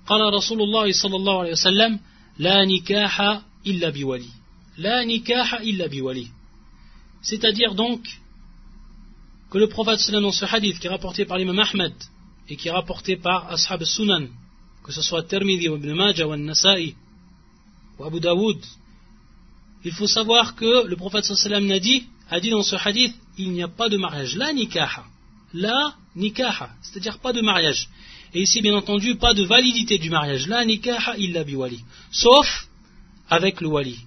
قال 0.06 0.34
رسول 0.34 0.62
الله 0.62 0.92
صلى 0.92 1.16
الله 1.16 1.40
عليه 1.40 1.52
وسلم 1.52 2.00
لا 2.38 2.64
نكاح 2.64 3.42
إلا 3.66 3.90
بولي 3.90 4.28
لا 4.78 5.04
نكاح 5.04 5.54
إلا 5.54 5.86
بولي 5.86 6.28
C'est-à-dire 7.22 7.74
donc 7.74 8.02
que 9.50 9.58
le 9.58 9.68
prophète 9.68 9.98
sallam 9.98 10.22
dans 10.22 10.32
ce 10.32 10.44
hadith 10.44 10.78
qui 10.78 10.86
est 10.86 10.90
rapporté 10.90 11.24
par 11.24 11.38
l'imam 11.38 11.58
Ahmed 11.58 11.94
et 12.48 12.56
qui 12.56 12.68
est 12.68 12.72
rapporté 12.72 13.16
par 13.16 13.50
Ashab 13.50 13.82
sunan 13.84 14.26
que 14.83 14.91
ce 14.91 15.01
soit 15.01 15.23
Tirmidhi 15.23 15.69
ou 15.69 15.77
Ibn 15.77 15.93
Majah 15.93 16.27
ou 16.27 16.33
An-Nasa'i 16.33 16.95
ou 17.97 18.03
Abu 18.03 18.19
Daoud, 18.19 18.59
il 19.83 19.91
faut 19.91 20.07
savoir 20.07 20.55
que 20.55 20.87
le 20.87 20.95
prophète 20.95 21.23
sallam 21.25 21.69
a 21.71 21.79
dit, 21.79 22.03
a 22.29 22.39
dit 22.39 22.49
dans 22.49 22.63
ce 22.63 22.75
hadith, 22.75 23.15
il 23.37 23.51
n'y 23.51 23.63
a 23.63 23.67
pas 23.67 23.89
de 23.89 23.97
mariage. 23.97 24.35
La 24.35 24.53
nikaha. 24.53 25.05
La 25.53 25.95
nikaha. 26.15 26.69
C'est-à-dire 26.81 27.19
pas 27.19 27.33
de 27.33 27.41
mariage. 27.41 27.89
Et 28.33 28.41
ici, 28.41 28.61
bien 28.61 28.75
entendu, 28.75 29.15
pas 29.15 29.33
de 29.33 29.43
validité 29.43 29.97
du 29.97 30.09
mariage. 30.09 30.47
La 30.47 30.63
nikaha 30.63 31.17
illa 31.17 31.43
biwali. 31.43 31.83
Sauf 32.11 32.67
avec 33.29 33.61
le 33.61 33.67
wali. 33.67 33.99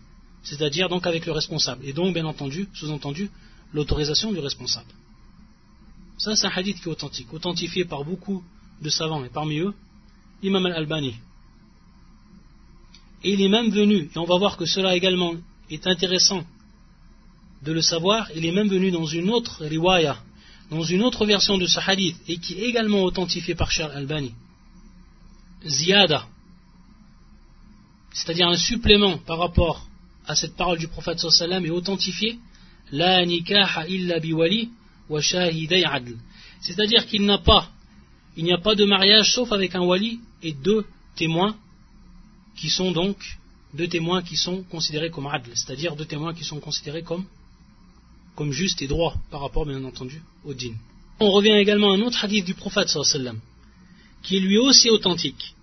C'est-à-dire 0.42 0.88
donc 0.88 1.06
avec 1.06 1.26
le 1.26 1.32
responsable. 1.32 1.84
Et 1.86 1.92
donc, 1.92 2.14
bien 2.14 2.24
entendu, 2.24 2.68
sous-entendu, 2.74 3.30
l'autorisation 3.72 4.32
du 4.32 4.38
responsable. 4.38 4.92
Ça, 6.18 6.36
c'est 6.36 6.46
un 6.46 6.50
hadith 6.50 6.80
qui 6.80 6.88
est 6.88 6.92
authentique, 6.92 7.32
authentifié 7.32 7.84
par 7.84 8.04
beaucoup 8.04 8.44
de 8.80 8.88
savants, 8.90 9.24
et 9.24 9.30
parmi 9.30 9.58
eux, 9.58 9.74
Imam 10.43 10.66
al-Albani. 10.66 11.14
Et 13.22 13.32
il 13.32 13.41
est 13.41 13.49
même 13.49 13.70
venu, 13.70 14.11
et 14.14 14.18
on 14.18 14.24
va 14.24 14.37
voir 14.37 14.57
que 14.57 14.66
cela 14.66 14.95
également 14.95 15.35
est 15.70 15.87
intéressant 15.87 16.45
de 17.62 17.72
le 17.72 17.80
savoir, 17.80 18.30
il 18.37 18.45
est 18.45 18.53
même 18.53 18.68
venu 18.68 18.91
dans 18.91 19.07
une 19.07 19.30
autre 19.30 19.64
riwaya, 19.64 20.18
dans 20.70 20.82
une 20.82 21.03
autre 21.03 21.24
version 21.24 21.57
de 21.57 21.66
ce 21.66 21.80
hadith, 21.80 22.16
et 22.28 22.37
qui 22.37 22.55
est 22.55 22.68
également 22.68 23.03
authentifié 23.03 23.55
par 23.55 23.70
Charles 23.70 23.93
Albani. 23.93 24.32
Ziyada, 25.64 26.26
c'est-à-dire 28.12 28.49
un 28.49 28.57
supplément 28.57 29.18
par 29.18 29.39
rapport 29.39 29.87
à 30.26 30.35
cette 30.35 30.57
parole 30.57 30.78
du 30.78 30.89
prophète 30.89 31.18
sallam 31.18 31.64
est 31.66 31.70
authentifié, 31.70 32.39
La 32.93 33.24
nikaha 33.24 33.89
illa 33.89 34.20
biwali 34.20 34.68
wa 35.09 35.20
adl. 35.20 36.16
C'est-à-dire 36.61 37.07
qu'il 37.07 37.24
n'a 37.24 37.39
pas, 37.39 37.70
il 38.37 38.45
n'y 38.45 38.53
a 38.53 38.59
pas 38.59 38.74
de 38.74 38.85
mariage 38.85 39.32
sauf 39.32 39.53
avec 39.53 39.74
un 39.74 39.82
wali 39.82 40.20
et 40.43 40.53
deux 40.53 40.85
témoins 41.16 41.57
qui 42.57 42.68
sont 42.68 42.91
donc 42.93 43.16
deux 43.74 43.89
témoins 43.89 44.22
qui 44.22 44.37
sont 44.37 44.62
considérés 44.64 45.11
comme 45.11 45.26
adl, 45.26 45.51
c'est-à-dire 45.55 45.97
deux 45.97 46.05
témoins 46.05 46.35
qui 46.35 46.45
sont 46.45 46.61
considérés 46.61 47.03
comme, 47.03 47.26
justes 48.53 48.82
et 48.82 48.87
droits 48.87 49.14
par 49.30 49.41
rapport 49.41 49.66
bien 49.66 49.82
entendu 49.85 50.22
au 50.45 50.55
dîn. 50.55 50.76
On 51.20 51.30
revient 51.30 51.57
également 51.64 51.93
à 51.93 51.97
un 51.97 52.01
autre 52.01 52.24
hadith 52.24 52.45
du 52.45 52.55
prophète 52.55 52.89
sallam, 52.89 53.41
qui 54.22 54.37
est 54.37 54.41
lui 54.41 54.59
aussi 54.59 54.91
authentique 54.91 55.55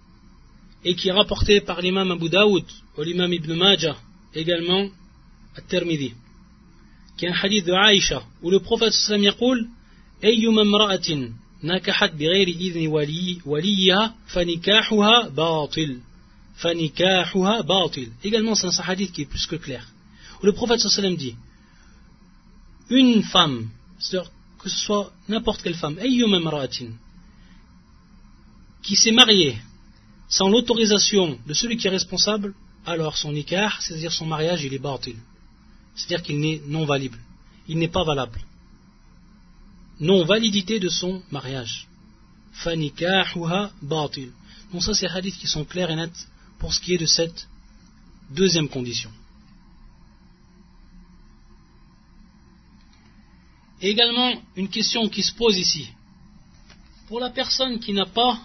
et 0.84 0.96
qui 0.96 1.10
est 1.10 1.12
rapporté 1.12 1.62
par 1.62 1.82
l'imam 1.82 2.12
Abu 2.12 2.30
Daoud 2.30 2.66
ou 2.98 3.02
l'imam 3.02 3.32
Ibn 3.32 3.54
Majah 3.54 3.98
également 4.34 4.90
à 5.56 5.62
Tirmidhi, 5.62 6.14
qui 7.18 7.26
est 7.26 7.30
un 7.30 7.36
hadith 7.42 7.66
de 7.66 7.74
Aïcha 7.74 8.24
où 8.42 8.50
le 8.50 8.60
prophète 8.60 8.94
sallam 8.94 9.24
نكحت 11.65 12.13
بغير 12.13 12.49
إذن 12.49 12.87
ولي 12.87 13.39
وليها 13.47 14.15
فنكاحها 14.27 15.29
باطل 15.29 15.99
فنكاحها 16.57 17.61
باطل 17.61 18.09
également 18.25 18.55
c'est 18.55 18.67
un 18.67 18.83
hadith 18.89 19.13
qui 19.13 19.23
est 19.23 19.27
plus 19.27 19.47
que 19.47 19.57
clair 19.57 19.87
où 20.43 20.47
le 20.47 20.53
prophète 20.53 20.81
sallam 20.81 21.17
dit 21.17 21.35
une 22.91 23.23
femme 23.23 23.69
c'est-à-dire 23.99 24.31
que 24.59 24.69
ce 24.69 24.79
soit 24.87 25.13
n'importe 25.29 25.63
quelle 25.63 25.75
femme 25.75 25.99
أيما 25.99 26.37
امرأة 26.37 26.91
qui 28.83 28.97
s'est 28.97 29.13
mariée 29.13 29.57
sans 30.29 30.49
l'autorisation 30.49 31.39
de 31.47 31.55
celui 31.55 31.77
qui 31.77 31.87
est 31.87 31.91
responsable 31.91 32.55
alors 32.85 33.17
son 33.17 33.33
nikah 33.33 33.73
c'est-à-dire 33.81 34.13
son 34.13 34.27
mariage 34.27 34.63
il 34.65 34.75
est 34.75 34.79
batil 34.79 35.17
c'est-à-dire 35.95 36.23
qu'il 36.23 36.39
n'est 36.39 36.61
non 36.67 36.85
valide 36.85 37.17
il 37.69 37.79
n'est 37.79 37.89
pas 37.89 38.05
valable 38.05 38.41
non-validité 40.02 40.80
de 40.80 40.90
son 40.90 41.22
mariage. 41.32 41.88
Batil. 43.82 44.32
Donc 44.74 44.84
ça, 44.84 44.94
c'est 44.94 45.08
des 45.08 45.14
hadiths 45.14 45.38
qui 45.38 45.48
sont 45.48 45.64
clairs 45.64 45.92
et 45.92 45.96
nets 45.96 46.28
pour 46.60 46.74
ce 46.74 46.80
qui 46.82 46.94
est 46.94 46.98
de 46.98 47.06
cette 47.06 47.48
deuxième 48.32 48.68
condition. 48.68 49.12
Et 53.82 53.90
également, 53.90 54.34
une 54.56 54.70
question 54.70 55.08
qui 55.10 55.24
se 55.24 55.34
pose 55.34 55.58
ici. 55.58 55.90
Pour 57.08 57.20
la 57.20 57.30
personne 57.30 57.80
qui 57.80 57.94
n'a 57.94 58.06
pas, 58.06 58.40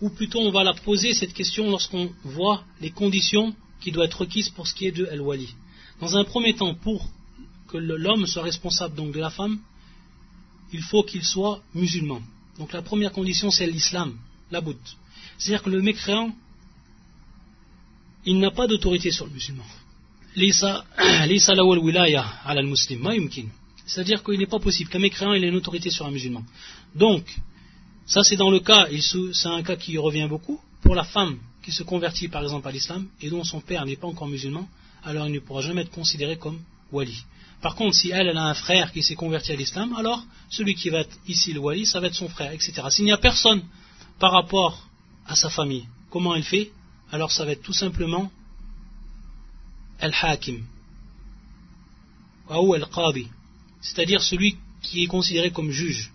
ou 0.00 0.10
plutôt 0.10 0.40
on 0.40 0.50
va 0.50 0.64
la 0.64 0.74
poser 0.74 1.14
cette 1.14 1.32
question 1.32 1.70
lorsqu'on 1.70 2.12
voit 2.24 2.62
les 2.80 2.90
conditions 2.90 3.54
qui 3.80 3.90
doivent 3.90 4.06
être 4.06 4.20
requises 4.20 4.50
pour 4.50 4.66
ce 4.66 4.74
qui 4.74 4.86
est 4.86 4.92
de 4.92 5.06
El-Wali. 5.06 5.54
Dans 6.00 6.16
un 6.16 6.24
premier 6.24 6.54
temps, 6.54 6.74
pour 6.74 7.08
que 7.68 7.78
l'homme 7.78 8.26
soit 8.26 8.42
responsable 8.42 8.94
donc 8.94 9.12
de 9.12 9.20
la 9.20 9.30
femme, 9.30 9.60
il 10.72 10.82
faut 10.82 11.02
qu'il 11.02 11.24
soit 11.24 11.62
musulman. 11.74 12.20
Donc 12.58 12.72
la 12.72 12.82
première 12.82 13.12
condition, 13.12 13.50
c'est 13.50 13.66
l'islam, 13.66 14.16
la 14.50 14.60
bout. 14.60 14.76
C'est-à-dire 15.38 15.62
que 15.62 15.70
le 15.70 15.80
mécréant, 15.80 16.34
il 18.24 18.38
n'a 18.38 18.50
pas 18.50 18.66
d'autorité 18.66 19.10
sur 19.10 19.26
le 19.26 19.32
musulman. 19.32 19.64
C'est-à-dire 23.86 24.22
qu'il 24.22 24.38
n'est 24.38 24.46
pas 24.46 24.58
possible 24.58 24.90
qu'un 24.90 24.98
mécréant 24.98 25.32
ait 25.32 25.40
une 25.40 25.54
autorité 25.54 25.90
sur 25.90 26.06
un 26.06 26.10
musulman. 26.10 26.44
Donc, 26.94 27.24
ça 28.06 28.22
c'est 28.22 28.36
dans 28.36 28.50
le 28.50 28.60
cas, 28.60 28.86
c'est 29.32 29.48
un 29.48 29.62
cas 29.62 29.76
qui 29.76 29.96
revient 29.96 30.26
beaucoup, 30.28 30.60
pour 30.82 30.94
la 30.94 31.04
femme 31.04 31.38
qui 31.62 31.72
se 31.72 31.82
convertit 31.82 32.28
par 32.28 32.42
exemple 32.42 32.68
à 32.68 32.70
l'islam 32.70 33.06
et 33.20 33.30
dont 33.30 33.44
son 33.44 33.60
père 33.60 33.84
n'est 33.86 33.96
pas 33.96 34.06
encore 34.06 34.28
musulman, 34.28 34.68
alors 35.04 35.26
il 35.26 35.32
ne 35.32 35.38
pourra 35.38 35.62
jamais 35.62 35.82
être 35.82 35.90
considéré 35.90 36.36
comme 36.36 36.60
wali. 36.92 37.24
Par 37.60 37.74
contre, 37.74 37.96
si 37.96 38.10
elle, 38.10 38.36
a 38.36 38.44
un 38.44 38.54
frère 38.54 38.92
qui 38.92 39.02
s'est 39.02 39.16
converti 39.16 39.52
à 39.52 39.56
l'islam, 39.56 39.92
alors 39.94 40.22
celui 40.48 40.74
qui 40.74 40.90
va 40.90 41.00
être 41.00 41.16
ici 41.26 41.52
le 41.52 41.60
wali, 41.60 41.86
ça 41.86 42.00
va 42.00 42.06
être 42.06 42.14
son 42.14 42.28
frère, 42.28 42.52
etc. 42.52 42.72
S'il 42.90 43.04
n'y 43.04 43.12
a 43.12 43.18
personne 43.18 43.62
par 44.18 44.32
rapport 44.32 44.88
à 45.26 45.34
sa 45.34 45.50
famille, 45.50 45.86
comment 46.10 46.34
elle 46.34 46.44
fait? 46.44 46.70
Alors 47.10 47.32
ça 47.32 47.44
va 47.44 47.52
être 47.52 47.62
tout 47.62 47.72
simplement 47.72 48.30
al-hakim 49.98 50.64
ou 52.50 52.74
al-qadi, 52.74 53.28
c'est-à-dire 53.80 54.22
celui 54.22 54.56
qui 54.82 55.02
est 55.02 55.06
considéré 55.06 55.50
comme 55.50 55.70
juge. 55.70 56.12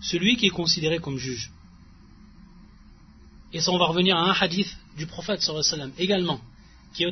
Celui 0.00 0.36
qui 0.36 0.46
est 0.46 0.50
considéré 0.50 0.98
comme 0.98 1.18
juge. 1.18 1.50
Et 3.52 3.60
ça, 3.60 3.70
on 3.70 3.78
va 3.78 3.86
revenir 3.86 4.16
à 4.16 4.30
un 4.30 4.32
hadith 4.32 4.76
du 4.96 5.06
prophète 5.06 5.42
sallam 5.42 5.92
également, 5.98 6.40
qui, 6.94 7.04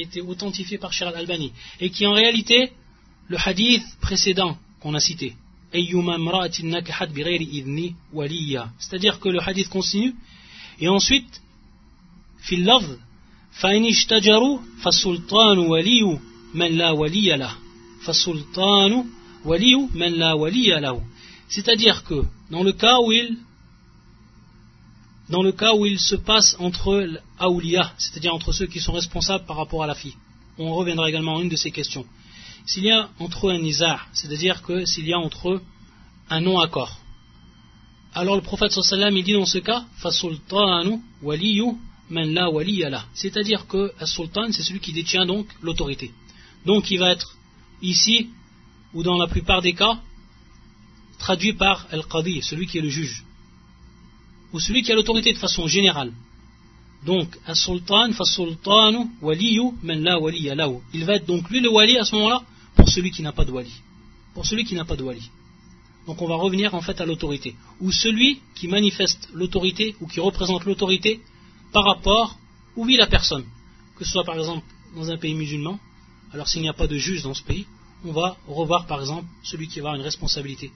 était 0.00 0.20
authentifié 0.20 0.78
par 0.78 0.92
Shir 0.92 1.08
al-Albani, 1.08 1.52
et 1.80 1.90
qui 1.90 2.06
en 2.06 2.12
réalité 2.12 2.72
le 3.28 3.36
hadith 3.44 3.84
précédent 4.00 4.56
qu'on 4.80 4.94
a 4.94 5.00
cité. 5.00 5.36
C'est-à-dire 8.78 9.20
que 9.20 9.28
le 9.28 9.40
hadith 9.40 9.68
continue 9.68 10.14
et 10.80 10.88
ensuite 10.88 11.42
c'est-à-dire 21.48 22.04
que 22.04 22.24
dans 22.50 22.62
le 22.62 22.72
cas 22.72 22.98
où 23.00 23.12
il 23.12 23.36
dans 25.28 25.42
le 25.42 25.52
cas 25.52 25.74
où 25.74 25.84
il 25.84 25.98
se 26.00 26.16
passe 26.16 26.56
entre 26.58 27.06
l'awliya, 27.40 27.92
c'est-à-dire 27.98 28.34
entre 28.34 28.52
ceux 28.52 28.66
qui 28.66 28.80
sont 28.80 28.92
responsables 28.92 29.44
par 29.44 29.56
rapport 29.56 29.82
à 29.82 29.86
la 29.86 29.94
fille. 29.94 30.14
On 30.56 30.74
reviendra 30.74 31.08
également 31.08 31.36
à 31.36 31.42
une 31.42 31.50
de 31.50 31.56
ces 31.56 31.70
questions 31.70 32.06
s'il 32.68 32.84
y 32.84 32.90
a 32.90 33.08
entre 33.18 33.48
eux 33.48 33.52
un 33.52 33.60
nizar, 33.60 34.08
c'est-à-dire 34.12 34.62
que 34.62 34.84
s'il 34.84 35.06
y 35.08 35.14
a 35.14 35.18
entre 35.18 35.52
eux 35.52 35.62
un 36.28 36.40
non-accord. 36.42 37.00
Alors 38.14 38.36
le 38.36 38.42
prophète 38.42 38.72
sallam 38.72 39.16
il 39.16 39.24
dit 39.24 39.32
dans 39.32 39.46
ce 39.46 39.58
cas 39.58 39.86
fasultanu 40.02 41.00
waliyu 41.22 41.78
man 42.10 42.34
la 42.34 42.50
waliyala. 42.50 43.06
C'est-à-dire 43.14 43.66
que 43.66 43.94
sultan 44.04 44.52
c'est 44.52 44.62
celui 44.62 44.80
qui 44.80 44.92
détient 44.92 45.24
donc 45.24 45.46
l'autorité. 45.62 46.12
Donc 46.66 46.90
il 46.90 46.98
va 46.98 47.12
être 47.12 47.36
ici 47.80 48.28
ou 48.92 49.02
dans 49.02 49.16
la 49.16 49.28
plupart 49.28 49.62
des 49.62 49.72
cas 49.72 49.98
traduit 51.18 51.54
par 51.54 51.86
al-qadi, 51.90 52.42
celui 52.42 52.66
qui 52.66 52.76
est 52.76 52.82
le 52.82 52.90
juge 52.90 53.24
ou 54.52 54.60
celui 54.60 54.82
qui 54.82 54.92
a 54.92 54.94
l'autorité 54.94 55.32
de 55.32 55.38
façon 55.38 55.66
générale. 55.66 56.12
Donc, 57.06 57.28
sultan 57.54 58.12
fa-sultanu 58.12 59.06
waliyu 59.22 59.72
man 59.82 60.02
la 60.02 60.18
Il 60.92 61.04
va 61.06 61.14
être 61.14 61.26
donc 61.26 61.48
lui 61.48 61.60
le 61.60 61.70
wali 61.70 61.96
à 61.96 62.04
ce 62.04 62.14
moment-là 62.16 62.42
pour 62.88 62.94
celui 62.94 63.10
qui 63.10 63.22
n'a 63.22 63.32
pas 63.32 63.44
de 63.44 63.52
wali. 63.52 63.74
Pour 64.32 64.46
celui 64.46 64.64
qui 64.64 64.74
n'a 64.74 64.86
pas 64.86 64.96
de. 64.96 65.04
Donc 66.06 66.22
on 66.22 66.26
va 66.26 66.36
revenir 66.36 66.74
en 66.74 66.80
fait 66.80 66.98
à 67.02 67.04
l'autorité. 67.04 67.54
Ou 67.80 67.92
celui 67.92 68.40
qui 68.54 68.66
manifeste 68.66 69.28
l'autorité 69.34 69.94
ou 70.00 70.06
qui 70.06 70.20
représente 70.20 70.64
l'autorité 70.64 71.20
par 71.70 71.84
rapport 71.84 72.38
où 72.76 72.86
vit 72.86 72.96
la 72.96 73.06
personne. 73.06 73.44
Que 73.96 74.06
ce 74.06 74.12
soit 74.12 74.24
par 74.24 74.38
exemple 74.38 74.64
dans 74.96 75.10
un 75.10 75.18
pays 75.18 75.34
musulman, 75.34 75.78
alors 76.32 76.48
s'il 76.48 76.62
n'y 76.62 76.68
a 76.70 76.72
pas 76.72 76.86
de 76.86 76.96
juge 76.96 77.22
dans 77.22 77.34
ce 77.34 77.42
pays, 77.42 77.66
on 78.06 78.12
va 78.12 78.38
revoir 78.46 78.86
par 78.86 79.00
exemple 79.00 79.26
celui 79.42 79.68
qui 79.68 79.80
va 79.80 79.88
avoir 79.88 79.96
une 79.96 80.06
responsabilité, 80.10 80.72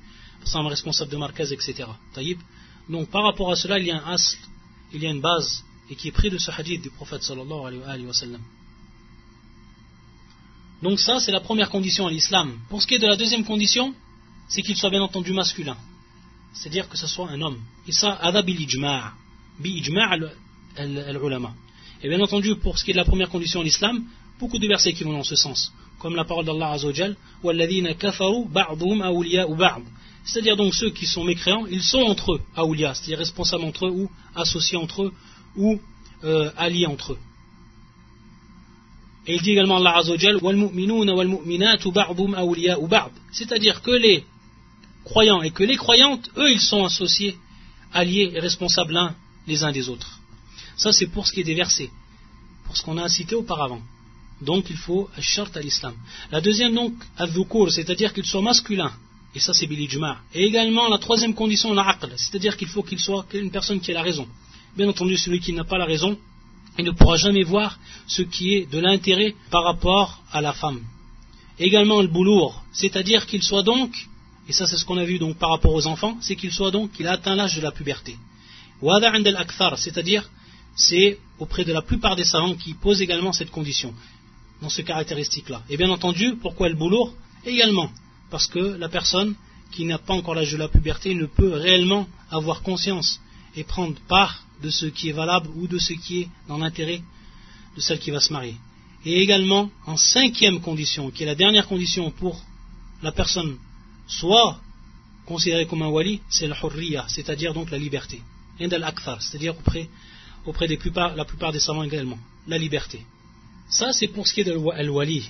par 0.53 0.67
responsable 0.67 1.11
de 1.11 1.17
marquez, 1.17 1.51
etc. 1.51 1.85
Donc 2.91 3.09
par 3.09 3.23
rapport 3.25 3.51
à 3.51 3.57
cela, 3.57 3.79
il 3.79 3.87
y 3.87 3.91
a 3.91 3.97
un 3.97 4.13
asl, 4.13 4.37
il 4.93 5.03
y 5.03 5.07
a 5.07 5.11
une 5.11 5.23
base, 5.23 5.65
et 5.89 5.95
qui 5.95 6.09
est 6.09 6.13
pris 6.13 6.29
de 6.29 6.37
ce 6.37 6.51
hadith 6.51 6.83
du 6.83 6.91
prophète 6.91 7.23
sallallahu 7.23 7.83
alayhi 7.87 8.05
wa 8.05 8.13
sallam. 8.13 8.43
Donc 10.82 11.00
ça, 11.00 11.20
c'est 11.20 11.32
la 11.32 11.40
première 11.40 11.70
condition 11.70 12.06
à 12.08 12.12
l'islam. 12.12 12.60
Pour 12.70 12.82
ce 12.82 12.88
qui 12.88 12.96
est 12.96 13.00
de 13.00 13.08
la 13.08 13.16
deuxième 13.16 13.44
condition, 13.44 13.94
c'est 14.48 14.62
qu'il 14.62 14.78
soit 14.78 14.90
bien 14.90 15.02
entendu 15.02 15.34
masculin. 15.34 15.78
C'est-à-dire 16.54 16.88
que 16.88 16.98
ce 16.98 17.08
soit 17.08 17.30
un 17.30 17.42
homme. 17.42 17.60
Et 17.88 17.92
ça, 17.92 18.14
adab 18.14 18.48
ijma' 18.48 19.14
bi 19.60 19.82
ijma' 19.82 20.20
al-ulama. 20.78 21.54
Et 22.04 22.10
bien 22.10 22.22
entendu, 22.22 22.56
pour 22.56 22.78
ce 22.78 22.84
qui 22.84 22.92
est 22.92 22.94
de 22.94 23.00
la 23.00 23.06
première 23.06 23.30
condition 23.30 23.62
à 23.62 23.64
l'islam, 23.64 24.04
beaucoup 24.40 24.60
de 24.60 24.68
versets 24.68 24.94
qui 24.94 25.04
vont 25.04 25.14
dans 25.14 25.24
ce 25.24 25.36
sens. 25.36 25.74
Comme 26.00 26.16
la 26.16 26.26
parole 26.26 26.46
d'Allah 26.46 26.72
Azzawajal, 26.74 27.16
وَالَّذِينَ 27.44 27.94
كَفَرُوا 27.94 28.48
بَعْضُهُمْ 28.50 29.02
أَوْلِيَاءُ 29.02 29.54
بَعْض 29.56 29.84
C'est-à-dire 30.24 30.56
donc 30.56 30.76
ceux 30.76 30.92
qui 30.92 31.08
sont 31.08 31.24
mécréants, 31.24 31.66
ils 31.66 31.82
sont 31.82 32.02
entre 32.02 32.34
eux, 32.34 32.42
awliya, 32.56 32.94
c'est-à-dire 32.94 33.18
responsables 33.18 33.64
entre 33.64 33.88
eux, 33.88 33.92
ou 33.92 34.12
associés 34.36 34.78
entre 34.78 35.06
eux, 35.06 35.14
ou 35.56 35.80
euh, 36.24 36.52
alliés 36.56 36.86
entre 36.86 37.14
eux. 37.14 37.20
Et 39.27 39.35
il 39.35 39.43
dit 39.43 39.53
également 39.53 39.77
Allah 39.77 39.99
Azzawajal 39.99 40.41
C'est-à-dire 43.33 43.83
que 43.83 43.91
les 43.91 44.25
croyants 45.05 45.43
et 45.43 45.51
que 45.51 45.63
les 45.63 45.77
croyantes, 45.77 46.31
eux, 46.37 46.51
ils 46.51 46.61
sont 46.61 46.85
associés, 46.85 47.37
alliés 47.93 48.33
et 48.35 48.41
responsables 48.41 48.93
l'un 48.93 49.15
les 49.47 49.63
uns 49.63 49.73
des 49.73 49.89
autres. 49.89 50.19
Ça, 50.77 50.93
c'est 50.93 51.07
pour 51.07 51.27
ce 51.27 51.33
qui 51.33 51.41
est 51.41 51.45
des 51.45 51.55
versets, 51.55 51.91
pour 52.65 52.77
ce 52.77 52.83
qu'on 52.83 52.99
a 52.99 53.09
cité 53.09 53.35
auparavant. 53.35 53.83
Donc, 54.41 54.71
il 54.71 54.77
faut 54.77 55.09
shart 55.21 55.57
à 55.57 55.61
l'islam. 55.61 55.95
La 56.33 56.41
deuxième, 56.41 56.75
donc, 56.75 56.95
al 57.17 57.31
c'est-à-dire 57.71 58.13
qu'il 58.13 58.25
soit 58.25 58.43
masculin. 58.43 58.93
Et 59.35 59.41
ça, 59.41 59.55
c'est 59.55 59.67
bilijma. 59.67 60.19
Et 60.35 60.45
également, 60.45 60.89
la 60.89 60.99
troisième 60.99 61.35
condition, 61.35 61.73
l'aql, 61.73 62.13
c'est-à-dire 62.17 62.57
qu'il 62.57 62.69
faut 62.69 62.83
qu'il 62.83 62.99
soit 62.99 63.25
une 63.33 63.51
personne 63.51 63.81
qui 63.81 63.93
a 63.93 63.95
la 63.95 64.03
raison. 64.03 64.27
Bien 64.77 64.89
entendu, 64.89 65.17
celui 65.17 65.41
qui 65.41 65.53
n'a 65.53 65.65
pas 65.65 65.79
la 65.79 65.85
raison, 65.85 66.19
il 66.79 66.85
ne 66.85 66.91
pourra 66.91 67.17
jamais 67.17 67.43
voir 67.43 67.79
ce 68.07 68.23
qui 68.23 68.55
est 68.55 68.71
de 68.71 68.79
l'intérêt 68.79 69.35
par 69.51 69.65
rapport 69.65 70.23
à 70.33 70.41
la 70.41 70.53
femme. 70.53 70.81
Également 71.59 72.01
le 72.01 72.09
boulour, 72.09 72.63
c'est-à-dire 72.73 73.27
qu'il 73.27 73.43
soit 73.43 73.63
donc, 73.63 74.09
et 74.49 74.53
ça 74.53 74.67
c'est 74.67 74.77
ce 74.77 74.85
qu'on 74.85 74.99
a 74.99 75.05
vu 75.05 75.19
donc 75.19 75.37
par 75.37 75.51
rapport 75.51 75.75
aux 75.75 75.87
enfants, 75.87 76.17
c'est 76.21 76.37
qu'il 76.37 76.53
soit 76.53 76.71
donc, 76.71 76.93
qu'il 76.93 77.07
a 77.07 77.13
atteint 77.13 77.35
l'âge 77.35 77.57
de 77.57 77.61
la 77.61 77.73
puberté. 77.73 78.17
c'est-à-dire 79.77 80.29
c'est 80.75 81.19
auprès 81.39 81.65
de 81.65 81.73
la 81.73 81.83
plupart 81.83 82.17
des 82.17 82.25
savants 82.25 82.55
qui 82.55 82.75
posent 82.75 83.03
également 83.03 83.33
cette 83.33 83.51
condition, 83.51 83.95
dans 84.63 84.71
ce 84.71 84.81
caractéristique-là. 84.83 85.63
Et 85.69 85.77
bien 85.77 85.91
entendu, 85.91 86.37
pourquoi 86.41 86.69
le 86.69 86.77
boulour 86.77 87.13
Également, 87.45 87.91
parce 88.31 88.47
que 88.47 88.59
la 88.59 88.89
personne 88.89 89.35
qui 89.73 89.85
n'a 89.85 89.99
pas 89.99 90.15
encore 90.15 90.35
l'âge 90.35 90.53
de 90.53 90.57
la 90.57 90.69
puberté 90.69 91.15
ne 91.15 91.27
peut 91.27 91.53
réellement 91.53 92.07
avoir 92.31 92.63
conscience 92.63 93.21
et 93.57 93.65
prendre 93.65 93.97
part 94.09 94.45
de 94.63 94.71
ce 94.71 94.87
qui 94.87 95.09
est 95.09 95.13
valable 95.13 95.49
ou 95.57 95.67
de 95.67 95.79
ce 95.79 95.93
qui 95.93 96.23
est 96.23 96.29
dans 96.49 96.59
l'intérêt 96.59 97.03
de 97.77 97.81
celle 97.81 97.99
qui 97.99 98.11
va 98.11 98.21
se 98.21 98.33
marier. 98.33 98.57
Et 99.05 99.21
également, 99.21 99.71
en 99.87 99.97
cinquième 99.97 100.61
condition, 100.61 101.11
qui 101.11 101.25
est 101.25 101.27
la 101.27 101.35
dernière 101.35 101.67
condition 101.67 102.11
pour 102.11 102.41
la 103.03 103.13
personne 103.13 103.57
soit 104.07 104.61
considérée 105.27 105.67
comme 105.67 105.83
un 105.83 105.89
wali, 105.89 106.21
c'est 106.29 106.47
la 106.47 106.57
hurriya, 106.63 107.05
c'est-à-dire 107.09 107.55
donc 107.55 107.71
la 107.71 107.79
liberté. 107.79 108.21
c'est-à-dire 108.59 109.57
auprès, 109.59 109.89
auprès 110.47 110.69
des 110.69 110.79
la 111.17 111.25
plupart 111.25 111.53
des 111.53 111.61
savants 111.61 111.83
également, 111.83 112.19
la 112.47 112.59
liberté. 112.59 113.05
Ça, 113.69 113.93
c'est 113.93 114.09
pour 114.09 114.27
ce 114.27 114.35
qui 114.35 114.43
est 114.43 114.45
de 114.45 114.59
al-wali. 114.75 115.29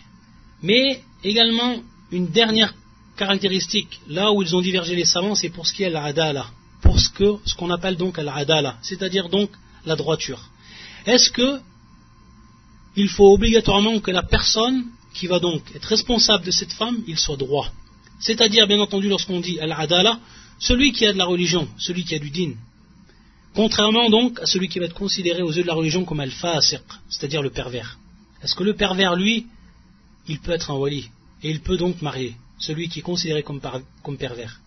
Mais 0.62 1.02
également, 1.22 1.76
une 2.10 2.28
dernière 2.28 2.74
caractéristique, 3.16 4.00
là 4.08 4.32
où 4.32 4.42
ils 4.42 4.54
ont 4.56 4.60
divergé 4.60 4.96
les 4.96 5.04
savants, 5.04 5.34
c'est 5.34 5.50
pour 5.50 5.66
ce 5.66 5.72
qui 5.72 5.82
est 5.84 5.90
l'adala 5.90 6.46
pour 6.92 7.40
ce 7.44 7.54
qu'on 7.54 7.68
ce 7.68 7.72
appelle 7.72 7.96
donc 7.96 8.18
al-adala, 8.18 8.76
c'est-à-dire 8.82 9.28
donc 9.28 9.50
la 9.86 9.96
droiture. 9.96 10.40
Est-ce 11.06 11.30
que 11.30 11.60
il 12.96 13.08
faut 13.08 13.32
obligatoirement 13.32 14.00
que 14.00 14.10
la 14.10 14.22
personne 14.22 14.84
qui 15.14 15.26
va 15.26 15.38
donc 15.38 15.62
être 15.74 15.86
responsable 15.86 16.44
de 16.44 16.50
cette 16.50 16.72
femme, 16.72 16.98
il 17.06 17.18
soit 17.18 17.36
droit? 17.36 17.72
C'est-à-dire, 18.20 18.66
bien 18.66 18.80
entendu, 18.80 19.08
lorsqu'on 19.08 19.40
dit 19.40 19.58
al-adala, 19.58 20.18
celui 20.58 20.92
qui 20.92 21.06
a 21.06 21.12
de 21.12 21.18
la 21.18 21.24
religion, 21.24 21.66
celui 21.78 22.04
qui 22.04 22.14
a 22.14 22.18
du 22.18 22.30
din. 22.30 22.52
Contrairement 23.54 24.08
donc 24.10 24.38
à 24.40 24.46
celui 24.46 24.68
qui 24.68 24.78
va 24.78 24.86
être 24.86 24.94
considéré 24.94 25.42
aux 25.42 25.52
yeux 25.52 25.62
de 25.62 25.66
la 25.66 25.74
religion 25.74 26.04
comme 26.04 26.20
al-fasiq, 26.20 26.82
c'est-à-dire 27.08 27.42
le 27.42 27.50
pervers. 27.50 27.98
Est-ce 28.42 28.54
que 28.54 28.64
le 28.64 28.74
pervers, 28.74 29.16
lui, 29.16 29.46
il 30.28 30.38
peut 30.40 30.52
être 30.52 30.70
un 30.70 30.74
wali 30.74 31.08
Et 31.42 31.50
il 31.50 31.60
peut 31.60 31.76
donc 31.76 32.02
marier 32.02 32.36
celui 32.58 32.88
qui 32.88 33.00
est 33.00 33.02
considéré 33.02 33.42
comme 33.42 34.18
pervers? 34.18 34.61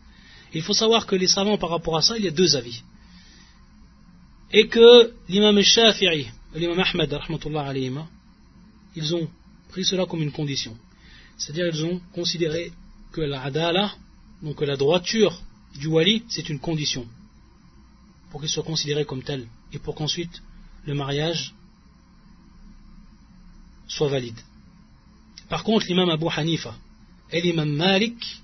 Il 0.59 0.63
faut 0.63 0.73
savoir 0.73 1.05
que 1.05 1.15
les 1.15 1.27
savants, 1.27 1.57
par 1.57 1.69
rapport 1.69 1.97
à 1.97 2.01
ça, 2.01 2.17
il 2.17 2.23
y 2.23 2.27
a 2.27 2.31
deux 2.31 2.55
avis. 2.55 2.81
Et 4.51 4.67
que 4.67 5.13
l'imam 5.27 5.61
Shafi'i 5.61 6.27
l'imam 6.55 6.79
Ahmed, 6.79 7.19
ils 8.95 9.15
ont 9.15 9.27
pris 9.69 9.83
cela 9.83 10.05
comme 10.05 10.21
une 10.21 10.31
condition. 10.31 10.77
C'est-à-dire 11.37 11.67
ils 11.67 11.83
ont 11.83 11.99
considéré 12.13 12.71
que 13.11 13.21
la 13.21 13.43
adala, 13.43 13.93
donc 14.41 14.61
la 14.61 14.77
droiture 14.77 15.41
du 15.77 15.87
wali, 15.87 16.23
c'est 16.29 16.47
une 16.49 16.59
condition 16.59 17.05
pour 18.31 18.39
qu'il 18.39 18.49
soit 18.49 18.63
considéré 18.63 19.05
comme 19.05 19.23
tel 19.23 19.47
et 19.73 19.79
pour 19.79 19.95
qu'ensuite 19.95 20.41
le 20.85 20.93
mariage 20.93 21.53
soit 23.87 24.07
valide. 24.07 24.39
Par 25.49 25.63
contre, 25.63 25.85
l'imam 25.87 26.09
Abu 26.09 26.27
Hanifa 26.29 26.75
et 27.31 27.41
l'imam 27.41 27.69
Malik, 27.69 28.41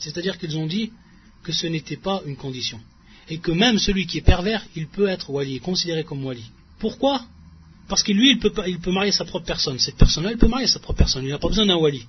c'est-à-dire 0.00 0.38
qu'ils 0.38 0.56
ont 0.56 0.66
dit 0.66 0.92
que 1.42 1.52
ce 1.52 1.66
n'était 1.66 1.96
pas 1.96 2.22
une 2.26 2.36
condition. 2.36 2.80
Et 3.28 3.38
que 3.38 3.52
même 3.52 3.78
celui 3.78 4.06
qui 4.06 4.18
est 4.18 4.22
pervers, 4.22 4.64
il 4.74 4.88
peut 4.88 5.08
être 5.08 5.30
wali, 5.30 5.60
considéré 5.60 6.04
comme 6.04 6.24
wali. 6.24 6.44
Pourquoi? 6.78 7.24
Parce 7.88 8.02
que 8.02 8.12
lui, 8.12 8.30
il 8.30 8.38
peut, 8.38 8.52
marier 8.90 9.12
sa 9.12 9.24
propre 9.24 9.46
personne. 9.46 9.78
Cette 9.78 9.96
personne-là, 9.96 10.32
il 10.32 10.38
peut 10.38 10.48
marier 10.48 10.66
sa 10.66 10.78
propre 10.78 10.98
personne. 10.98 11.24
Il 11.24 11.30
n'a 11.30 11.38
pas 11.38 11.48
besoin 11.48 11.66
d'un 11.66 11.76
wali. 11.76 12.04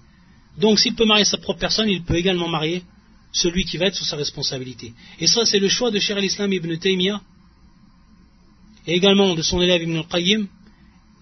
Donc 0.57 0.79
s'il 0.79 0.95
peut 0.95 1.05
marier 1.05 1.25
sa 1.25 1.37
propre 1.37 1.59
personne, 1.59 1.89
il 1.89 2.03
peut 2.03 2.15
également 2.15 2.47
marier 2.47 2.83
celui 3.31 3.65
qui 3.65 3.77
va 3.77 3.87
être 3.87 3.95
sous 3.95 4.05
sa 4.05 4.15
responsabilité. 4.15 4.93
Et 5.19 5.27
ça, 5.27 5.45
c'est 5.45 5.59
le 5.59 5.67
choix 5.67 5.89
de 5.91 5.99
Cher 5.99 6.17
al-Islam 6.17 6.53
ibn 6.53 6.77
Taymiyyah, 6.77 7.19
et 8.85 8.93
également 8.93 9.33
de 9.33 9.41
son 9.41 9.61
élève 9.61 9.81
ibn 9.81 9.97
al-Qayyim, 9.97 10.47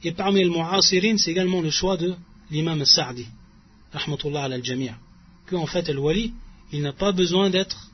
et 0.03 0.11
parmi 0.11 0.43
les 0.43 0.49
mu'asirin, 0.49 1.17
c'est 1.17 1.31
également 1.31 1.61
le 1.61 1.69
choix 1.69 1.95
de 1.95 2.13
l'imam 2.49 2.83
Sa'di 2.85 3.27
rahmatullah 3.93 4.43
al 4.43 4.63
jamia 4.63 4.95
que 5.47 5.55
en 5.55 5.65
fait 5.65 5.89
el 5.89 5.99
wali 5.99 6.33
il 6.71 6.81
n'a 6.81 6.93
pas 6.93 7.11
besoin 7.11 7.49
d'être 7.49 7.89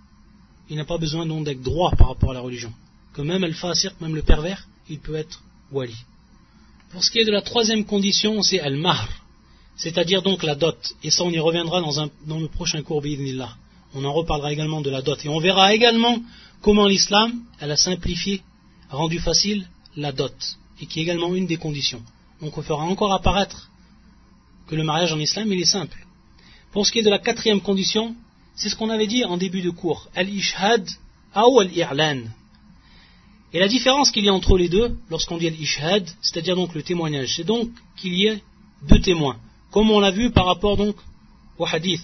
il 0.69 0.75
n'a 0.77 0.85
pas 0.85 0.97
besoin 0.97 1.25
d'être 1.25 1.61
droit 1.61 1.91
par 1.91 2.09
rapport 2.09 2.31
à 2.31 2.33
la 2.33 2.41
religion. 2.41 2.73
Que 3.13 3.21
même 3.21 3.43
el 3.43 3.53
fasir 3.53 3.93
même 4.01 4.15
le 4.15 4.21
pervers 4.21 4.67
il 4.89 4.99
peut 4.99 5.15
être 5.15 5.41
wali. 5.71 5.95
Pour 6.91 7.03
ce 7.03 7.11
qui 7.11 7.19
est 7.19 7.25
de 7.25 7.31
la 7.31 7.41
troisième 7.41 7.85
condition 7.85 8.41
c'est 8.43 8.57
el 8.57 8.77
mahr 8.77 9.07
c'est-à-dire 9.75 10.21
donc 10.21 10.43
la 10.43 10.55
dot. 10.55 10.77
Et 11.03 11.09
ça 11.09 11.23
on 11.23 11.31
y 11.31 11.39
reviendra 11.39 11.81
dans, 11.81 12.09
dans 12.25 12.39
le 12.39 12.47
prochain 12.47 12.81
cours 12.83 13.01
bi'idnillah 13.01 13.55
on 13.95 14.03
en 14.03 14.13
reparlera 14.13 14.51
également 14.51 14.81
de 14.81 14.89
la 14.89 15.01
dot. 15.01 15.19
Et 15.25 15.29
on 15.29 15.39
verra 15.39 15.73
également 15.73 16.21
comment 16.61 16.87
l'islam 16.87 17.29
elle 17.59 17.71
a 17.71 17.77
simplifié 17.77 18.43
rendu 18.89 19.19
facile 19.19 19.67
la 19.95 20.11
dot. 20.11 20.35
Et 20.79 20.85
qui 20.85 20.99
est 20.99 21.03
également 21.03 21.33
une 21.33 21.47
des 21.47 21.57
conditions. 21.57 22.03
Donc 22.41 22.55
on 22.57 22.61
fera 22.61 22.83
encore 22.83 23.13
apparaître 23.13 23.71
que 24.67 24.75
le 24.75 24.83
mariage 24.83 25.13
en 25.13 25.19
islam, 25.19 25.51
il 25.51 25.61
est 25.61 25.65
simple. 25.65 26.05
Pour 26.71 26.85
ce 26.85 26.91
qui 26.91 26.99
est 26.99 27.03
de 27.03 27.09
la 27.09 27.19
quatrième 27.19 27.61
condition, 27.61 28.15
c'est 28.55 28.69
ce 28.69 28.75
qu'on 28.75 28.89
avait 28.89 29.07
dit 29.07 29.23
en 29.23 29.37
début 29.37 29.61
de 29.61 29.69
cours, 29.69 30.09
al-ishhad 30.15 30.87
ou 31.35 31.59
al-i'lan. 31.59 32.23
Et 33.53 33.59
la 33.59 33.67
différence 33.67 34.11
qu'il 34.11 34.25
y 34.25 34.29
a 34.29 34.33
entre 34.33 34.57
les 34.57 34.67
deux, 34.67 34.97
lorsqu'on 35.09 35.37
dit 35.37 35.47
al-ishhad, 35.47 36.07
c'est-à-dire 36.21 36.55
donc 36.55 36.73
le 36.75 36.83
témoignage, 36.83 37.35
c'est 37.35 37.43
donc 37.43 37.69
qu'il 37.95 38.13
y 38.13 38.27
ait 38.27 38.41
deux 38.89 38.99
témoins, 38.99 39.37
comme 39.71 39.89
on 39.89 39.99
l'a 39.99 40.11
vu 40.11 40.31
par 40.31 40.45
rapport 40.45 40.75
donc 40.75 40.95
au 41.57 41.65
hadith, 41.65 42.03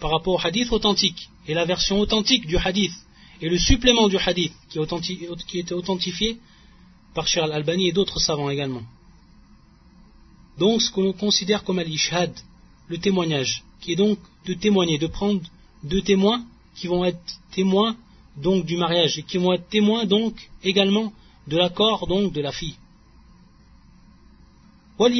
par 0.00 0.10
rapport 0.10 0.34
au 0.34 0.46
hadith 0.46 0.70
authentique, 0.72 1.28
et 1.48 1.54
la 1.54 1.64
version 1.64 1.98
authentique 1.98 2.46
du 2.46 2.56
hadith, 2.56 2.92
et 3.40 3.48
le 3.48 3.58
supplément 3.58 4.08
du 4.08 4.18
hadith, 4.18 4.52
qui, 4.68 5.58
était 5.58 5.74
authentifié 5.74 6.38
par 7.14 7.26
Cheikh 7.26 7.42
al-Albani 7.42 7.88
et 7.88 7.92
d'autres 7.92 8.20
savants 8.20 8.50
également. 8.50 8.82
Donc 10.58 10.82
ce 10.82 10.90
que 10.90 11.00
l'on 11.00 11.12
considère 11.12 11.64
comme 11.64 11.78
al-ishhad, 11.78 12.32
le 12.88 12.98
témoignage, 12.98 13.64
qui 13.80 13.92
est 13.92 13.96
donc 13.96 14.18
de 14.46 14.54
témoigner, 14.54 14.98
de 14.98 15.06
prendre 15.06 15.40
deux 15.82 16.02
témoins 16.02 16.44
qui 16.74 16.86
vont 16.86 17.04
être 17.04 17.20
témoins 17.52 17.96
donc 18.36 18.64
du 18.64 18.76
mariage 18.76 19.18
et 19.18 19.22
qui 19.22 19.38
vont 19.38 19.52
être 19.52 19.68
témoins 19.68 20.04
donc 20.04 20.34
également 20.62 21.12
de 21.46 21.56
l'accord 21.56 22.06
donc 22.06 22.32
de 22.32 22.40
la 22.40 22.52
fille. 22.52 22.76
Wal 24.98 25.12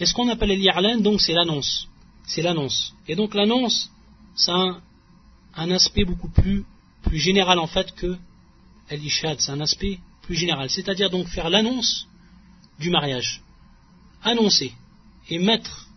et 0.00 0.06
ce 0.06 0.14
qu'on 0.14 0.28
appelle 0.28 0.50
l'irlan 0.50 0.98
donc 1.00 1.20
c'est 1.20 1.32
l'annonce, 1.32 1.88
c'est 2.24 2.42
l'annonce. 2.42 2.94
Et 3.08 3.16
donc 3.16 3.34
l'annonce, 3.34 3.90
c'est 4.36 4.52
un, 4.52 4.80
aspect 5.72 6.04
beaucoup 6.04 6.28
plus, 6.28 6.64
plus 7.02 7.18
général 7.18 7.58
en 7.58 7.66
fait 7.66 7.92
que 7.94 8.16
al-ishhad, 8.88 9.40
c'est 9.40 9.50
un 9.50 9.60
aspect 9.60 9.98
plus 10.22 10.36
général, 10.36 10.70
c'est-à-dire 10.70 11.10
donc 11.10 11.26
faire 11.26 11.50
l'annonce 11.50 12.06
du 12.78 12.90
mariage 12.90 13.42
annoncer 14.22 14.72
et 15.28 15.38
mettre 15.38 15.88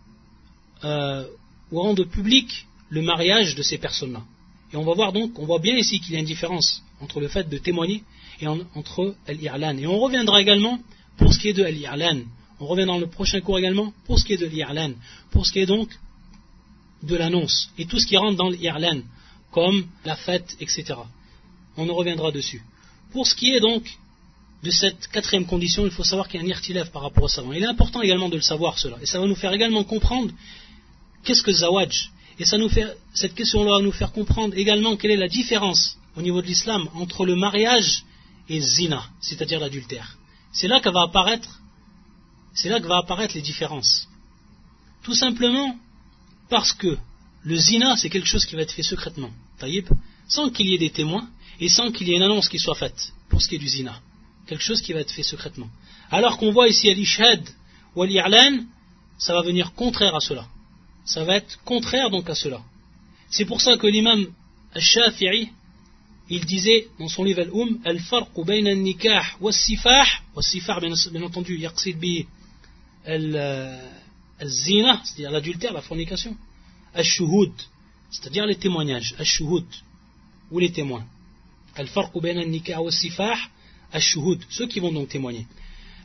euh, 0.84 1.26
ou 1.70 1.80
rendre 1.80 2.04
public 2.04 2.66
le 2.90 3.02
mariage 3.02 3.54
de 3.54 3.62
ces 3.62 3.78
personnes-là. 3.78 4.22
Et 4.72 4.76
on 4.76 4.84
va 4.84 4.94
voir 4.94 5.12
donc, 5.12 5.38
on 5.38 5.46
voit 5.46 5.58
bien 5.58 5.76
ici 5.76 6.00
qu'il 6.00 6.14
y 6.14 6.16
a 6.16 6.20
une 6.20 6.26
différence 6.26 6.82
entre 7.00 7.20
le 7.20 7.28
fait 7.28 7.48
de 7.48 7.58
témoigner 7.58 8.02
et 8.40 8.46
entre 8.46 9.14
al-i'lan. 9.26 9.76
Et 9.78 9.86
on 9.86 9.98
reviendra 9.98 10.40
également 10.40 10.78
pour 11.16 11.32
ce 11.32 11.38
qui 11.38 11.48
est 11.48 11.52
de 11.52 11.64
al-i'lan. 11.64 12.22
On 12.62 12.66
revient 12.66 12.86
dans 12.86 12.98
le 12.98 13.08
prochain 13.08 13.40
cours 13.40 13.58
également 13.58 13.92
pour 14.06 14.20
ce 14.20 14.24
qui 14.24 14.34
est 14.34 14.36
de 14.36 14.46
l'irlan, 14.46 14.92
pour 15.32 15.44
ce 15.46 15.52
qui 15.52 15.58
est 15.58 15.66
donc 15.66 15.88
de 17.02 17.16
l'annonce 17.16 17.70
et 17.76 17.86
tout 17.86 17.98
ce 17.98 18.06
qui 18.06 18.16
rentre 18.16 18.36
dans 18.36 18.50
l'irlan, 18.50 19.00
comme 19.50 19.84
la 20.04 20.14
fête, 20.14 20.56
etc. 20.60 20.94
On 21.76 21.88
en 21.88 21.94
reviendra 21.94 22.30
dessus. 22.30 22.62
Pour 23.10 23.26
ce 23.26 23.34
qui 23.34 23.50
est 23.52 23.58
donc 23.58 23.82
de 24.62 24.70
cette 24.70 25.08
quatrième 25.08 25.46
condition, 25.46 25.84
il 25.84 25.90
faut 25.90 26.04
savoir 26.04 26.28
qu'il 26.28 26.40
y 26.40 26.42
a 26.42 26.46
un 26.46 26.48
irtilève 26.48 26.90
par 26.90 27.02
rapport 27.02 27.24
au 27.24 27.28
savant. 27.28 27.52
Il 27.52 27.62
est 27.62 27.66
important 27.66 28.00
également 28.00 28.28
de 28.28 28.36
le 28.36 28.42
savoir 28.42 28.78
cela. 28.78 28.96
Et 29.02 29.06
ça 29.06 29.18
va 29.18 29.26
nous 29.26 29.34
faire 29.34 29.52
également 29.52 29.82
comprendre 29.82 30.30
qu'est-ce 31.24 31.42
que 31.42 31.52
zawaj. 31.52 32.10
Et 32.38 32.44
cette 33.14 33.34
question-là 33.34 33.78
va 33.78 33.82
nous 33.82 33.92
faire 33.92 34.12
comprendre 34.12 34.56
également 34.56 34.96
quelle 34.96 35.10
est 35.10 35.16
la 35.16 35.28
différence 35.28 35.96
au 36.16 36.22
niveau 36.22 36.40
de 36.42 36.46
l'islam 36.46 36.88
entre 36.94 37.26
le 37.26 37.34
mariage 37.34 38.04
et 38.48 38.60
zina, 38.60 39.04
c'est-à-dire 39.20 39.60
l'adultère. 39.60 40.16
C'est 40.52 40.68
là 40.68 40.80
que 40.80 40.88
va 40.88 41.02
apparaître, 41.02 41.60
c'est 42.54 42.68
là 42.68 42.80
que 42.80 42.86
va 42.86 42.98
apparaître 42.98 43.34
les 43.34 43.42
différences. 43.42 44.08
Tout 45.02 45.14
simplement 45.14 45.76
parce 46.48 46.72
que 46.72 46.96
le 47.42 47.56
zina, 47.56 47.96
c'est 47.96 48.10
quelque 48.10 48.28
chose 48.28 48.46
qui 48.46 48.54
va 48.54 48.62
être 48.62 48.72
fait 48.72 48.82
secrètement, 48.82 49.30
sans 50.28 50.50
qu'il 50.50 50.66
y 50.66 50.74
ait 50.74 50.78
des 50.78 50.90
témoins 50.90 51.28
et 51.60 51.68
sans 51.68 51.90
qu'il 51.90 52.08
y 52.08 52.12
ait 52.12 52.16
une 52.16 52.22
annonce 52.22 52.48
qui 52.48 52.58
soit 52.58 52.74
faite 52.74 53.12
pour 53.28 53.42
ce 53.42 53.48
qui 53.48 53.56
est 53.56 53.58
du 53.58 53.68
zina 53.68 54.00
quelque 54.52 54.62
chose 54.70 54.82
qui 54.82 54.92
va 54.92 55.00
être 55.00 55.14
fait 55.18 55.22
secrètement. 55.22 55.70
Alors 56.10 56.36
qu'on 56.36 56.52
voit 56.52 56.68
ici 56.68 56.90
al-ishad 56.90 57.42
ou 57.96 58.02
al 58.02 58.10
ça 59.16 59.32
va 59.32 59.40
venir 59.42 59.72
contraire 59.72 60.14
à 60.14 60.20
cela. 60.20 60.46
Ça 61.06 61.24
va 61.24 61.36
être 61.36 61.58
contraire 61.64 62.10
donc 62.10 62.28
à 62.28 62.34
cela. 62.34 62.60
C'est 63.30 63.46
pour 63.46 63.62
ça 63.62 63.78
que 63.78 63.86
l'imam 63.86 64.26
al-Shafi'i, 64.74 65.48
il 66.28 66.44
disait 66.44 66.88
dans 66.98 67.08
son 67.08 67.24
livre 67.24 67.40
Al-Um, 67.40 67.80
Al-Farq 67.84 68.32
bayna 68.44 68.70
al-nikah 68.72 69.24
wa 69.40 69.52
sifah 69.52 70.08
wa 70.36 70.42
sifah 70.42 70.80
bien 70.80 71.22
entendu, 71.22 71.56
yaqsid 71.56 71.96
bi 71.98 72.26
al-zina, 73.06 75.00
c'est-à-dire 75.04 75.30
l'adultère, 75.30 75.72
la 75.72 75.82
fornication, 75.82 76.36
al-shuhud, 76.94 77.54
c'est-à-dire 78.10 78.44
les 78.44 78.56
témoignages, 78.56 79.14
al-shuhud, 79.18 79.66
ou 80.50 80.58
les 80.58 80.72
témoins. 80.72 81.06
Al-Farq 81.74 82.12
bayna 82.20 82.42
al-nikah 82.42 82.82
wa 82.82 82.92
sifah 82.92 83.38
ceux 84.48 84.66
qui 84.66 84.80
vont 84.80 84.92
donc 84.92 85.08
témoigner. 85.08 85.46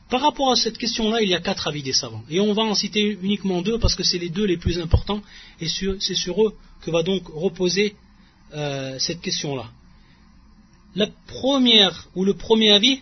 Par 0.09 0.21
rapport 0.21 0.51
à 0.51 0.55
cette 0.55 0.77
question-là, 0.77 1.21
il 1.21 1.29
y 1.29 1.35
a 1.35 1.41
quatre 1.41 1.67
avis 1.67 1.83
des 1.83 1.93
savants. 1.93 2.23
Et 2.29 2.39
on 2.39 2.53
va 2.53 2.63
en 2.63 2.75
citer 2.75 3.17
uniquement 3.21 3.61
deux 3.61 3.77
parce 3.77 3.95
que 3.95 4.03
c'est 4.03 4.17
les 4.17 4.29
deux 4.29 4.45
les 4.45 4.57
plus 4.57 4.79
importants 4.79 5.21
et 5.59 5.67
c'est 5.67 6.15
sur 6.15 6.41
eux 6.45 6.55
que 6.81 6.91
va 6.91 7.03
donc 7.03 7.23
reposer 7.27 7.95
euh, 8.53 8.97
cette 8.99 9.21
question-là. 9.21 9.69
La 10.95 11.07
première 11.27 12.07
ou 12.15 12.23
le 12.23 12.33
premier 12.33 12.71
avis, 12.71 13.01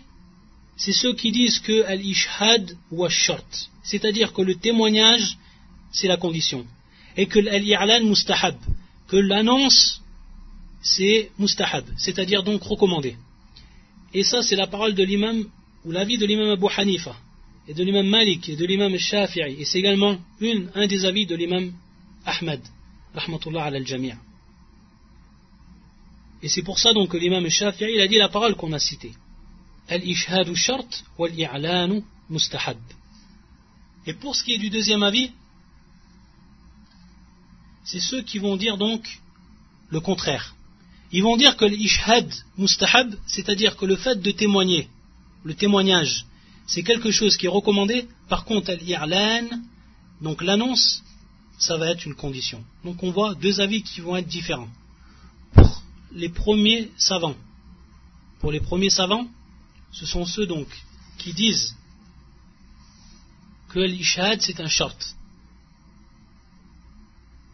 c'est 0.76 0.92
ceux 0.92 1.14
qui 1.14 1.30
disent 1.30 1.60
que 1.60 1.84
al-ishhad 1.84 2.76
ou 2.90 3.08
cest 3.08 3.70
c'est-à-dire 3.82 4.32
que 4.32 4.42
le 4.42 4.56
témoignage, 4.56 5.38
c'est 5.92 6.08
la 6.08 6.16
condition, 6.16 6.66
et 7.16 7.26
que 7.26 7.38
al-i'lan 7.38 8.04
mustahab, 8.04 8.56
que 9.06 9.16
l'annonce, 9.16 10.02
c'est 10.82 11.30
mustahab, 11.38 11.84
c'est-à-dire 11.96 12.42
donc 12.42 12.62
recommandé. 12.62 13.16
Et 14.14 14.22
ça, 14.22 14.42
c'est 14.42 14.56
la 14.56 14.66
parole 14.66 14.94
de 14.94 15.02
l'imam, 15.02 15.44
ou 15.84 15.92
l'avis 15.92 16.18
de 16.18 16.26
l'imam 16.26 16.50
Abu 16.50 16.66
Hanifa, 16.76 17.16
et 17.68 17.74
de 17.74 17.82
l'imam 17.82 18.06
Malik, 18.06 18.48
et 18.48 18.56
de 18.56 18.64
l'imam 18.64 18.96
Shafi'i. 18.96 19.60
Et 19.60 19.64
c'est 19.64 19.78
également 19.78 20.18
un 20.74 20.86
des 20.86 21.04
avis 21.04 21.26
de 21.26 21.34
l'imam 21.34 21.72
Ahmad, 22.24 22.60
rahmatullah 23.14 23.64
al 23.64 23.86
jamia 23.86 24.16
Et 26.42 26.48
c'est 26.48 26.62
pour 26.62 26.78
ça 26.78 26.92
donc 26.92 27.10
que 27.10 27.16
l'imam 27.16 27.48
Shafi'i, 27.48 28.00
a 28.00 28.06
dit 28.06 28.18
la 28.18 28.28
parole 28.28 28.54
qu'on 28.54 28.72
a 28.72 28.78
citée. 28.78 29.12
Al-ishhadu 29.88 30.54
shart 30.56 31.04
wal-i'lanu 31.18 32.02
mustahab. 32.28 32.78
Et 34.06 34.14
pour 34.14 34.34
ce 34.34 34.44
qui 34.44 34.54
est 34.54 34.58
du 34.58 34.70
deuxième 34.70 35.02
avis, 35.02 35.30
c'est 37.84 38.00
ceux 38.00 38.22
qui 38.22 38.38
vont 38.38 38.56
dire 38.56 38.76
donc 38.76 39.20
le 39.90 40.00
contraire. 40.00 40.55
Ils 41.12 41.22
vont 41.22 41.36
dire 41.36 41.56
que 41.56 41.64
l'ishhad 41.64 42.32
mustahab, 42.58 43.14
c'est-à-dire 43.26 43.76
que 43.76 43.86
le 43.86 43.96
fait 43.96 44.20
de 44.20 44.30
témoigner, 44.32 44.88
le 45.44 45.54
témoignage, 45.54 46.26
c'est 46.66 46.82
quelque 46.82 47.10
chose 47.12 47.36
qui 47.36 47.46
est 47.46 47.50
recommandé. 47.50 48.08
Par 48.28 48.44
contre, 48.44 48.70
al 48.70 49.48
donc 50.20 50.42
l'annonce, 50.42 51.02
ça 51.58 51.76
va 51.76 51.90
être 51.90 52.06
une 52.06 52.14
condition. 52.14 52.64
Donc 52.84 53.02
on 53.02 53.10
voit 53.10 53.34
deux 53.34 53.60
avis 53.60 53.82
qui 53.82 54.00
vont 54.00 54.16
être 54.16 54.26
différents. 54.26 54.68
Pour 55.54 55.82
les 56.12 56.28
premiers 56.28 56.90
savants, 56.96 57.36
pour 58.40 58.50
les 58.50 58.60
premiers 58.60 58.90
savants, 58.90 59.28
ce 59.92 60.06
sont 60.06 60.26
ceux 60.26 60.46
donc 60.46 60.66
qui 61.18 61.32
disent 61.32 61.76
que 63.68 63.78
l'ishhad 63.78 64.40
c'est 64.40 64.60
un 64.60 64.68
short. 64.68 65.16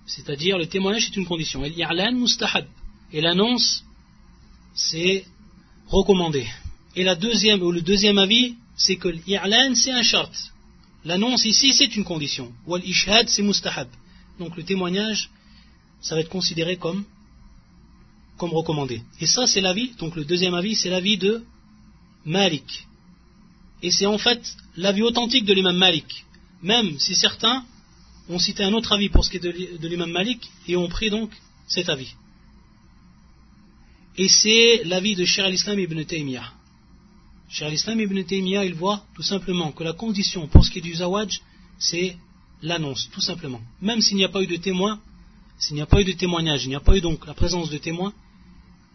C'est-à-dire 0.06 0.56
le 0.56 0.66
témoignage 0.66 1.06
c'est 1.06 1.16
une 1.16 1.26
condition. 1.26 1.62
Al-i'lan 1.62 2.12
mustahab 2.12 2.66
et 3.12 3.20
l'annonce, 3.20 3.84
c'est 4.74 5.24
recommandé. 5.88 6.46
Et 6.96 7.04
la 7.04 7.14
deuxième, 7.14 7.62
ou 7.62 7.70
le 7.70 7.82
deuxième 7.82 8.18
avis, 8.18 8.54
c'est 8.76 8.96
que 8.96 9.08
l'irlan, 9.08 9.74
c'est 9.74 9.92
un 9.92 10.02
shart. 10.02 10.32
L'annonce 11.04 11.44
ici, 11.44 11.72
c'est 11.72 11.94
une 11.96 12.04
condition. 12.04 12.52
Ou 12.66 12.76
l'ishhad, 12.76 13.28
c'est 13.28 13.42
mustahab. 13.42 13.88
Donc 14.38 14.56
le 14.56 14.62
témoignage, 14.62 15.30
ça 16.00 16.14
va 16.14 16.20
être 16.20 16.28
considéré 16.28 16.76
comme, 16.76 17.04
comme 18.38 18.52
recommandé. 18.52 19.02
Et 19.20 19.26
ça, 19.26 19.46
c'est 19.46 19.60
l'avis, 19.60 19.92
donc 19.98 20.16
le 20.16 20.24
deuxième 20.24 20.54
avis, 20.54 20.74
c'est 20.74 20.90
l'avis 20.90 21.18
de 21.18 21.44
Malik. 22.24 22.86
Et 23.82 23.90
c'est 23.90 24.06
en 24.06 24.18
fait 24.18 24.40
l'avis 24.76 25.02
authentique 25.02 25.44
de 25.44 25.52
l'imam 25.52 25.76
Malik. 25.76 26.24
Même 26.62 26.98
si 26.98 27.14
certains 27.14 27.64
ont 28.28 28.38
cité 28.38 28.62
un 28.62 28.72
autre 28.72 28.92
avis 28.92 29.08
pour 29.08 29.24
ce 29.24 29.30
qui 29.30 29.36
est 29.38 29.40
de 29.40 29.88
l'imam 29.88 30.10
Malik 30.10 30.50
et 30.68 30.76
ont 30.76 30.88
pris 30.88 31.10
donc 31.10 31.30
cet 31.66 31.88
avis. 31.88 32.14
Et 34.16 34.28
c'est 34.28 34.82
l'avis 34.84 35.14
de 35.14 35.24
Cheikh 35.24 35.44
al-Islam 35.44 35.78
ibn 35.78 36.04
Taymiyyah. 36.04 36.52
Cheikh 37.48 37.68
al-Islam 37.68 38.00
ibn 38.00 38.22
Taymiyyah, 38.22 38.64
il 38.64 38.74
voit 38.74 39.04
tout 39.14 39.22
simplement 39.22 39.72
que 39.72 39.84
la 39.84 39.94
condition 39.94 40.48
pour 40.48 40.64
ce 40.64 40.70
qui 40.70 40.78
est 40.78 40.82
du 40.82 40.94
zawaj, 40.94 41.40
c'est 41.78 42.16
l'annonce, 42.60 43.08
tout 43.10 43.20
simplement. 43.20 43.60
Même 43.80 44.00
s'il 44.00 44.16
n'y 44.16 44.24
a 44.24 44.28
pas 44.28 44.42
eu 44.42 44.46
de 44.46 44.56
témoin, 44.56 45.00
s'il 45.58 45.76
n'y 45.76 45.82
a 45.82 45.86
pas 45.86 46.00
eu 46.00 46.04
de 46.04 46.12
témoignage, 46.12 46.64
il 46.64 46.68
n'y 46.68 46.74
a 46.74 46.80
pas 46.80 46.96
eu 46.96 47.00
donc 47.00 47.26
la 47.26 47.34
présence 47.34 47.70
de 47.70 47.78
témoins, 47.78 48.12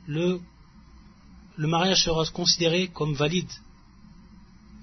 le, 0.06 0.40
le 1.56 1.68
mariage 1.68 2.04
sera 2.04 2.24
considéré 2.26 2.88
comme 2.90 3.14
valide. 3.14 3.52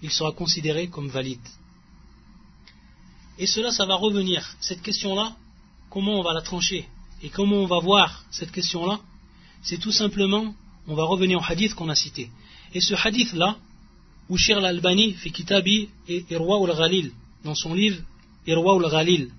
Il 0.03 0.11
sera 0.11 0.33
considéré 0.33 0.89
comme 0.89 1.09
valide. 1.09 1.47
Et 3.39 3.47
cela, 3.47 3.71
ça 3.71 3.87
va 3.87 3.95
revenir. 3.95 4.57
Cette 4.61 4.83
question-là, 4.83 5.37
comment 5.91 6.19
on 6.19 6.23
va 6.23 6.33
la 6.33 6.43
trancher 6.43 6.89
Et 7.23 7.31
comment 7.31 7.57
on 7.57 7.67
va 7.67 7.79
voir 7.79 8.25
cette 8.31 8.53
question-là 8.53 9.01
c'est 9.65 9.79
tout 9.79 9.93
simplement, 9.93 10.55
on 10.87 10.95
va 10.95 11.05
revenir 11.05 11.41
au 11.41 11.43
hadith 11.43 11.75
qu'on 11.75 11.89
a 11.89 11.95
cité. 11.95 12.31
Et 12.75 12.81
ce 12.81 12.95
hadith-là, 12.95 13.57
où 14.29 14.37
Shir 14.37 14.59
al-Albani 14.59 15.15
fait 15.15 15.31
Kitabi 15.31 15.89
et 16.09 16.25
Irwa 16.31 16.59
ul-Ghalil, 16.61 17.13
dans 17.45 17.55
son 17.55 17.75
livre 17.75 18.01
Irwa 18.47 18.77
ul-Ghalil, 18.77 19.31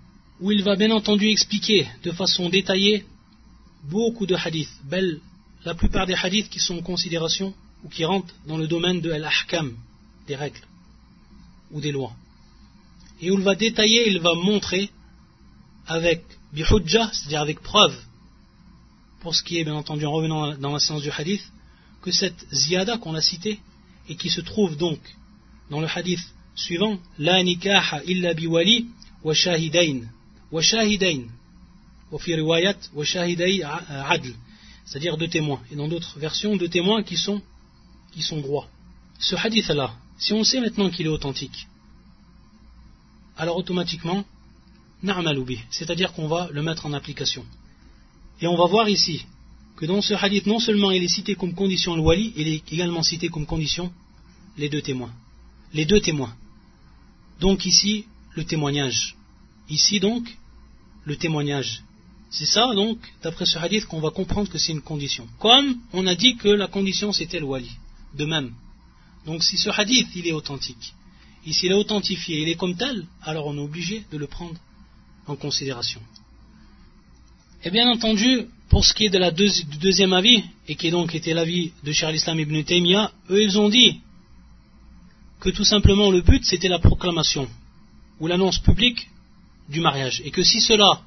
où 0.42 0.52
il 0.52 0.64
va 0.64 0.76
bien 0.76 0.92
entendu 0.92 1.30
expliquer 1.30 1.88
de 2.04 2.12
façon 2.12 2.50
détaillée 2.50 3.06
beaucoup 3.84 4.26
de 4.26 4.36
hadiths, 4.36 4.82
la 5.64 5.76
plupart 5.76 6.08
des 6.08 6.16
hadiths 6.16 6.50
qui 6.50 6.60
sont 6.60 6.80
en 6.80 6.82
considération 6.82 7.54
ou 7.84 7.90
qui 7.90 8.04
rentrent 8.04 8.34
dans 8.48 8.58
le 8.58 8.68
domaine 8.68 9.02
de 9.02 9.10
l'ahkam, 9.12 9.76
des 10.28 10.36
règles 10.36 10.62
ou 11.72 11.82
des 11.82 11.92
lois. 11.92 12.14
Et 13.22 13.32
où 13.32 13.38
il 13.38 13.44
va 13.44 13.56
détailler, 13.56 14.10
il 14.10 14.20
va 14.20 14.34
montrer 14.34 14.90
avec 15.88 16.24
bihujja, 16.52 17.12
c'est-à-dire 17.14 17.42
avec 17.42 17.62
preuve, 17.62 17.96
pour 19.26 19.34
ce 19.34 19.42
qui 19.42 19.58
est 19.58 19.64
bien 19.64 19.74
entendu 19.74 20.06
en 20.06 20.12
revenant 20.12 20.56
dans 20.56 20.72
la 20.72 20.78
séance 20.78 21.02
du 21.02 21.10
hadith, 21.10 21.42
que 22.04 22.12
cette 22.12 22.46
ziyada 22.54 23.00
qu'on 23.00 23.16
a 23.16 23.22
citée 23.22 23.60
et 24.08 24.16
qui 24.16 24.30
se 24.30 24.40
trouve 24.40 24.78
donc 24.78 25.00
dans 25.72 25.82
le 25.82 25.88
hadith 25.88 26.20
suivant, 26.54 27.00
la 27.18 27.42
nikaha 27.42 28.04
illa 28.04 28.36
biwali 28.36 28.86
wa 29.24 29.34
shahidain 29.34 30.02
wa 30.52 30.62
shahidain 30.62 31.24
wa 32.12 32.20
wa 32.94 33.04
shahiday 33.04 33.64
adl, 33.64 34.32
c'est-à-dire 34.86 35.18
deux 35.18 35.28
témoins 35.28 35.62
et 35.72 35.76
dans 35.76 35.88
d'autres 35.88 36.20
versions 36.20 36.56
deux 36.56 36.70
témoins 36.70 37.02
qui 37.02 37.18
sont 37.18 37.42
qui 38.12 38.22
sont 38.22 38.42
droits. 38.42 38.68
Ce 39.18 39.36
hadith 39.36 39.70
là, 39.70 39.96
si 40.20 40.34
on 40.34 40.44
sait 40.44 40.62
maintenant 40.62 40.92
qu'il 40.92 41.08
est 41.08 41.16
authentique, 41.18 41.66
alors 43.38 43.58
automatiquement 43.58 44.24
c'est-à-dire 45.72 46.14
qu'on 46.14 46.28
va 46.28 46.48
le 46.52 46.62
mettre 46.62 46.86
en 46.86 46.94
application. 46.94 47.44
Et 48.42 48.48
on 48.48 48.56
va 48.56 48.66
voir 48.66 48.90
ici 48.90 49.26
que 49.78 49.86
dans 49.86 50.02
ce 50.02 50.14
hadith, 50.14 50.46
non 50.46 50.60
seulement 50.60 50.92
il 50.92 51.04
est 51.04 51.08
cité 51.08 51.36
comme 51.36 51.54
condition 51.54 51.96
le 51.96 52.02
wali, 52.02 52.34
il 52.36 52.48
est 52.48 52.74
également 52.74 53.04
cité 53.04 53.30
comme 53.30 53.46
condition 53.46 53.92
les 54.58 54.70
deux 54.70 54.82
témoins. 54.82 55.14
Les 55.74 55.86
deux 55.86 56.00
témoins. 56.00 56.34
Donc 57.40 57.66
ici, 57.66 58.06
le 58.34 58.46
témoignage. 58.46 59.16
Ici 59.70 60.00
donc, 60.00 60.38
le 61.04 61.18
témoignage. 61.18 61.84
C'est 62.30 62.46
ça, 62.46 62.74
donc, 62.74 62.98
d'après 63.24 63.46
ce 63.46 63.58
hadith, 63.58 63.86
qu'on 63.86 64.02
va 64.02 64.10
comprendre 64.10 64.50
que 64.50 64.58
c'est 64.58 64.72
une 64.72 64.82
condition. 64.82 65.28
Comme 65.40 65.80
on 65.94 66.06
a 66.08 66.16
dit 66.16 66.36
que 66.36 66.50
la 66.50 66.68
condition, 66.68 67.14
c'était 67.14 67.40
le 67.40 67.46
wali. 67.46 67.72
De 68.14 68.26
même. 68.26 68.54
Donc, 69.26 69.44
si 69.44 69.58
ce 69.58 69.70
hadith, 69.70 70.08
il 70.16 70.28
est 70.28 70.34
authentique, 70.34 70.94
et 71.46 71.54
s'il 71.54 71.72
est 71.72 71.76
authentifié, 71.76 72.42
il 72.42 72.50
est 72.50 72.56
comme 72.56 72.76
tel, 72.76 73.06
alors 73.22 73.48
on 73.48 73.56
est 73.58 73.62
obligé 73.62 74.04
de 74.12 74.18
le 74.18 74.28
prendre 74.28 74.60
en 75.28 75.36
considération. 75.36 76.02
Et 77.66 77.72
bien 77.72 77.90
entendu, 77.90 78.46
pour 78.70 78.86
ce 78.86 78.94
qui 78.94 79.06
est 79.06 79.10
de 79.10 79.18
la 79.18 79.32
du 79.32 79.50
deuxième 79.82 80.14
avis, 80.14 80.44
et 80.68 80.76
qui 80.76 80.92
donc 80.92 81.16
était 81.16 81.34
l'avis 81.34 81.72
de 81.84 81.92
Charles 81.92 82.16
Islam 82.16 82.40
ibn 82.40 82.62
Taymiyyah, 82.64 83.12
eux 83.32 83.42
ils 83.42 83.58
ont 83.58 83.70
dit 83.70 84.02
que 85.40 85.50
tout 85.50 85.64
simplement 85.64 86.12
le 86.12 86.22
but 86.22 86.46
c'était 86.46 86.68
la 86.68 86.78
proclamation 86.78 87.48
ou 88.20 88.28
l'annonce 88.28 88.60
publique 88.60 89.10
du 89.68 89.80
mariage. 89.80 90.22
Et 90.26 90.30
que 90.30 90.44
si 90.44 90.62
cela, 90.62 91.02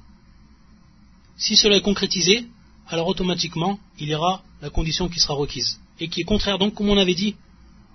si 1.36 1.54
cela 1.54 1.76
est 1.76 1.80
concrétisé, 1.80 2.44
alors 2.88 3.06
automatiquement 3.06 3.78
il 4.00 4.08
y 4.08 4.14
aura 4.16 4.42
la 4.60 4.70
condition 4.70 5.08
qui 5.08 5.20
sera 5.20 5.34
requise. 5.34 5.78
Et 6.00 6.08
qui 6.08 6.22
est 6.22 6.24
contraire 6.24 6.58
donc, 6.58 6.74
comme 6.74 6.88
on 6.90 6.98
avait 6.98 7.14
dit, 7.14 7.36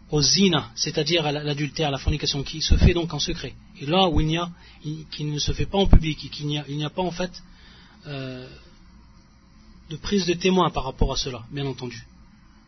au 0.09 0.21
zina, 0.21 0.69
c'est-à-dire 0.75 1.25
à, 1.25 1.33
l'adultère, 1.33 1.89
à 1.89 1.91
la 1.91 1.97
fornication, 1.97 2.43
qui 2.43 2.61
se 2.61 2.75
fait 2.77 2.93
donc 2.93 3.13
en 3.13 3.19
secret. 3.19 3.55
Et 3.81 3.85
là 3.85 4.07
où 4.07 4.21
il 4.21 4.27
n'y 4.27 4.37
a, 4.37 4.49
qui 5.11 5.25
ne 5.25 5.39
se 5.39 5.51
fait 5.51 5.65
pas 5.65 5.79
en 5.79 5.87
public 5.87 6.23
et 6.23 6.29
qu'il 6.29 6.47
n'y 6.47 6.85
a, 6.85 6.89
pas 6.89 7.01
en 7.01 7.11
fait 7.11 7.31
euh, 8.07 8.47
de 9.89 9.95
prise 9.95 10.25
de 10.25 10.33
témoin 10.33 10.69
par 10.69 10.85
rapport 10.85 11.11
à 11.13 11.17
cela, 11.17 11.43
bien 11.51 11.65
entendu. 11.65 12.05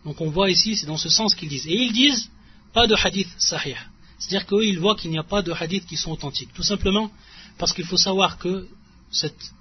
Donc 0.05 0.21
on 0.21 0.29
voit 0.29 0.49
ici, 0.49 0.75
c'est 0.75 0.85
dans 0.85 0.97
ce 0.97 1.09
sens 1.09 1.33
qu'ils 1.33 1.49
disent. 1.49 1.67
Et 1.67 1.75
ils 1.75 1.93
disent 1.93 2.29
pas 2.73 2.87
de 2.87 2.95
hadith 2.95 3.29
sahih. 3.37 3.75
C'est-à-dire 4.17 4.45
qu'eux, 4.45 4.65
ils 4.65 4.79
voient 4.79 4.95
qu'il 4.95 5.11
n'y 5.11 5.17
a 5.17 5.23
pas 5.23 5.41
de 5.41 5.51
hadith 5.51 5.85
qui 5.85 5.97
sont 5.97 6.11
authentiques. 6.11 6.53
Tout 6.53 6.63
simplement 6.63 7.11
parce 7.57 7.73
qu'il 7.73 7.85
faut 7.85 7.97
savoir 7.97 8.37
que 8.37 8.67
cette, 9.11 9.51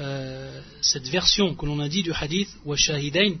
euh, 0.00 0.60
version 1.10 1.54
que 1.54 1.66
l'on 1.66 1.80
a 1.80 1.88
dit 1.88 2.02
du 2.02 2.12
hadith, 2.12 2.48
wa 2.64 2.76
shahidain, 2.76 3.34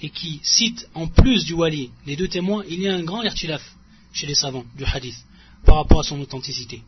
et 0.00 0.10
qui 0.10 0.40
cite 0.42 0.88
en 0.94 1.08
plus 1.08 1.44
du 1.44 1.54
wali 1.54 1.90
les 2.04 2.16
deux 2.16 2.28
témoins, 2.28 2.62
il 2.68 2.80
y 2.80 2.88
a 2.88 2.94
un 2.94 3.02
grand 3.02 3.22
irtilaf 3.22 3.62
chez 4.12 4.26
les 4.26 4.34
savants 4.34 4.66
du 4.76 4.84
hadith 4.84 5.16
par 5.64 5.76
rapport 5.76 6.00
à 6.00 6.02
son 6.02 6.20
authenticité. 6.20 6.82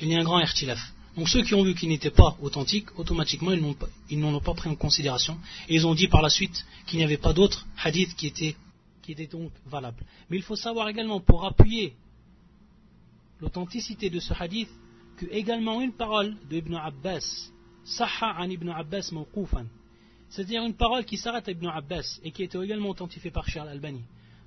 Il 0.00 0.08
y 0.08 0.16
a 0.16 0.20
un 0.20 0.24
grand 0.24 0.40
irtilaf. 0.40 0.80
Donc 1.16 1.28
ceux 1.28 1.42
qui 1.42 1.54
ont 1.54 1.62
vu 1.62 1.74
qu'il 1.74 1.90
n'était 1.90 2.10
pas 2.10 2.36
authentique, 2.40 2.98
automatiquement 2.98 3.52
ils 3.52 4.18
n'en 4.18 4.34
ont 4.34 4.40
pas 4.40 4.54
pris 4.54 4.70
en 4.70 4.76
considération 4.76 5.38
et 5.68 5.74
ils 5.74 5.86
ont 5.86 5.94
dit 5.94 6.08
par 6.08 6.22
la 6.22 6.30
suite 6.30 6.64
qu'il 6.86 6.98
n'y 6.98 7.04
avait 7.04 7.18
pas 7.18 7.34
d'autres 7.34 7.66
hadiths 7.82 8.14
qui 8.16 8.28
étaient, 8.28 8.56
qui 9.02 9.12
étaient 9.12 9.26
donc 9.26 9.52
valables. 9.66 10.04
Mais 10.30 10.38
il 10.38 10.42
faut 10.42 10.56
savoir 10.56 10.88
également 10.88 11.20
pour 11.20 11.44
appuyer 11.44 11.94
l'authenticité 13.40 14.08
de 14.08 14.20
ce 14.20 14.32
hadith 14.32 14.70
que 15.18 15.26
également 15.30 15.82
une 15.82 15.92
parole 15.92 16.34
de 16.48 16.56
Ibn 16.56 16.76
Abbas, 16.76 17.50
Sahha 17.84 18.36
an 18.38 18.48
Ibn 18.48 18.70
Abbas 18.70 19.10
mawqufan, 19.12 19.66
c'est-à-dire 20.30 20.64
une 20.64 20.74
parole 20.74 21.04
qui 21.04 21.18
s'arrête 21.18 21.46
à 21.46 21.50
Ibn 21.50 21.66
Abbas 21.66 22.20
et 22.24 22.30
qui 22.30 22.42
était 22.42 22.58
également 22.58 22.88
authentifiée 22.88 23.30
par 23.30 23.46
Charles 23.46 23.68
Albani, 23.68 24.00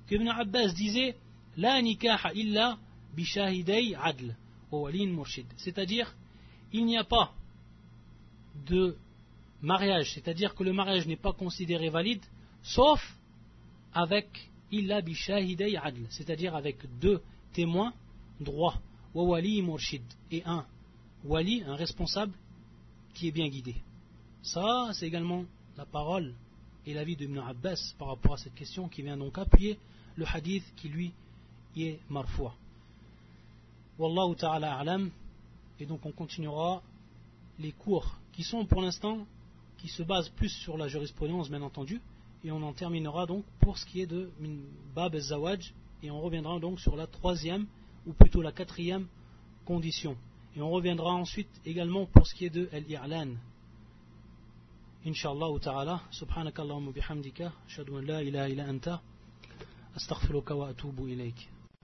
que 0.08 0.16
Ibn 0.16 0.28
Abbas 0.28 0.72
disait 0.72 1.14
La 1.56 1.80
nikaha 1.80 2.32
illa 2.34 2.76
bishahidei 3.14 3.94
adl, 3.94 4.34
walin 4.72 5.12
murshid. 5.12 5.46
C'est-à-dire, 5.58 6.12
il 6.72 6.84
n'y 6.84 6.96
a 6.96 7.04
pas 7.04 7.32
de 8.66 8.96
mariage, 9.62 10.12
c'est-à-dire 10.14 10.54
que 10.54 10.64
le 10.64 10.72
mariage 10.72 11.06
n'est 11.06 11.16
pas 11.16 11.32
considéré 11.32 11.88
valide, 11.88 12.22
sauf 12.62 13.00
avec 13.92 14.28
illa 14.70 15.00
bishahidei 15.00 15.76
adl, 15.76 16.06
c'est-à-dire 16.10 16.54
avec 16.54 16.78
deux 16.98 17.22
témoins 17.52 17.92
droits 18.40 18.80
wali 19.14 19.62
murshid, 19.62 20.02
et 20.30 20.42
un 20.44 20.66
wali, 21.24 21.62
un 21.62 21.74
responsable 21.74 22.32
qui 23.14 23.28
est 23.28 23.32
bien 23.32 23.48
guidé. 23.48 23.76
Ça, 24.42 24.90
c'est 24.92 25.06
également 25.06 25.44
la 25.76 25.86
parole 25.86 26.34
et 26.84 26.94
l'avis 26.94 27.16
de 27.16 27.24
Ibn 27.24 27.38
Abbas 27.38 27.94
par 27.98 28.08
rapport 28.08 28.34
à 28.34 28.36
cette 28.36 28.54
question 28.54 28.88
qui 28.88 29.02
vient 29.02 29.16
donc 29.16 29.38
appuyer 29.38 29.78
le 30.16 30.26
hadith 30.26 30.64
qui 30.76 30.88
lui 30.88 31.12
est 31.76 31.98
marfoua. 32.08 32.54
Wallahu 33.98 34.36
ta'ala. 34.36 34.98
Et 35.80 35.86
donc 35.86 36.04
on 36.06 36.12
continuera 36.12 36.82
les 37.58 37.72
cours 37.72 38.16
qui 38.32 38.42
sont 38.42 38.66
pour 38.66 38.82
l'instant, 38.82 39.26
qui 39.78 39.88
se 39.88 40.02
basent 40.02 40.28
plus 40.30 40.48
sur 40.48 40.76
la 40.76 40.88
jurisprudence 40.88 41.50
bien 41.50 41.62
entendu, 41.62 42.00
et 42.44 42.50
on 42.50 42.62
en 42.62 42.72
terminera 42.72 43.26
donc 43.26 43.44
pour 43.60 43.78
ce 43.78 43.86
qui 43.86 44.00
est 44.00 44.06
de 44.06 44.30
Bab 44.94 45.14
al-Zawaj, 45.14 45.74
et 46.02 46.10
on 46.10 46.20
reviendra 46.20 46.58
donc 46.60 46.80
sur 46.80 46.96
la 46.96 47.06
troisième 47.06 47.66
ou 48.06 48.12
plutôt 48.12 48.42
la 48.42 48.52
quatrième 48.52 49.06
condition. 49.64 50.16
Et 50.54 50.62
on 50.62 50.70
reviendra 50.70 51.12
ensuite 51.12 51.50
également 51.64 52.06
pour 52.06 52.26
ce 52.26 52.34
qui 52.34 52.46
est 52.46 52.50
de 52.50 52.68
Al-I'lan. 52.72 53.34
Inch'Allah 55.04 55.58
ta'ala, 55.60 56.02
subhanakallahumma 56.10 56.92
bihamdika, 56.92 57.52
ashhadu 57.66 57.96
an 57.96 58.02
la 58.02 58.22
ilaha 58.22 58.48
illa 58.48 58.64
anta, 58.68 59.02
astaghfiruka 59.94 60.54
wa 60.54 60.68
atubu 60.68 61.08
ilayk. 61.08 61.55